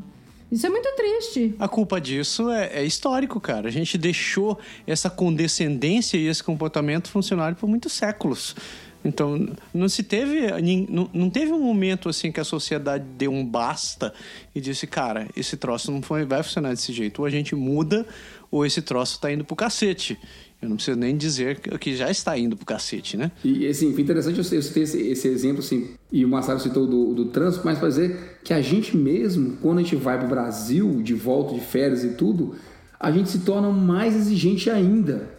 Isso 0.52 0.66
é 0.66 0.70
muito 0.70 0.90
triste. 0.96 1.54
A 1.60 1.68
culpa 1.68 2.00
disso 2.00 2.50
é, 2.50 2.80
é 2.80 2.86
histórico, 2.86 3.40
cara. 3.40 3.68
A 3.68 3.72
gente 3.72 3.98
deixou 3.98 4.58
essa 4.86 5.10
condescendência 5.10 6.18
e 6.18 6.28
esse 6.28 6.42
comportamento 6.42 7.10
funcionar 7.10 7.56
por 7.56 7.68
muitos 7.68 7.92
séculos. 7.92 8.56
Então, 9.04 9.48
não 9.74 9.88
se 9.88 10.04
teve. 10.04 10.48
Não, 10.90 11.10
não 11.14 11.30
teve 11.30 11.52
um 11.52 11.62
momento 11.62 12.10
assim 12.10 12.32
que 12.32 12.40
a 12.40 12.44
sociedade 12.46 13.04
deu 13.18 13.32
um 13.32 13.46
basta 13.46 14.14
e 14.56 14.62
disse, 14.62 14.88
cara, 14.88 15.28
esse 15.36 15.58
troço 15.58 15.92
não 15.92 16.02
foi, 16.02 16.26
vai 16.26 16.42
funcionar 16.42 16.70
desse 16.70 16.94
jeito. 16.94 17.20
Ou 17.20 17.26
a 17.26 17.30
gente 17.30 17.54
muda, 17.54 18.06
ou 18.50 18.66
esse 18.66 18.82
troço 18.82 19.20
tá 19.20 19.32
indo 19.32 19.44
pro 19.44 19.56
cacete. 19.56 20.18
Eu 20.62 20.70
não 20.70 20.76
preciso 20.76 20.98
nem 20.98 21.16
dizer 21.16 21.60
que- 21.60 21.78
que 21.78 21.96
já 21.96 22.10
está 22.10 22.38
indo 22.38 22.58
pro 22.58 22.66
cacete, 22.66 23.16
né? 23.16 23.32
E 23.44 23.68
assim, 23.68 23.94
foi 23.94 24.02
interessante 24.02 24.38
eu 24.40 24.44
citei 24.44 24.84
esse, 24.84 25.00
esse 25.00 25.28
exemplo, 25.28 25.60
assim, 25.60 25.90
e 26.12 26.26
o 26.26 26.28
Marcelo 26.28 26.60
citou 26.60 26.88
do, 26.88 27.14
do 27.14 27.26
trânsito, 27.26 27.64
mas 27.64 27.80
dizer 27.80 28.40
que 28.44 28.52
a 28.54 28.62
gente 28.62 28.98
mesmo, 28.98 29.58
quando 29.62 29.78
a 29.80 29.82
gente 29.84 29.96
vai 29.96 30.18
para 30.18 30.26
o 30.26 30.30
Brasil, 30.30 31.02
de 31.04 31.14
volta 31.14 31.54
de 31.54 31.62
férias 31.62 32.04
e 32.04 32.10
tudo, 32.16 32.56
a 33.00 33.12
gente 33.12 33.30
se 33.30 33.40
torna 33.40 33.70
mais 33.70 34.16
exigente 34.16 34.70
ainda. 34.70 35.30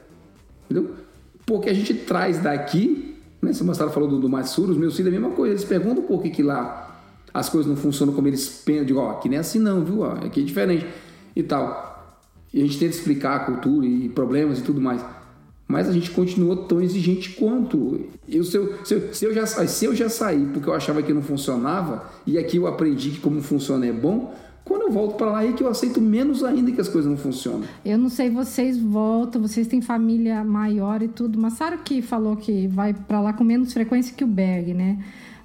Entendeu? 0.70 0.94
Porque 1.44 1.68
a 1.68 1.74
gente 1.74 1.92
traz 1.94 2.38
daqui, 2.40 3.16
né? 3.42 3.52
Se 3.52 3.62
o 3.62 3.64
Marcelo 3.64 3.90
falou 3.90 4.08
do, 4.08 4.20
do 4.20 4.28
Matsuru, 4.28 4.70
os 4.70 4.78
meus 4.78 4.94
filhos 4.96 5.12
é 5.12 5.16
a 5.16 5.20
mesma 5.20 5.34
coisa. 5.34 5.54
Eles 5.54 5.64
perguntam 5.64 6.04
por 6.04 6.22
que, 6.22 6.30
que 6.30 6.42
lá 6.44 6.84
as 7.34 7.48
coisas 7.48 7.68
não 7.68 7.76
funcionam 7.76 8.14
como 8.14 8.28
eles 8.28 8.46
pensam. 8.48 8.82
Eu 8.82 8.86
digo, 8.86 9.00
ó, 9.00 9.10
aqui 9.10 9.28
não 9.28 9.36
é 9.36 9.40
assim 9.40 9.58
não, 9.58 9.84
viu? 9.84 10.00
Ó, 10.00 10.12
aqui 10.12 10.40
é 10.40 10.44
diferente 10.44 10.86
e 11.34 11.42
tal. 11.42 11.97
E 12.52 12.60
a 12.60 12.64
gente 12.64 12.78
tenta 12.78 12.94
explicar 12.94 13.36
a 13.36 13.40
cultura 13.40 13.86
e 13.86 14.08
problemas 14.08 14.58
e 14.58 14.62
tudo 14.62 14.80
mais. 14.80 15.04
Mas 15.66 15.86
a 15.86 15.92
gente 15.92 16.10
continua 16.10 16.56
tão 16.64 16.80
exigente 16.80 17.30
quanto. 17.30 18.00
Eu, 18.26 18.42
se, 18.42 18.56
eu, 18.56 18.74
se, 18.84 18.94
eu, 18.94 19.14
se, 19.14 19.24
eu 19.26 19.34
já, 19.34 19.46
se 19.46 19.84
eu 19.84 19.94
já 19.94 20.08
saí 20.08 20.46
porque 20.52 20.68
eu 20.68 20.72
achava 20.72 21.02
que 21.02 21.12
não 21.12 21.20
funcionava, 21.20 22.10
e 22.26 22.38
aqui 22.38 22.56
eu 22.56 22.66
aprendi 22.66 23.10
que 23.10 23.20
como 23.20 23.42
funciona 23.42 23.86
é 23.86 23.92
bom, 23.92 24.34
quando 24.64 24.82
eu 24.82 24.90
volto 24.90 25.16
para 25.16 25.30
lá 25.30 25.44
é 25.44 25.52
que 25.52 25.62
eu 25.62 25.68
aceito 25.68 26.00
menos 26.00 26.44
ainda 26.44 26.70
que 26.70 26.80
as 26.80 26.88
coisas 26.88 27.10
não 27.10 27.16
funcionam. 27.16 27.62
Eu 27.84 27.96
não 27.96 28.10
sei, 28.10 28.28
vocês 28.28 28.78
voltam, 28.78 29.40
vocês 29.40 29.66
têm 29.66 29.80
família 29.80 30.44
maior 30.44 31.02
e 31.02 31.08
tudo, 31.08 31.38
mas 31.38 31.54
Sara 31.54 31.78
que 31.78 32.02
falou 32.02 32.36
que 32.36 32.66
vai 32.66 32.92
para 32.92 33.20
lá 33.20 33.32
com 33.32 33.44
menos 33.44 33.72
frequência 33.72 34.14
que 34.14 34.22
o 34.22 34.26
Berg, 34.26 34.74
né? 34.74 34.98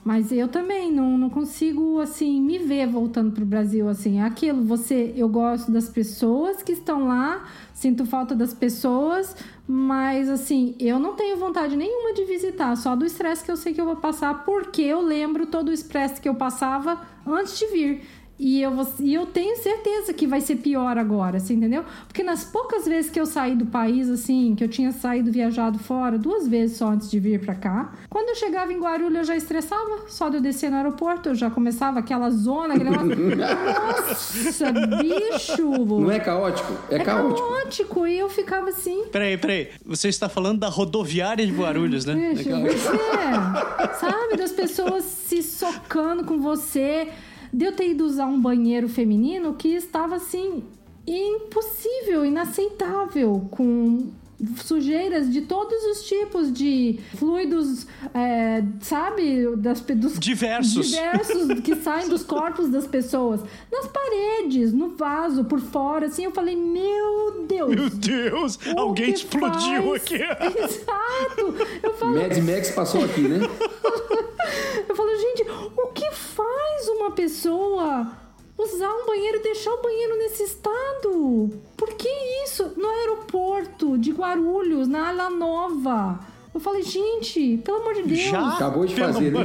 Mas 0.03 0.31
eu 0.33 0.49
também 0.49 0.91
não, 0.91 1.17
não 1.17 1.29
consigo, 1.29 1.99
assim, 1.99 2.41
me 2.41 2.57
ver 2.57 2.87
voltando 2.87 3.31
pro 3.31 3.45
Brasil, 3.45 3.87
assim. 3.87 4.19
É 4.19 4.23
aquilo, 4.23 4.61
você... 4.61 5.13
Eu 5.15 5.29
gosto 5.29 5.71
das 5.71 5.87
pessoas 5.87 6.61
que 6.61 6.73
estão 6.73 7.07
lá, 7.07 7.47
sinto 7.73 8.05
falta 8.05 8.35
das 8.35 8.53
pessoas, 8.53 9.33
mas, 9.65 10.29
assim, 10.29 10.75
eu 10.77 10.99
não 10.99 11.13
tenho 11.13 11.37
vontade 11.37 11.77
nenhuma 11.77 12.13
de 12.13 12.25
visitar. 12.25 12.75
Só 12.75 12.97
do 12.97 13.05
estresse 13.05 13.45
que 13.45 13.51
eu 13.51 13.55
sei 13.55 13.73
que 13.73 13.79
eu 13.79 13.85
vou 13.85 13.95
passar, 13.95 14.43
porque 14.43 14.81
eu 14.81 14.99
lembro 14.99 15.45
todo 15.45 15.69
o 15.69 15.73
estresse 15.73 16.19
que 16.19 16.27
eu 16.27 16.35
passava 16.35 16.99
antes 17.25 17.57
de 17.57 17.67
vir. 17.67 18.01
E 18.43 18.61
eu, 18.61 18.71
vou, 18.71 18.85
e 18.99 19.13
eu 19.13 19.25
tenho 19.25 19.55
certeza 19.55 20.11
que 20.13 20.27
vai 20.27 20.41
ser 20.41 20.57
pior 20.57 20.97
agora, 20.97 21.37
assim, 21.37 21.53
entendeu? 21.53 21.85
Porque 22.05 22.21
nas 22.21 22.43
poucas 22.43 22.85
vezes 22.85 23.09
que 23.09 23.17
eu 23.17 23.25
saí 23.25 23.55
do 23.55 23.65
país, 23.67 24.09
assim, 24.09 24.53
que 24.53 24.61
eu 24.61 24.67
tinha 24.67 24.91
saído 24.91 25.31
viajado 25.31 25.79
fora, 25.79 26.17
duas 26.17 26.45
vezes 26.45 26.75
só 26.75 26.89
antes 26.89 27.09
de 27.09 27.19
vir 27.21 27.39
pra 27.39 27.55
cá, 27.55 27.93
quando 28.09 28.27
eu 28.27 28.35
chegava 28.35 28.73
em 28.73 28.79
Guarulhos 28.81 29.15
eu 29.19 29.23
já 29.23 29.37
estressava, 29.37 30.09
só 30.09 30.27
de 30.27 30.35
eu 30.37 30.41
descer 30.41 30.69
no 30.69 30.75
aeroporto, 30.75 31.29
eu 31.29 31.35
já 31.35 31.49
começava 31.49 31.99
aquela 31.99 32.29
zona, 32.31 32.73
aquele 32.73 32.89
negócio. 32.89 33.37
Nossa, 33.37 34.71
bicho! 34.71 35.85
Não 36.01 36.11
é 36.11 36.19
caótico? 36.19 36.73
É, 36.89 36.95
É 36.95 36.99
caótico. 36.99 37.47
caótico. 37.47 38.07
E 38.07 38.19
eu 38.19 38.29
ficava 38.29 38.71
assim. 38.71 39.05
Peraí, 39.09 39.37
peraí. 39.37 39.69
Você 39.85 40.09
está 40.09 40.27
falando 40.27 40.59
da 40.59 40.67
rodoviária 40.67 41.47
de 41.47 41.53
Guarulhos, 41.53 42.03
né? 42.05 42.13
Bicho, 42.35 42.49
Legal. 42.49 42.61
você, 42.61 43.95
sabe, 43.99 44.35
das 44.35 44.51
pessoas 44.51 45.05
se 45.05 45.41
socando 45.41 46.25
com 46.25 46.41
você. 46.41 47.07
De 47.53 47.65
eu 47.65 47.75
ter 47.75 47.91
ido 47.91 48.03
usar 48.03 48.25
um 48.25 48.41
banheiro 48.41 48.89
feminino 48.89 49.53
que 49.53 49.69
estava 49.69 50.15
assim, 50.15 50.63
impossível, 51.05 52.25
inaceitável, 52.25 53.47
com 53.51 54.09
sujeiras 54.57 55.31
de 55.31 55.41
todos 55.41 55.83
os 55.85 56.03
tipos 56.03 56.51
de 56.51 56.99
fluidos, 57.15 57.85
é, 58.13 58.63
sabe, 58.81 59.55
das, 59.57 59.81
dos 59.81 60.19
Diversos. 60.19 60.89
diversos 60.89 61.59
que 61.61 61.75
saem 61.81 62.09
dos 62.09 62.23
corpos 62.23 62.69
das 62.69 62.87
pessoas, 62.87 63.41
nas 63.71 63.87
paredes, 63.87 64.73
no 64.73 64.89
vaso, 64.95 65.43
por 65.45 65.59
fora, 65.59 66.07
assim, 66.07 66.25
eu 66.25 66.31
falei, 66.31 66.55
meu 66.55 67.45
Deus. 67.47 67.75
Meu 67.75 67.89
Deus, 67.89 68.59
alguém 68.77 69.11
explodiu 69.11 69.83
faz- 69.83 70.01
aqui. 70.01 70.15
Exato. 70.63 71.55
Eu 71.81 71.93
falei, 71.95 72.27
Mad 72.27 72.37
Max 72.39 72.71
passou 72.71 73.03
aqui, 73.03 73.21
né? 73.21 73.39
eu 74.87 74.95
falo, 74.95 75.09
gente, 75.17 75.45
o 75.77 75.87
que 75.87 76.11
faz 76.11 76.87
uma 76.89 77.11
pessoa 77.11 78.11
usar 78.57 78.89
um 78.89 79.05
banheiro 79.05 79.37
e 79.37 79.43
deixar 79.43 79.71
o 79.71 79.81
banheiro 79.81 80.17
nesse 80.17 80.43
estado? 80.43 81.49
Por 81.75 81.89
que 81.93 82.09
isso? 82.45 82.73
No 82.77 82.87
aeroporto 82.87 83.97
de 83.97 84.11
Guarulhos, 84.11 84.87
na 84.87 85.09
Ala 85.09 85.29
Nova. 85.29 86.19
Eu 86.53 86.59
falei, 86.59 86.83
gente, 86.83 87.57
pelo 87.63 87.77
amor 87.77 87.95
de 87.95 88.03
Deus. 88.03 88.19
Já? 88.19 88.53
Acabou 88.53 88.85
de 88.85 88.95
fazer, 88.95 89.31
né? 89.31 89.43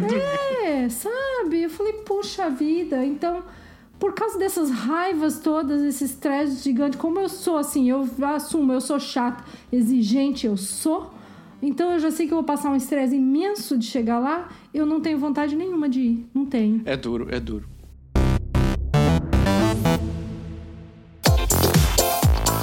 É, 0.63 0.89
sabe? 0.91 1.63
Eu 1.63 1.71
falei, 1.71 1.95
puxa 1.95 2.51
vida. 2.51 3.03
Então, 3.05 3.43
por 3.99 4.13
causa 4.13 4.39
dessas 4.39 4.71
raivas 4.71 5.39
todas, 5.41 5.83
esse 5.83 6.05
estresse 6.05 6.63
gigante, 6.63 6.97
como 6.97 7.19
eu 7.19 7.29
sou 7.29 7.57
assim, 7.57 7.89
eu 7.89 8.07
assumo, 8.23 8.73
eu 8.73 8.81
sou 8.81 9.01
chata, 9.01 9.43
exigente, 9.73 10.47
eu 10.47 10.57
sou. 10.57 11.11
Então 11.61 11.93
eu 11.93 11.99
já 11.99 12.11
sei 12.11 12.27
que 12.27 12.33
eu 12.33 12.37
vou 12.37 12.45
passar 12.45 12.71
um 12.71 12.77
estresse 12.77 13.17
imenso 13.17 13.77
de 13.77 13.87
chegar 13.87 14.21
lá, 14.21 14.49
eu 14.73 14.87
não 14.87 15.01
tenho 15.01 15.19
vontade 15.19 15.57
nenhuma 15.57 15.89
de 15.89 16.01
ir. 16.01 16.27
Não 16.33 16.47
tenho. 16.47 16.83
É 16.85 16.97
duro, 16.97 17.27
é 17.31 17.41
duro. 17.41 17.69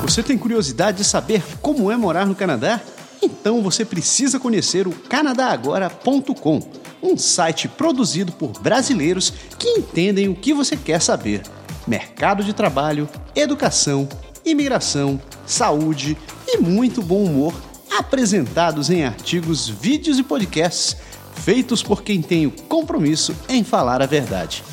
Você 0.05 0.21
tem 0.21 0.37
curiosidade 0.37 0.99
de 0.99 1.03
saber 1.03 1.43
como 1.63 1.91
é 1.91 1.97
morar 1.97 2.27
no 2.27 2.35
Canadá? 2.35 2.79
Então 3.23 3.63
você 3.63 3.83
precisa 3.83 4.39
conhecer 4.39 4.87
o 4.87 4.91
canadagora.com, 4.91 6.59
um 7.01 7.17
site 7.17 7.67
produzido 7.67 8.31
por 8.31 8.51
brasileiros 8.61 9.33
que 9.57 9.67
entendem 9.67 10.27
o 10.27 10.35
que 10.35 10.53
você 10.53 10.77
quer 10.77 11.01
saber: 11.01 11.41
mercado 11.87 12.43
de 12.43 12.53
trabalho, 12.53 13.09
educação, 13.35 14.07
imigração, 14.45 15.19
saúde 15.43 16.15
e 16.47 16.59
muito 16.59 17.01
bom 17.01 17.23
humor, 17.23 17.55
apresentados 17.97 18.91
em 18.91 19.03
artigos, 19.03 19.67
vídeos 19.67 20.19
e 20.19 20.23
podcasts 20.23 20.97
feitos 21.33 21.81
por 21.81 22.03
quem 22.03 22.21
tem 22.21 22.45
o 22.45 22.51
compromisso 22.51 23.35
em 23.49 23.63
falar 23.63 24.03
a 24.03 24.05
verdade. 24.05 24.63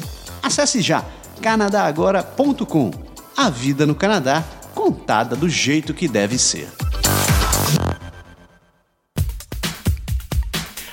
Acesse 0.43 0.83
já 0.83 1.03
canadagora.com. 1.41 2.91
A 3.35 3.49
vida 3.49 3.87
no 3.87 3.95
Canadá 3.95 4.45
contada 4.74 5.36
do 5.36 5.48
jeito 5.48 5.94
que 5.94 6.08
deve 6.08 6.38
ser. 6.38 6.68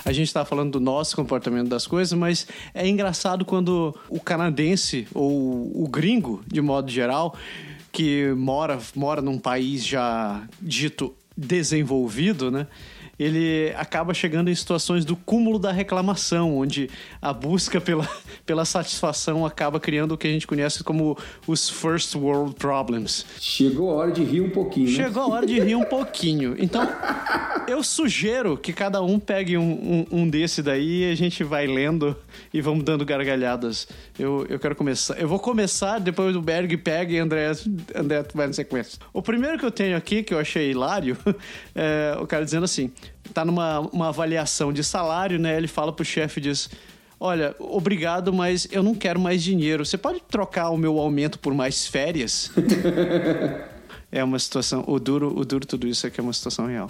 A 0.06 0.12
gente 0.12 0.28
está 0.28 0.44
falando 0.44 0.72
do 0.72 0.80
nosso 0.80 1.16
comportamento 1.16 1.68
das 1.68 1.86
coisas, 1.86 2.18
mas 2.18 2.48
é 2.74 2.88
engraçado 2.88 3.46
quando 3.46 3.96
o 4.10 4.20
canadense 4.20 5.08
ou 5.14 5.84
o 5.84 5.88
gringo, 5.88 6.42
de 6.48 6.62
modo 6.62 6.90
geral, 6.90 7.36
que 7.92 8.34
mora, 8.36 8.80
mora 8.96 9.22
num 9.22 9.38
país 9.38 9.86
já 9.86 10.42
dito 10.60 11.16
desenvolvido, 11.38 12.50
né? 12.50 12.66
Ele 13.20 13.74
acaba 13.76 14.14
chegando 14.14 14.50
em 14.50 14.56
situações 14.56 15.04
do 15.04 15.16
cúmulo 15.16 15.60
da 15.60 15.72
reclamação, 15.72 16.58
onde 16.58 16.90
a 17.22 17.34
busca 17.34 17.82
pela, 17.82 18.08
pela 18.46 18.64
satisfação 18.64 19.46
acaba 19.46 19.80
criando 19.80 20.14
o 20.14 20.18
que 20.18 20.28
a 20.28 20.32
gente 20.32 20.48
conhece 20.48 20.84
como 20.84 21.18
os 21.46 21.70
first 21.70 22.16
world 22.16 22.56
problems. 22.56 23.26
Chegou 23.40 23.92
a 23.92 23.96
hora 23.96 24.12
de 24.12 24.24
rir 24.24 24.42
um 24.42 24.50
pouquinho, 24.50 24.88
né? 24.88 24.96
Chegou 24.96 25.24
a 25.24 25.28
hora 25.28 25.46
de 25.46 25.60
rir 25.60 25.76
um 25.76 25.84
pouquinho. 25.84 26.56
Então, 26.58 26.88
eu 27.68 27.84
sugiro 27.84 28.58
que 28.58 28.72
cada 28.72 29.02
um 29.02 29.20
pegue 29.20 29.58
um, 29.58 30.06
um, 30.12 30.22
um 30.22 30.30
desse 30.30 30.64
daí 30.64 31.04
e 31.04 31.12
a 31.12 31.16
gente 31.16 31.44
vai 31.44 31.68
lendo 31.68 32.16
e 32.54 32.62
vamos 32.62 32.84
dando 32.84 33.06
gargalhadas. 33.06 33.88
Eu, 34.18 34.46
eu 34.50 34.60
quero 34.60 34.76
começar. 34.76 35.20
Eu 35.20 35.28
vou 35.28 35.40
começar, 35.40 36.00
depois 36.00 36.36
o 36.36 36.42
Berg 36.42 36.76
pega 36.78 37.14
e 37.14 37.20
André, 37.20 37.52
André 37.94 38.26
vai 38.34 38.48
na 38.48 38.54
sequência. 38.54 39.00
O 39.14 39.22
primeiro 39.22 39.58
que 39.58 39.66
eu 39.66 39.72
tenho 39.72 39.98
aqui, 39.98 40.24
que 40.24 40.34
eu 40.34 40.40
achei 40.40 40.72
hilário, 40.72 41.18
é 41.76 42.18
o 42.20 42.26
cara 42.26 42.44
dizendo 42.44 42.64
assim: 42.64 42.92
tá 43.34 43.46
numa 43.46 43.80
uma 43.80 44.10
avaliação 44.10 44.72
de 44.74 44.84
salário, 44.84 45.40
né? 45.40 45.58
Ele 45.58 45.68
fala 45.68 45.92
pro 45.92 46.06
chefe 46.06 46.40
e 46.40 46.44
diz. 46.44 46.70
Olha, 47.22 47.54
obrigado, 47.60 48.32
mas 48.32 48.66
eu 48.72 48.82
não 48.82 48.96
quero 48.96 49.20
mais 49.20 49.44
dinheiro. 49.44 49.86
Você 49.86 49.98
pode 49.98 50.22
trocar 50.22 50.70
o 50.70 50.78
meu 50.78 50.98
aumento 50.98 51.38
por 51.38 51.54
mais 51.54 51.86
férias? 51.86 52.50
É 54.12 54.24
uma 54.24 54.40
situação. 54.40 54.84
O 54.88 55.00
duro, 55.00 55.38
o 55.38 55.46
duro 55.46 55.66
tudo 55.66 55.88
isso 55.88 56.08
é 56.08 56.10
que 56.10 56.20
é 56.20 56.24
uma 56.24 56.34
situação 56.34 56.66
real. 56.66 56.90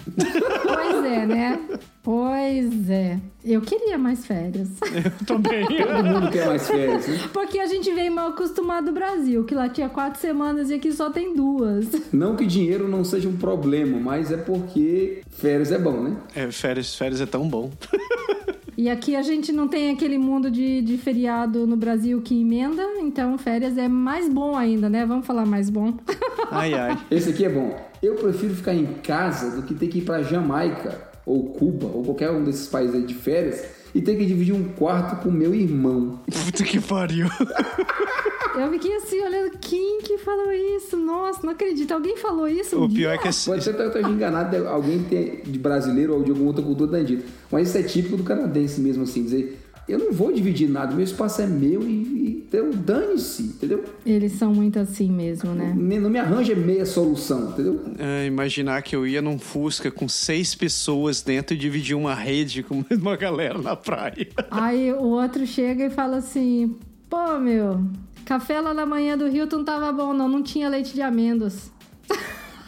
Pois 0.62 1.04
é, 1.04 1.26
né? 1.26 1.60
Pois 2.02 2.88
é. 2.88 3.18
Eu 3.44 3.60
queria 3.60 3.98
mais 3.98 4.24
férias. 4.24 4.68
Eu 4.80 5.26
também. 5.26 5.66
Todo 5.66 6.04
mundo 6.04 6.30
quer 6.30 6.46
mais 6.46 6.66
férias, 6.66 7.06
né? 7.06 7.28
Porque 7.32 7.58
a 7.58 7.66
gente 7.66 7.92
veio 7.92 8.10
mal 8.10 8.28
acostumado 8.30 8.86
do 8.86 8.92
Brasil, 8.92 9.44
que 9.44 9.54
lá 9.54 9.68
tinha 9.68 9.88
quatro 9.88 10.18
semanas 10.18 10.70
e 10.70 10.74
aqui 10.74 10.92
só 10.92 11.10
tem 11.10 11.34
duas. 11.34 11.86
Não 12.10 12.36
que 12.36 12.46
dinheiro 12.46 12.88
não 12.88 13.04
seja 13.04 13.28
um 13.28 13.36
problema, 13.36 13.98
mas 14.00 14.32
é 14.32 14.38
porque 14.38 15.22
férias 15.30 15.70
é 15.72 15.78
bom, 15.78 16.02
né? 16.02 16.16
É, 16.34 16.50
férias, 16.50 16.94
férias 16.94 17.20
é 17.20 17.26
tão 17.26 17.46
bom. 17.46 17.70
E 18.80 18.88
aqui 18.88 19.14
a 19.14 19.20
gente 19.20 19.52
não 19.52 19.68
tem 19.68 19.90
aquele 19.90 20.16
mundo 20.16 20.50
de, 20.50 20.80
de 20.80 20.96
feriado 20.96 21.66
no 21.66 21.76
Brasil 21.76 22.22
que 22.22 22.40
emenda, 22.40 22.82
então 23.00 23.36
férias 23.36 23.76
é 23.76 23.86
mais 23.86 24.26
bom 24.26 24.56
ainda, 24.56 24.88
né? 24.88 25.04
Vamos 25.04 25.26
falar 25.26 25.44
mais 25.44 25.68
bom. 25.68 25.92
Ai, 26.50 26.72
ai. 26.72 26.98
Esse 27.10 27.28
aqui 27.28 27.44
é 27.44 27.50
bom. 27.50 27.78
Eu 28.02 28.14
prefiro 28.14 28.54
ficar 28.54 28.72
em 28.74 28.86
casa 29.02 29.54
do 29.54 29.64
que 29.64 29.74
ter 29.74 29.88
que 29.88 29.98
ir 29.98 30.02
pra 30.02 30.22
Jamaica, 30.22 30.98
ou 31.26 31.50
Cuba, 31.50 31.88
ou 31.88 32.02
qualquer 32.02 32.30
um 32.30 32.42
desses 32.42 32.66
países 32.68 32.94
aí 32.94 33.02
de 33.02 33.12
férias, 33.12 33.62
e 33.94 34.00
ter 34.00 34.16
que 34.16 34.24
dividir 34.24 34.54
um 34.54 34.64
quarto 34.64 35.22
com 35.22 35.30
meu 35.30 35.54
irmão. 35.54 36.18
Puta 36.24 36.64
que 36.64 36.80
pariu. 36.80 37.28
Eu 38.58 38.70
fiquei 38.72 38.96
assim 38.96 39.20
olhando, 39.20 39.52
quem 39.60 40.00
que 40.02 40.18
falou 40.18 40.52
isso? 40.52 40.96
Nossa, 40.96 41.40
não 41.44 41.50
acredito. 41.52 41.92
Alguém 41.92 42.16
falou 42.16 42.48
isso? 42.48 42.78
um 42.78 42.84
O 42.84 42.88
pior 42.88 43.10
é 43.10 43.12
dia? 43.14 43.22
que 43.22 43.28
esse- 43.28 43.48
Pode 43.48 43.62
ser 43.64 43.74
que 43.74 43.82
eu 43.82 43.86
esteja 43.88 44.08
enganado, 44.08 44.50
de 44.50 44.66
alguém 44.66 44.98
de 45.44 45.58
brasileiro 45.58 46.14
ou 46.14 46.22
de 46.22 46.30
alguma 46.30 46.48
outra 46.48 46.62
cultura 46.62 46.90
da 46.92 47.02
dito. 47.02 47.24
Mas 47.50 47.68
isso 47.68 47.78
é 47.78 47.82
típico 47.82 48.16
do 48.16 48.22
canadense 48.24 48.80
mesmo, 48.80 49.04
assim, 49.04 49.22
dizer, 49.22 49.58
eu 49.88 49.98
não 49.98 50.12
vou 50.12 50.32
dividir 50.32 50.68
nada, 50.68 50.94
meu 50.94 51.02
espaço 51.04 51.42
é 51.42 51.46
meu 51.46 51.82
e, 51.82 52.44
entendeu? 52.46 52.72
Dane-se, 52.74 53.42
entendeu? 53.42 53.84
Eles 54.06 54.32
são 54.32 54.52
muito 54.54 54.78
assim 54.78 55.10
mesmo, 55.10 55.52
né? 55.52 55.72
Me- 55.76 55.98
Não 55.98 56.10
me 56.10 56.18
arranja 56.18 56.54
meia 56.54 56.84
solução, 56.86 57.50
entendeu? 57.50 57.80
É, 57.98 58.26
imaginar 58.26 58.82
que 58.82 58.94
eu 58.94 59.06
ia 59.06 59.20
num 59.22 59.38
Fusca 59.38 59.90
com 59.90 60.08
seis 60.08 60.54
pessoas 60.54 61.22
dentro 61.22 61.54
e 61.54 61.58
dividir 61.58 61.96
uma 61.96 62.14
rede 62.14 62.62
com 62.62 62.84
uma 62.90 63.16
galera 63.16 63.58
na 63.58 63.74
praia. 63.76 64.28
Aí 64.50 64.92
o 64.92 65.02
outro 65.02 65.46
chega 65.46 65.86
e 65.86 65.90
fala 65.90 66.18
assim: 66.18 66.76
pô, 67.08 67.38
meu, 67.38 67.80
café 68.24 68.60
lá 68.60 68.72
na 68.72 68.86
manhã 68.86 69.16
do 69.16 69.28
Hilton 69.28 69.64
tava 69.64 69.92
bom, 69.92 70.12
não, 70.12 70.28
não 70.28 70.42
tinha 70.42 70.68
leite 70.68 70.94
de 70.94 71.02
amêndoas. 71.02 71.70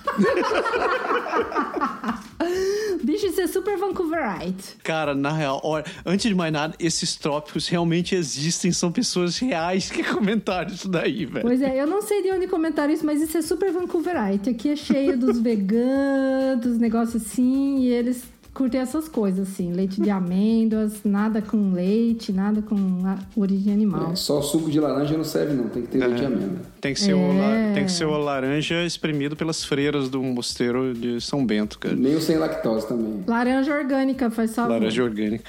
Bicho, 3.03 3.27
isso 3.27 3.41
é 3.41 3.47
super 3.47 3.77
Vancouverite. 3.77 4.77
Cara, 4.83 5.15
na 5.15 5.33
real, 5.33 5.61
olha, 5.65 5.85
antes 6.05 6.29
de 6.29 6.35
mais 6.35 6.53
nada, 6.53 6.75
esses 6.79 7.17
tópicos 7.17 7.69
realmente 7.69 8.15
existem, 8.15 8.73
são 8.73 8.93
pessoas 8.93 9.39
reais 9.39 9.91
que 9.91 10.03
comentaram 10.05 10.71
isso 10.71 10.89
daí, 10.89 11.25
velho. 11.25 11.47
Pois 11.47 11.63
é, 11.63 11.81
eu 11.81 11.87
não 11.87 12.03
sei 12.03 12.23
de 12.23 12.31
onde 12.31 12.47
comentar 12.47 12.91
isso, 12.91 13.07
mas 13.07 13.21
isso 13.21 13.39
é 13.39 13.43
super 13.43 13.73
Vancouverite. 13.73 14.51
Aqui 14.51 14.71
é 14.71 14.77
cheio 14.77 15.17
dos 15.17 15.39
veganos, 15.41 16.63
dos 16.63 16.79
negócios 16.79 17.23
assim, 17.23 17.79
e 17.79 17.89
eles 17.89 18.25
curtem 18.55 18.81
essas 18.81 19.09
coisas, 19.09 19.49
assim. 19.49 19.73
Leite 19.73 20.01
de 20.01 20.11
amêndoas, 20.11 21.01
nada 21.05 21.41
com 21.41 21.73
leite, 21.73 22.33
nada 22.33 22.61
com 22.63 22.77
a- 23.07 23.19
origem 23.35 23.73
animal. 23.73 24.13
É, 24.13 24.17
só 24.17 24.41
suco 24.43 24.71
de 24.71 24.79
laranja 24.79 25.17
não 25.17 25.25
serve, 25.25 25.55
não. 25.55 25.69
Tem 25.69 25.83
que 25.83 25.89
ter 25.89 25.99
leite 25.99 26.19
de 26.21 26.27
amêndoa. 26.27 26.61
Tem 26.81 26.95
que, 26.95 27.01
ser 27.01 27.15
o, 27.15 27.29
la- 27.39 27.55
É. 27.55 27.73
tem 27.75 27.85
que 27.85 27.93
ser 27.93 28.05
o 28.05 28.17
laranja 28.19 28.85
espremido 28.85 29.35
pelas 29.37 29.65
freiras 29.65 30.09
do 30.09 30.23
mosteiro 30.23 30.93
de 30.95 31.21
São 31.21 31.45
Bento, 31.47 31.79
cara. 31.79 31.95
Nem 31.97 32.15
o 32.15 32.21
sem 32.21 32.37
lactose 32.37 32.87
também. 32.87 33.25
Laranja 33.27 33.75
orgânica, 33.75 34.31
faz 34.31 34.55
favor. 34.55 34.73
Laranja 34.73 35.03
orgânica. 35.03 35.45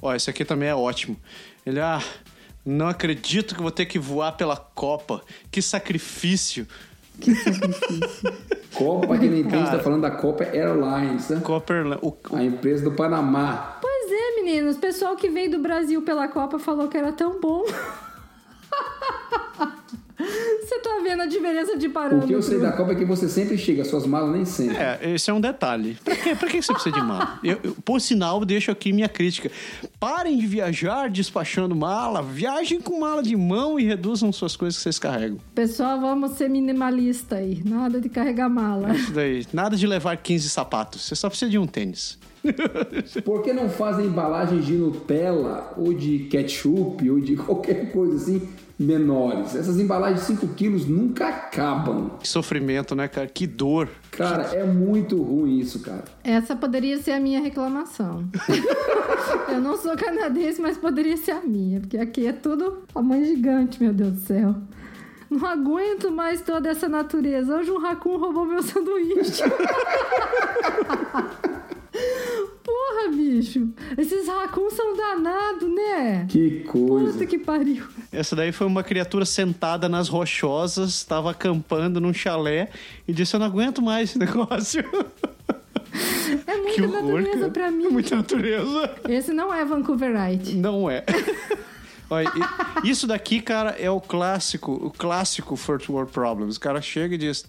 Ó, 0.00 0.14
esse 0.14 0.30
aqui 0.30 0.44
também 0.44 0.68
é 0.68 0.74
ótimo. 0.74 1.16
Ele, 1.66 1.80
ah, 1.80 2.00
não 2.64 2.88
acredito 2.88 3.54
que 3.54 3.62
vou 3.62 3.70
ter 3.70 3.86
que 3.86 3.98
voar 3.98 4.32
pela 4.32 4.56
Copa. 4.56 5.20
Que 5.50 5.60
sacrifício. 5.62 6.66
Copa, 8.74 9.06
pra 9.06 9.18
quem 9.18 9.30
não 9.30 9.36
entende, 9.38 9.64
Cara. 9.64 9.78
tá 9.78 9.82
falando 9.82 10.02
da 10.02 10.10
Copa 10.10 10.44
Airlines, 10.44 11.30
né? 11.30 11.40
Copa 11.42 11.72
Irla- 11.74 11.98
o, 12.02 12.14
A 12.34 12.44
empresa 12.44 12.84
do 12.84 12.92
Panamá. 12.92 13.78
Pois 13.80 14.12
é, 14.12 14.42
meninos. 14.42 14.76
O 14.76 14.78
pessoal 14.80 15.16
que 15.16 15.30
veio 15.30 15.50
do 15.50 15.58
Brasil 15.60 16.02
pela 16.02 16.28
Copa 16.28 16.58
falou 16.58 16.86
que 16.88 16.96
era 16.96 17.10
tão 17.12 17.40
bom. 17.40 17.64
Você 20.96 21.02
tá 21.02 21.08
vendo 21.10 21.22
a 21.22 21.26
diferença 21.26 21.76
de 21.76 21.86
O 21.86 21.90
parâmetro? 21.90 22.26
que 22.28 22.34
eu 22.34 22.42
sei 22.42 22.58
da 22.58 22.72
Copa 22.72 22.92
é 22.92 22.94
que 22.94 23.04
você 23.04 23.28
sempre 23.28 23.58
chega, 23.58 23.84
suas 23.84 24.06
malas 24.06 24.34
nem 24.34 24.44
sempre. 24.44 24.76
É, 24.76 24.98
esse 25.14 25.30
é 25.30 25.34
um 25.34 25.40
detalhe. 25.40 25.96
Pra, 26.02 26.16
quê? 26.16 26.34
pra 26.34 26.48
que 26.48 26.60
você 26.62 26.72
precisa 26.72 26.94
de 26.94 27.02
mala? 27.02 27.38
Eu, 27.44 27.58
eu- 27.62 27.76
por 27.84 28.00
sinal, 28.00 28.44
deixo 28.44 28.70
aqui 28.70 28.92
minha 28.92 29.08
crítica. 29.08 29.50
Parem 30.00 30.38
de 30.38 30.46
viajar 30.46 31.10
despachando 31.10 31.74
mala, 31.76 32.22
viajem 32.22 32.80
com 32.80 32.98
mala 33.00 33.22
de 33.22 33.36
mão 33.36 33.78
e 33.78 33.84
reduzam 33.84 34.32
suas 34.32 34.56
coisas 34.56 34.76
que 34.78 34.82
vocês 34.84 34.98
carregam. 34.98 35.38
Pessoal, 35.54 36.00
vamos 36.00 36.32
ser 36.32 36.48
minimalista 36.48 37.36
aí. 37.36 37.62
Nada 37.64 38.00
de 38.00 38.08
carregar 38.08 38.48
mala. 38.48 38.94
Isso 38.94 39.12
daí. 39.12 39.46
Nada 39.52 39.76
de 39.76 39.86
levar 39.86 40.16
15 40.16 40.48
sapatos. 40.48 41.02
Você 41.02 41.14
só 41.14 41.28
precisa 41.28 41.50
de 41.50 41.58
um 41.58 41.66
tênis. 41.66 42.18
Por 43.24 43.42
que 43.42 43.52
não 43.52 43.68
fazem 43.68 44.06
embalagens 44.06 44.64
de 44.64 44.72
Nutella 44.74 45.72
ou 45.76 45.92
de 45.92 46.20
ketchup 46.30 47.10
ou 47.10 47.20
de 47.20 47.34
qualquer 47.36 47.90
coisa 47.92 48.16
assim 48.16 48.48
menores? 48.78 49.54
Essas 49.54 49.78
embalagens 49.78 50.20
de 50.20 50.26
5 50.26 50.48
quilos 50.48 50.86
nunca 50.86 51.28
acabam. 51.28 52.10
Que 52.20 52.28
sofrimento, 52.28 52.94
né, 52.94 53.08
cara? 53.08 53.26
Que 53.26 53.46
dor. 53.46 53.88
Cara, 54.10 54.44
é 54.54 54.64
muito 54.64 55.20
ruim 55.22 55.58
isso, 55.58 55.80
cara. 55.80 56.04
Essa 56.22 56.54
poderia 56.54 56.98
ser 56.98 57.12
a 57.12 57.20
minha 57.20 57.40
reclamação. 57.40 58.28
eu 59.48 59.60
não 59.60 59.76
sou 59.76 59.96
canadense, 59.96 60.60
mas 60.60 60.76
poderia 60.76 61.16
ser 61.16 61.32
a 61.32 61.40
minha. 61.40 61.80
Porque 61.80 61.98
aqui 61.98 62.26
é 62.26 62.32
tudo 62.32 62.82
tamanho 62.92 63.24
gigante, 63.24 63.82
meu 63.82 63.92
Deus 63.92 64.12
do 64.12 64.20
céu. 64.20 64.54
Não 65.28 65.44
aguento 65.46 66.10
mais 66.10 66.40
toda 66.40 66.68
essa 66.68 66.88
natureza. 66.88 67.56
Hoje 67.56 67.70
um 67.70 67.78
raccoon 67.78 68.16
roubou 68.16 68.46
meu 68.46 68.62
sanduíche. 68.62 69.42
Porra, 72.66 73.08
bicho. 73.14 73.68
Esses 73.96 74.26
raccoons 74.26 74.74
são 74.74 74.96
danados, 74.96 75.72
né? 75.72 76.26
Que 76.28 76.64
coisa. 76.64 77.12
Puta 77.12 77.24
que 77.26 77.38
pariu. 77.38 77.84
Essa 78.10 78.34
daí 78.34 78.50
foi 78.50 78.66
uma 78.66 78.82
criatura 78.82 79.24
sentada 79.24 79.88
nas 79.88 80.08
rochosas, 80.08 80.90
estava 80.90 81.30
acampando 81.30 82.00
num 82.00 82.12
chalé 82.12 82.70
e 83.06 83.12
disse: 83.12 83.36
Eu 83.36 83.40
não 83.40 83.46
aguento 83.46 83.80
mais 83.80 84.10
esse 84.10 84.18
negócio. 84.18 84.84
É 86.44 86.72
que 86.72 86.82
muita 86.82 86.98
horror. 86.98 87.20
natureza 87.20 87.38
cara. 87.38 87.50
pra 87.50 87.70
mim. 87.70 87.84
É 87.86 87.88
muita 87.88 88.16
natureza. 88.16 88.90
Esse 89.08 89.32
não 89.32 89.54
é 89.54 89.64
Vancouverite. 89.64 90.56
Não 90.56 90.90
é. 90.90 91.04
Olha, 92.10 92.30
isso 92.84 93.06
daqui, 93.06 93.40
cara, 93.40 93.70
é 93.70 93.90
o 93.90 94.00
clássico, 94.00 94.72
o 94.72 94.90
clássico 94.90 95.56
First 95.56 95.88
World 95.88 96.10
Problems. 96.12 96.56
O 96.56 96.60
cara 96.60 96.80
chega 96.82 97.14
e 97.14 97.18
diz: 97.18 97.44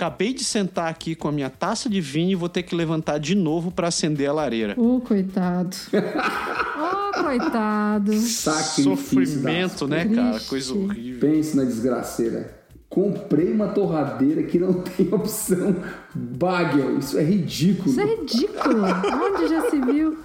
Acabei 0.00 0.32
de 0.32 0.42
sentar 0.42 0.88
aqui 0.88 1.14
com 1.14 1.28
a 1.28 1.32
minha 1.32 1.50
taça 1.50 1.86
de 1.86 2.00
vinho 2.00 2.30
e 2.30 2.34
vou 2.34 2.48
ter 2.48 2.62
que 2.62 2.74
levantar 2.74 3.18
de 3.18 3.34
novo 3.34 3.70
para 3.70 3.88
acender 3.88 4.30
a 4.30 4.32
lareira. 4.32 4.74
Ô, 4.80 4.98
coitado. 4.98 5.76
Ô, 5.92 7.12
coitado. 7.22 8.14
Sacrifício 8.14 8.84
Sofrimento, 8.84 9.86
né, 9.86 10.08
cara? 10.08 10.30
Triste. 10.30 10.48
Coisa 10.48 10.72
horrível. 10.72 11.20
Pense 11.20 11.54
na 11.54 11.64
desgraceira. 11.64 12.62
Comprei 12.88 13.52
uma 13.52 13.68
torradeira 13.68 14.42
que 14.44 14.58
não 14.58 14.72
tem 14.80 15.12
opção 15.12 15.76
bagel. 16.14 16.98
Isso 16.98 17.18
é 17.18 17.22
ridículo. 17.22 17.90
Isso 17.90 18.00
é 18.00 18.04
ridículo. 18.06 18.82
Onde 18.82 19.48
já 19.48 19.68
se 19.68 19.80
viu? 19.82 20.18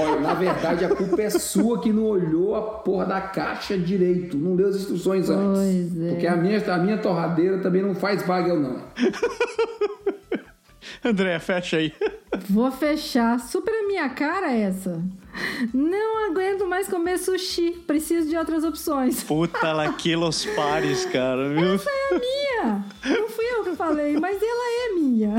Olha, 0.00 0.20
na 0.20 0.34
verdade, 0.34 0.84
a 0.84 0.94
culpa 0.94 1.22
é 1.22 1.30
sua 1.30 1.80
que 1.80 1.92
não 1.92 2.04
olhou 2.04 2.54
a 2.54 2.62
porra 2.62 3.06
da 3.06 3.20
caixa 3.20 3.76
direito. 3.76 4.36
Não 4.36 4.54
leu 4.54 4.68
as 4.68 4.76
instruções 4.76 5.28
antes. 5.28 5.60
Pois 5.60 6.02
é. 6.02 6.08
Porque 6.10 6.26
a 6.26 6.36
minha, 6.36 6.74
a 6.74 6.78
minha 6.78 6.98
torradeira 6.98 7.58
também 7.58 7.82
não 7.82 7.94
faz 7.94 8.22
bagel, 8.22 8.58
não. 8.58 8.80
André, 11.04 11.38
fecha 11.38 11.76
aí. 11.76 11.92
Vou 12.48 12.70
fechar. 12.70 13.38
Super 13.40 13.72
a 13.72 13.86
minha 13.86 14.08
cara 14.08 14.52
essa. 14.52 15.02
Não 15.72 16.30
aguento 16.30 16.66
mais 16.66 16.88
comer 16.88 17.18
sushi. 17.18 17.72
Preciso 17.86 18.28
de 18.28 18.36
outras 18.36 18.64
opções. 18.64 19.22
Puta 19.22 19.72
lá, 19.72 19.92
quilos 19.94 20.44
pares, 20.56 21.04
cara. 21.06 21.48
Viu? 21.48 21.74
É 21.74 22.18
minha. 22.18 22.84
Não 23.04 23.28
fui 23.28 23.44
eu 23.44 23.64
que 23.64 23.76
falei, 23.76 24.18
mas 24.18 24.40
ela 24.42 24.88
é 24.88 24.92
minha. 24.94 25.30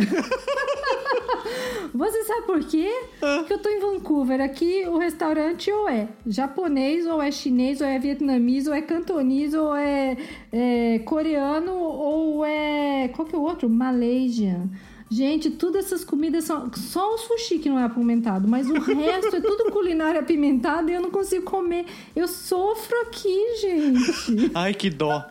Você 1.94 2.24
sabe 2.24 2.44
por 2.44 2.64
quê? 2.64 2.90
Porque 3.20 3.54
eu 3.54 3.60
tô 3.60 3.70
em 3.70 3.80
Vancouver. 3.80 4.40
Aqui 4.40 4.86
o 4.88 4.98
restaurante 4.98 5.72
ou 5.72 5.90
é 5.90 6.08
japonês, 6.26 7.06
ou 7.06 7.22
é 7.22 7.32
chinês, 7.32 7.82
ou 7.82 7.88
é 7.88 8.00
vietnamês, 8.00 8.68
ou 8.68 8.74
é 8.74 8.82
cantonês, 8.82 9.54
ou 9.54 9.76
é, 9.76 10.18
é 10.52 11.00
coreano, 11.00 11.74
ou 11.74 12.46
é. 12.46 13.10
Qual 13.10 13.28
que 13.28 13.36
é 13.36 13.38
o 13.38 13.42
outro? 13.42 13.70
Malaysian. 13.70 14.70
Gente, 15.12 15.52
todas 15.52 15.88
essas 15.88 16.06
comidas 16.06 16.46
são. 16.46 16.72
Só 16.74 17.16
o 17.16 17.18
sushi 17.18 17.60
que 17.60 17.68
não 17.68 17.78
é 17.78 17.84
apimentado, 17.84 18.48
mas 18.48 18.70
o 18.70 18.74
resto 18.74 19.36
é 19.36 19.42
tudo 19.42 19.66
culinária 19.70 20.22
apimentada 20.22 20.90
e 20.90 20.94
eu 20.94 21.02
não 21.02 21.12
consigo 21.12 21.44
comer. 21.44 21.86
Eu 22.16 22.30
sofro 22.30 22.96
aqui, 23.02 23.58
gente. 23.60 24.52
Ai, 24.56 24.74
que 24.74 24.90
dó. 24.90 25.26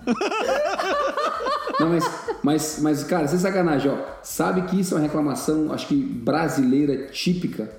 Não, 1.81 1.89
mas, 1.89 2.05
mas, 2.43 2.78
mas, 2.83 3.05
cara, 3.05 3.26
sem 3.26 3.39
sacanagem, 3.39 3.91
ó. 3.91 3.97
Sabe 4.22 4.62
que 4.62 4.78
isso 4.78 4.93
é 4.93 4.99
uma 4.99 5.03
reclamação, 5.03 5.72
acho 5.72 5.87
que 5.87 5.97
brasileira 5.97 7.07
típica. 7.07 7.70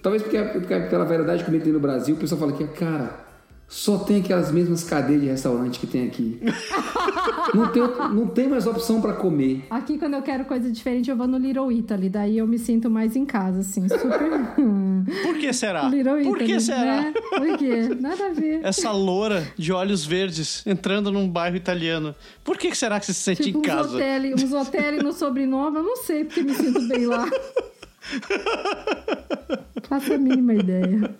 Talvez 0.00 0.22
porque, 0.22 0.40
porque 0.40 0.80
pela 0.82 1.04
verdade 1.04 1.42
que 1.42 1.52
eu 1.52 1.60
tem 1.60 1.72
no 1.72 1.80
Brasil, 1.80 2.14
o 2.14 2.18
pessoal 2.18 2.40
fala 2.40 2.52
que, 2.52 2.64
cara, 2.68 3.29
só 3.70 3.98
tem 3.98 4.20
aquelas 4.20 4.50
mesmas 4.50 4.82
cadeias 4.82 5.22
de 5.22 5.28
restaurante 5.28 5.78
que 5.78 5.86
tem 5.86 6.04
aqui. 6.04 6.40
não, 7.54 7.68
tem, 7.68 7.82
não 8.12 8.26
tem 8.26 8.48
mais 8.48 8.66
opção 8.66 9.00
pra 9.00 9.12
comer. 9.12 9.64
Aqui, 9.70 9.96
quando 9.96 10.14
eu 10.14 10.22
quero 10.22 10.44
coisa 10.44 10.68
diferente, 10.68 11.08
eu 11.08 11.16
vou 11.16 11.28
no 11.28 11.38
Little 11.38 11.70
Italy. 11.70 12.08
Daí 12.08 12.38
eu 12.38 12.48
me 12.48 12.58
sinto 12.58 12.90
mais 12.90 13.14
em 13.14 13.24
casa, 13.24 13.60
assim. 13.60 13.88
Super. 13.88 14.28
Por 15.22 15.38
que 15.38 15.52
será? 15.52 15.84
Little 15.84 16.20
Italy. 16.20 16.24
Por 16.24 16.38
que 16.38 16.58
será? 16.58 17.02
Né? 17.02 17.12
Por 17.12 17.58
quê? 17.58 17.96
Nada 18.00 18.26
a 18.26 18.30
ver. 18.30 18.58
Essa 18.64 18.90
loura 18.90 19.46
de 19.56 19.72
olhos 19.72 20.04
verdes 20.04 20.66
entrando 20.66 21.12
num 21.12 21.28
bairro 21.28 21.56
italiano. 21.56 22.12
Por 22.42 22.58
que 22.58 22.74
será 22.74 22.98
que 22.98 23.06
você 23.06 23.14
se 23.14 23.20
sente 23.20 23.44
Tipo 23.44 23.58
em 23.58 23.60
uns 23.60 23.66
casa? 23.66 23.96
hotéis 23.96 24.42
uns 24.42 24.52
hotéis 24.52 25.00
no 25.00 25.12
sobrenome, 25.12 25.76
eu 25.76 25.84
não 25.84 25.96
sei 25.96 26.24
porque 26.24 26.42
me 26.42 26.54
sinto 26.54 26.88
bem 26.88 27.06
lá. 27.06 27.24
Faço 29.88 30.12
a 30.12 30.18
mínima 30.18 30.54
ideia. 30.54 31.14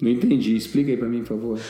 Não 0.00 0.10
entendi. 0.10 0.56
Explica 0.56 0.90
aí 0.90 0.96
pra 0.96 1.08
mim, 1.08 1.20
por 1.20 1.28
favor. 1.28 1.60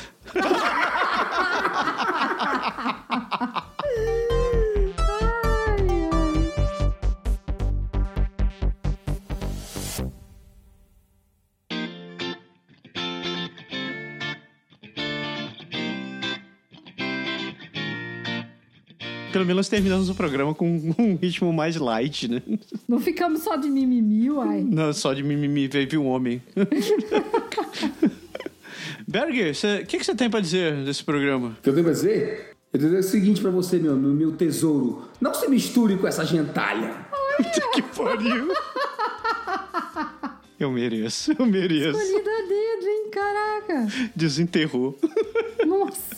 Pelo 19.33 19.47
menos 19.47 19.69
terminamos 19.69 20.09
o 20.09 20.15
programa 20.15 20.55
com 20.55 20.67
um 20.99 21.15
ritmo 21.15 21.53
mais 21.53 21.77
light, 21.77 22.27
né? 22.27 22.43
Não 22.89 22.99
ficamos 22.99 23.43
só 23.43 23.57
de 23.57 23.69
mimimi, 23.69 24.31
uai. 24.31 24.63
Não, 24.63 24.93
só 24.93 25.13
de 25.15 25.23
mimimi 25.23 25.69
veio 25.69 26.03
um 26.03 26.09
homem. 26.09 26.43
Berger, 29.09 29.55
o 29.83 29.87
que, 29.87 29.97
que 29.97 30.05
você 30.05 30.15
tem 30.15 30.29
pra 30.29 30.39
dizer 30.39 30.85
desse 30.85 31.03
programa? 31.03 31.57
O 31.59 31.63
que 31.63 31.71
eu 31.71 31.73
tenho 31.73 31.85
pra 31.85 31.95
dizer? 31.95 32.55
Eu 32.71 32.79
tenho 32.79 32.93
dizer 32.93 33.09
o 33.09 33.11
seguinte 33.11 33.41
pra 33.41 33.51
você, 33.51 33.79
meu, 33.79 33.97
meu, 33.97 34.11
meu 34.13 34.33
tesouro. 34.33 35.09
Não 35.19 35.33
se 35.33 35.49
misture 35.49 35.97
com 35.97 36.07
essa 36.07 36.27
gentalha. 36.27 36.95
que 37.73 37.81
pariu! 37.81 38.53
Eu 40.61 40.71
mereço, 40.71 41.33
eu 41.39 41.47
mereço. 41.47 41.99
Escolhida 41.99 42.31
a 42.31 42.43
dedo, 42.43 42.87
hein? 42.87 43.11
Caraca. 43.11 43.87
Desenterrou. 44.15 44.99
Nossa, 45.67 46.17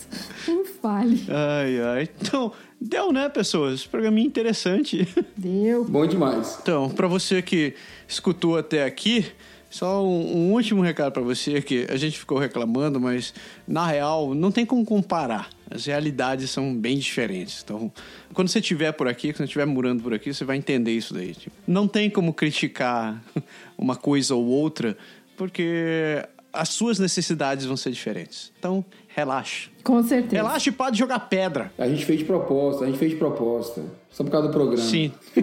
não 0.49 0.65
fale. 0.65 1.23
Ai, 1.29 1.79
ai. 1.79 2.09
Então, 2.19 2.51
deu, 2.79 3.13
né, 3.13 3.29
pessoas? 3.29 3.85
Programinha 3.85 4.27
interessante. 4.27 5.07
Deu. 5.37 5.85
Bom 5.85 6.05
demais. 6.05 6.57
Então, 6.61 6.89
pra 6.89 7.07
você 7.07 7.41
que 7.41 7.73
escutou 8.05 8.57
até 8.57 8.83
aqui, 8.83 9.31
só 9.71 10.05
um, 10.05 10.37
um 10.37 10.51
último 10.51 10.81
recado 10.81 11.13
pra 11.13 11.21
você 11.21 11.61
que 11.61 11.87
a 11.89 11.95
gente 11.95 12.19
ficou 12.19 12.37
reclamando, 12.37 12.99
mas 12.99 13.33
na 13.65 13.87
real 13.87 14.35
não 14.35 14.51
tem 14.51 14.65
como 14.65 14.85
comparar. 14.85 15.49
As 15.69 15.85
realidades 15.85 16.49
são 16.49 16.75
bem 16.75 16.97
diferentes. 16.97 17.61
Então, 17.63 17.89
quando 18.33 18.49
você 18.49 18.59
estiver 18.59 18.91
por 18.91 19.07
aqui, 19.07 19.31
quando 19.31 19.37
você 19.37 19.43
estiver 19.45 19.65
morando 19.65 20.03
por 20.03 20.13
aqui, 20.13 20.33
você 20.33 20.43
vai 20.43 20.57
entender 20.57 20.91
isso 20.91 21.13
daí. 21.13 21.33
Tipo, 21.33 21.55
não 21.65 21.87
tem 21.87 22.09
como 22.09 22.33
criticar 22.33 23.23
uma 23.77 23.95
coisa 23.95 24.35
ou 24.35 24.45
outra, 24.45 24.97
porque 25.37 26.21
as 26.51 26.67
suas 26.67 26.99
necessidades 26.99 27.65
vão 27.65 27.77
ser 27.77 27.91
diferentes. 27.91 28.51
Então, 28.59 28.83
relaxa. 29.07 29.69
Com 29.81 30.03
certeza. 30.03 30.35
Relaxa 30.35 30.67
e 30.67 30.73
pode 30.73 30.99
jogar 30.99 31.19
pedra. 31.21 31.71
A 31.77 31.87
gente 31.87 32.05
fez 32.05 32.19
de 32.19 32.25
proposta, 32.25 32.83
a 32.83 32.87
gente 32.87 32.99
fez 32.99 33.11
de 33.11 33.17
proposta. 33.17 33.81
Só 34.09 34.25
por 34.25 34.31
causa 34.31 34.47
do 34.49 34.53
programa. 34.53 34.83
Sim. 34.85 35.13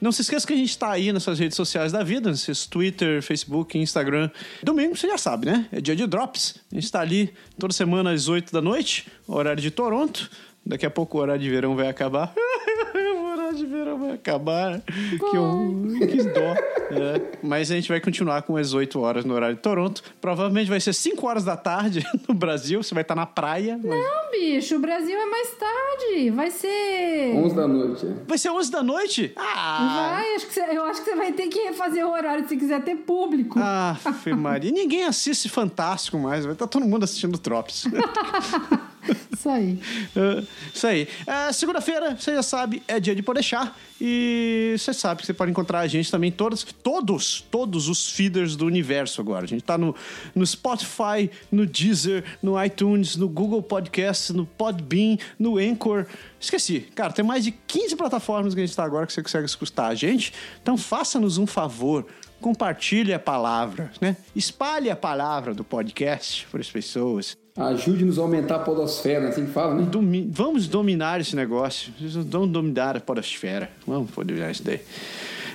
Não 0.00 0.12
se 0.12 0.22
esqueça 0.22 0.46
que 0.46 0.52
a 0.52 0.56
gente 0.56 0.70
está 0.70 0.90
aí 0.90 1.12
nas 1.12 1.22
suas 1.22 1.38
redes 1.38 1.56
sociais 1.56 1.92
da 1.92 2.02
vida, 2.02 2.30
nesses 2.30 2.66
Twitter, 2.66 3.22
Facebook, 3.22 3.76
Instagram. 3.78 4.30
Domingo, 4.62 4.96
você 4.96 5.08
já 5.08 5.18
sabe, 5.18 5.46
né? 5.46 5.66
É 5.72 5.80
dia 5.80 5.96
de 5.96 6.06
Drops. 6.06 6.56
A 6.70 6.74
gente 6.74 6.84
está 6.84 7.00
ali 7.00 7.32
toda 7.58 7.72
semana 7.72 8.12
às 8.12 8.28
8 8.28 8.52
da 8.52 8.60
noite, 8.60 9.06
horário 9.26 9.60
de 9.60 9.70
Toronto. 9.70 10.30
Daqui 10.64 10.84
a 10.84 10.90
pouco 10.90 11.18
o 11.18 11.20
horário 11.20 11.42
de 11.42 11.50
verão 11.50 11.74
vai 11.74 11.88
acabar. 11.88 12.34
o 13.16 13.32
horário 13.32 13.56
de 13.56 13.66
verão 13.66 13.98
vai 13.98 14.12
acabar. 14.12 14.80
Que, 14.82 15.36
eu, 15.36 16.08
que 16.08 16.22
dó. 16.24 16.54
É, 16.90 17.20
Mas 17.42 17.70
a 17.70 17.74
gente 17.74 17.88
vai 17.88 18.00
continuar 18.00 18.42
com 18.42 18.56
as 18.56 18.72
8 18.72 18.98
horas 19.00 19.24
no 19.24 19.34
horário 19.34 19.56
de 19.56 19.62
Toronto. 19.62 20.02
Provavelmente 20.20 20.68
vai 20.70 20.80
ser 20.80 20.92
5 20.94 21.26
horas 21.26 21.44
da 21.44 21.56
tarde 21.56 22.04
no 22.28 22.34
Brasil. 22.34 22.82
Você 22.82 22.94
vai 22.94 23.02
estar 23.02 23.14
na 23.14 23.26
praia. 23.26 23.78
mas- 23.82 23.90
Não, 24.00 24.30
bicho, 24.30 24.76
o 24.76 24.78
Brasil 24.80 25.16
é 25.18 25.26
mais 25.26 25.48
tarde. 25.54 26.30
Vai 26.30 26.50
ser. 26.50 27.32
11 27.36 27.54
da 27.54 27.68
noite. 27.68 28.06
é. 28.06 28.14
Vai 28.26 28.38
ser 28.38 28.50
11 28.50 28.70
da 28.70 28.82
noite? 28.82 29.32
Ah! 29.36 30.14
Vai, 30.16 30.34
acho 30.34 30.46
que 30.46 30.54
você- 30.54 30.60
eu 30.76 30.84
acho 30.84 31.02
que 31.02 31.10
você 31.10 31.16
vai 31.16 31.32
ter 31.32 31.48
que 31.48 31.58
refazer 31.60 32.06
o 32.06 32.10
horário 32.10 32.48
se 32.48 32.56
quiser 32.56 32.82
ter 32.82 32.96
público. 32.96 33.58
Ah, 33.62 33.96
Fê 34.22 34.34
Maria. 34.34 34.70
Ninguém 34.72 35.04
assiste 35.04 35.48
Fantástico 35.48 36.18
mais. 36.18 36.44
Vai 36.44 36.52
estar 36.54 36.66
todo 36.66 36.84
mundo 36.86 37.04
assistindo 37.04 37.38
Trops. 37.38 37.84
Isso 39.32 39.48
aí. 39.48 39.78
É, 40.14 40.44
Isso 40.74 40.86
aí. 40.86 41.08
É, 41.26 41.52
Segunda-feira, 41.52 42.16
você 42.16 42.34
já 42.34 42.42
sabe, 42.42 42.82
é 42.86 42.98
dia 43.00 43.14
de 43.14 43.22
Podeixar. 43.22 43.74
E 44.00 44.76
você 44.78 44.94
sabe 44.94 45.20
que 45.20 45.26
você 45.26 45.34
pode 45.34 45.50
encontrar 45.50 45.80
a 45.80 45.86
gente 45.86 46.10
também 46.10 46.30
todos, 46.30 46.62
todos, 46.62 47.40
todos 47.50 47.88
os 47.88 48.10
feeders 48.10 48.54
do 48.54 48.64
universo 48.64 49.20
agora. 49.20 49.44
A 49.44 49.48
gente 49.48 49.62
tá 49.62 49.76
no, 49.76 49.94
no 50.34 50.46
Spotify, 50.46 51.30
no 51.50 51.66
Deezer, 51.66 52.24
no 52.40 52.62
iTunes, 52.62 53.16
no 53.16 53.28
Google 53.28 53.62
Podcast, 53.62 54.32
no 54.32 54.46
Podbean, 54.46 55.16
no 55.38 55.58
Anchor. 55.58 56.06
Esqueci. 56.38 56.80
Cara, 56.94 57.12
tem 57.12 57.24
mais 57.24 57.42
de 57.42 57.50
15 57.50 57.96
plataformas 57.96 58.54
que 58.54 58.60
a 58.60 58.66
gente 58.66 58.76
tá 58.76 58.84
agora 58.84 59.06
que 59.06 59.12
você 59.12 59.22
consegue 59.22 59.46
escutar 59.46 59.88
a 59.88 59.94
gente. 59.94 60.32
Então 60.62 60.76
faça-nos 60.76 61.36
um 61.38 61.46
favor. 61.46 62.06
Compartilhe 62.40 63.12
a 63.12 63.18
palavra, 63.18 63.90
né? 64.00 64.16
Espalhe 64.34 64.90
a 64.90 64.96
palavra 64.96 65.52
do 65.52 65.64
podcast 65.64 66.46
para 66.52 66.60
as 66.60 66.70
pessoas. 66.70 67.36
Ajude-nos 67.58 68.18
a 68.18 68.22
aumentar 68.22 68.56
a 68.56 68.58
podosfera, 68.60 69.28
assim 69.28 69.46
que 69.46 69.52
fala, 69.52 69.74
né? 69.74 69.82
Domi- 69.90 70.28
vamos 70.30 70.68
dominar 70.68 71.20
esse 71.20 71.34
negócio. 71.34 71.92
Vamos 72.26 72.50
dominar 72.50 72.96
a 72.96 73.00
podosfera. 73.00 73.68
Vamos 73.86 74.10
dominar 74.14 74.50
isso 74.52 74.62
daí. 74.62 74.80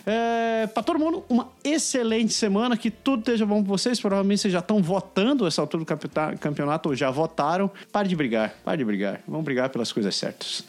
É, 0.06 0.68
para 0.68 0.84
todo 0.84 0.99
mundo, 0.99 1.24
uma 1.30 1.47
excelente 1.64 2.34
semana. 2.34 2.76
Que 2.76 2.91
tudo 2.91 3.20
esteja 3.22 3.45
bom 3.45 3.64
para 3.64 3.70
vocês. 3.72 4.01
Provavelmente 4.01 4.41
vocês 4.41 4.51
já 4.51 4.60
estão 4.60 4.82
votando 4.84 5.47
essa 5.47 5.62
altura 5.62 5.86
do 5.86 6.38
campeonato 6.38 6.89
ou 6.89 6.95
já 6.95 7.10
votaram. 7.10 7.72
Pare 7.89 8.10
de 8.10 8.16
brigar. 8.18 8.54
Pare 8.66 8.78
de 8.80 8.84
brigar. 8.84 9.22
Vamos 9.26 9.45
brigar 9.45 9.70
pelas 9.70 9.93
coisas 9.93 10.14
certas. 10.14 10.64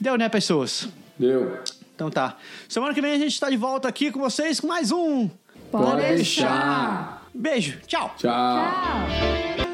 Deu, 0.00 0.16
né, 0.16 0.28
pessoas? 0.28 0.88
Deu. 1.18 1.58
Então 1.94 2.08
tá. 2.08 2.36
Semana 2.68 2.94
que 2.94 3.00
vem 3.00 3.12
a 3.14 3.18
gente 3.18 3.32
está 3.32 3.50
de 3.50 3.56
volta 3.56 3.88
aqui 3.88 4.12
com 4.12 4.20
vocês 4.20 4.60
com 4.60 4.68
mais 4.68 4.92
um. 4.92 5.28
Pode 5.72 5.84
Pode 5.90 6.06
deixar. 6.06 7.26
Beijo. 7.34 7.80
Tchau. 7.86 8.14
Tchau. 8.16 8.30
Tchau. 8.30 9.71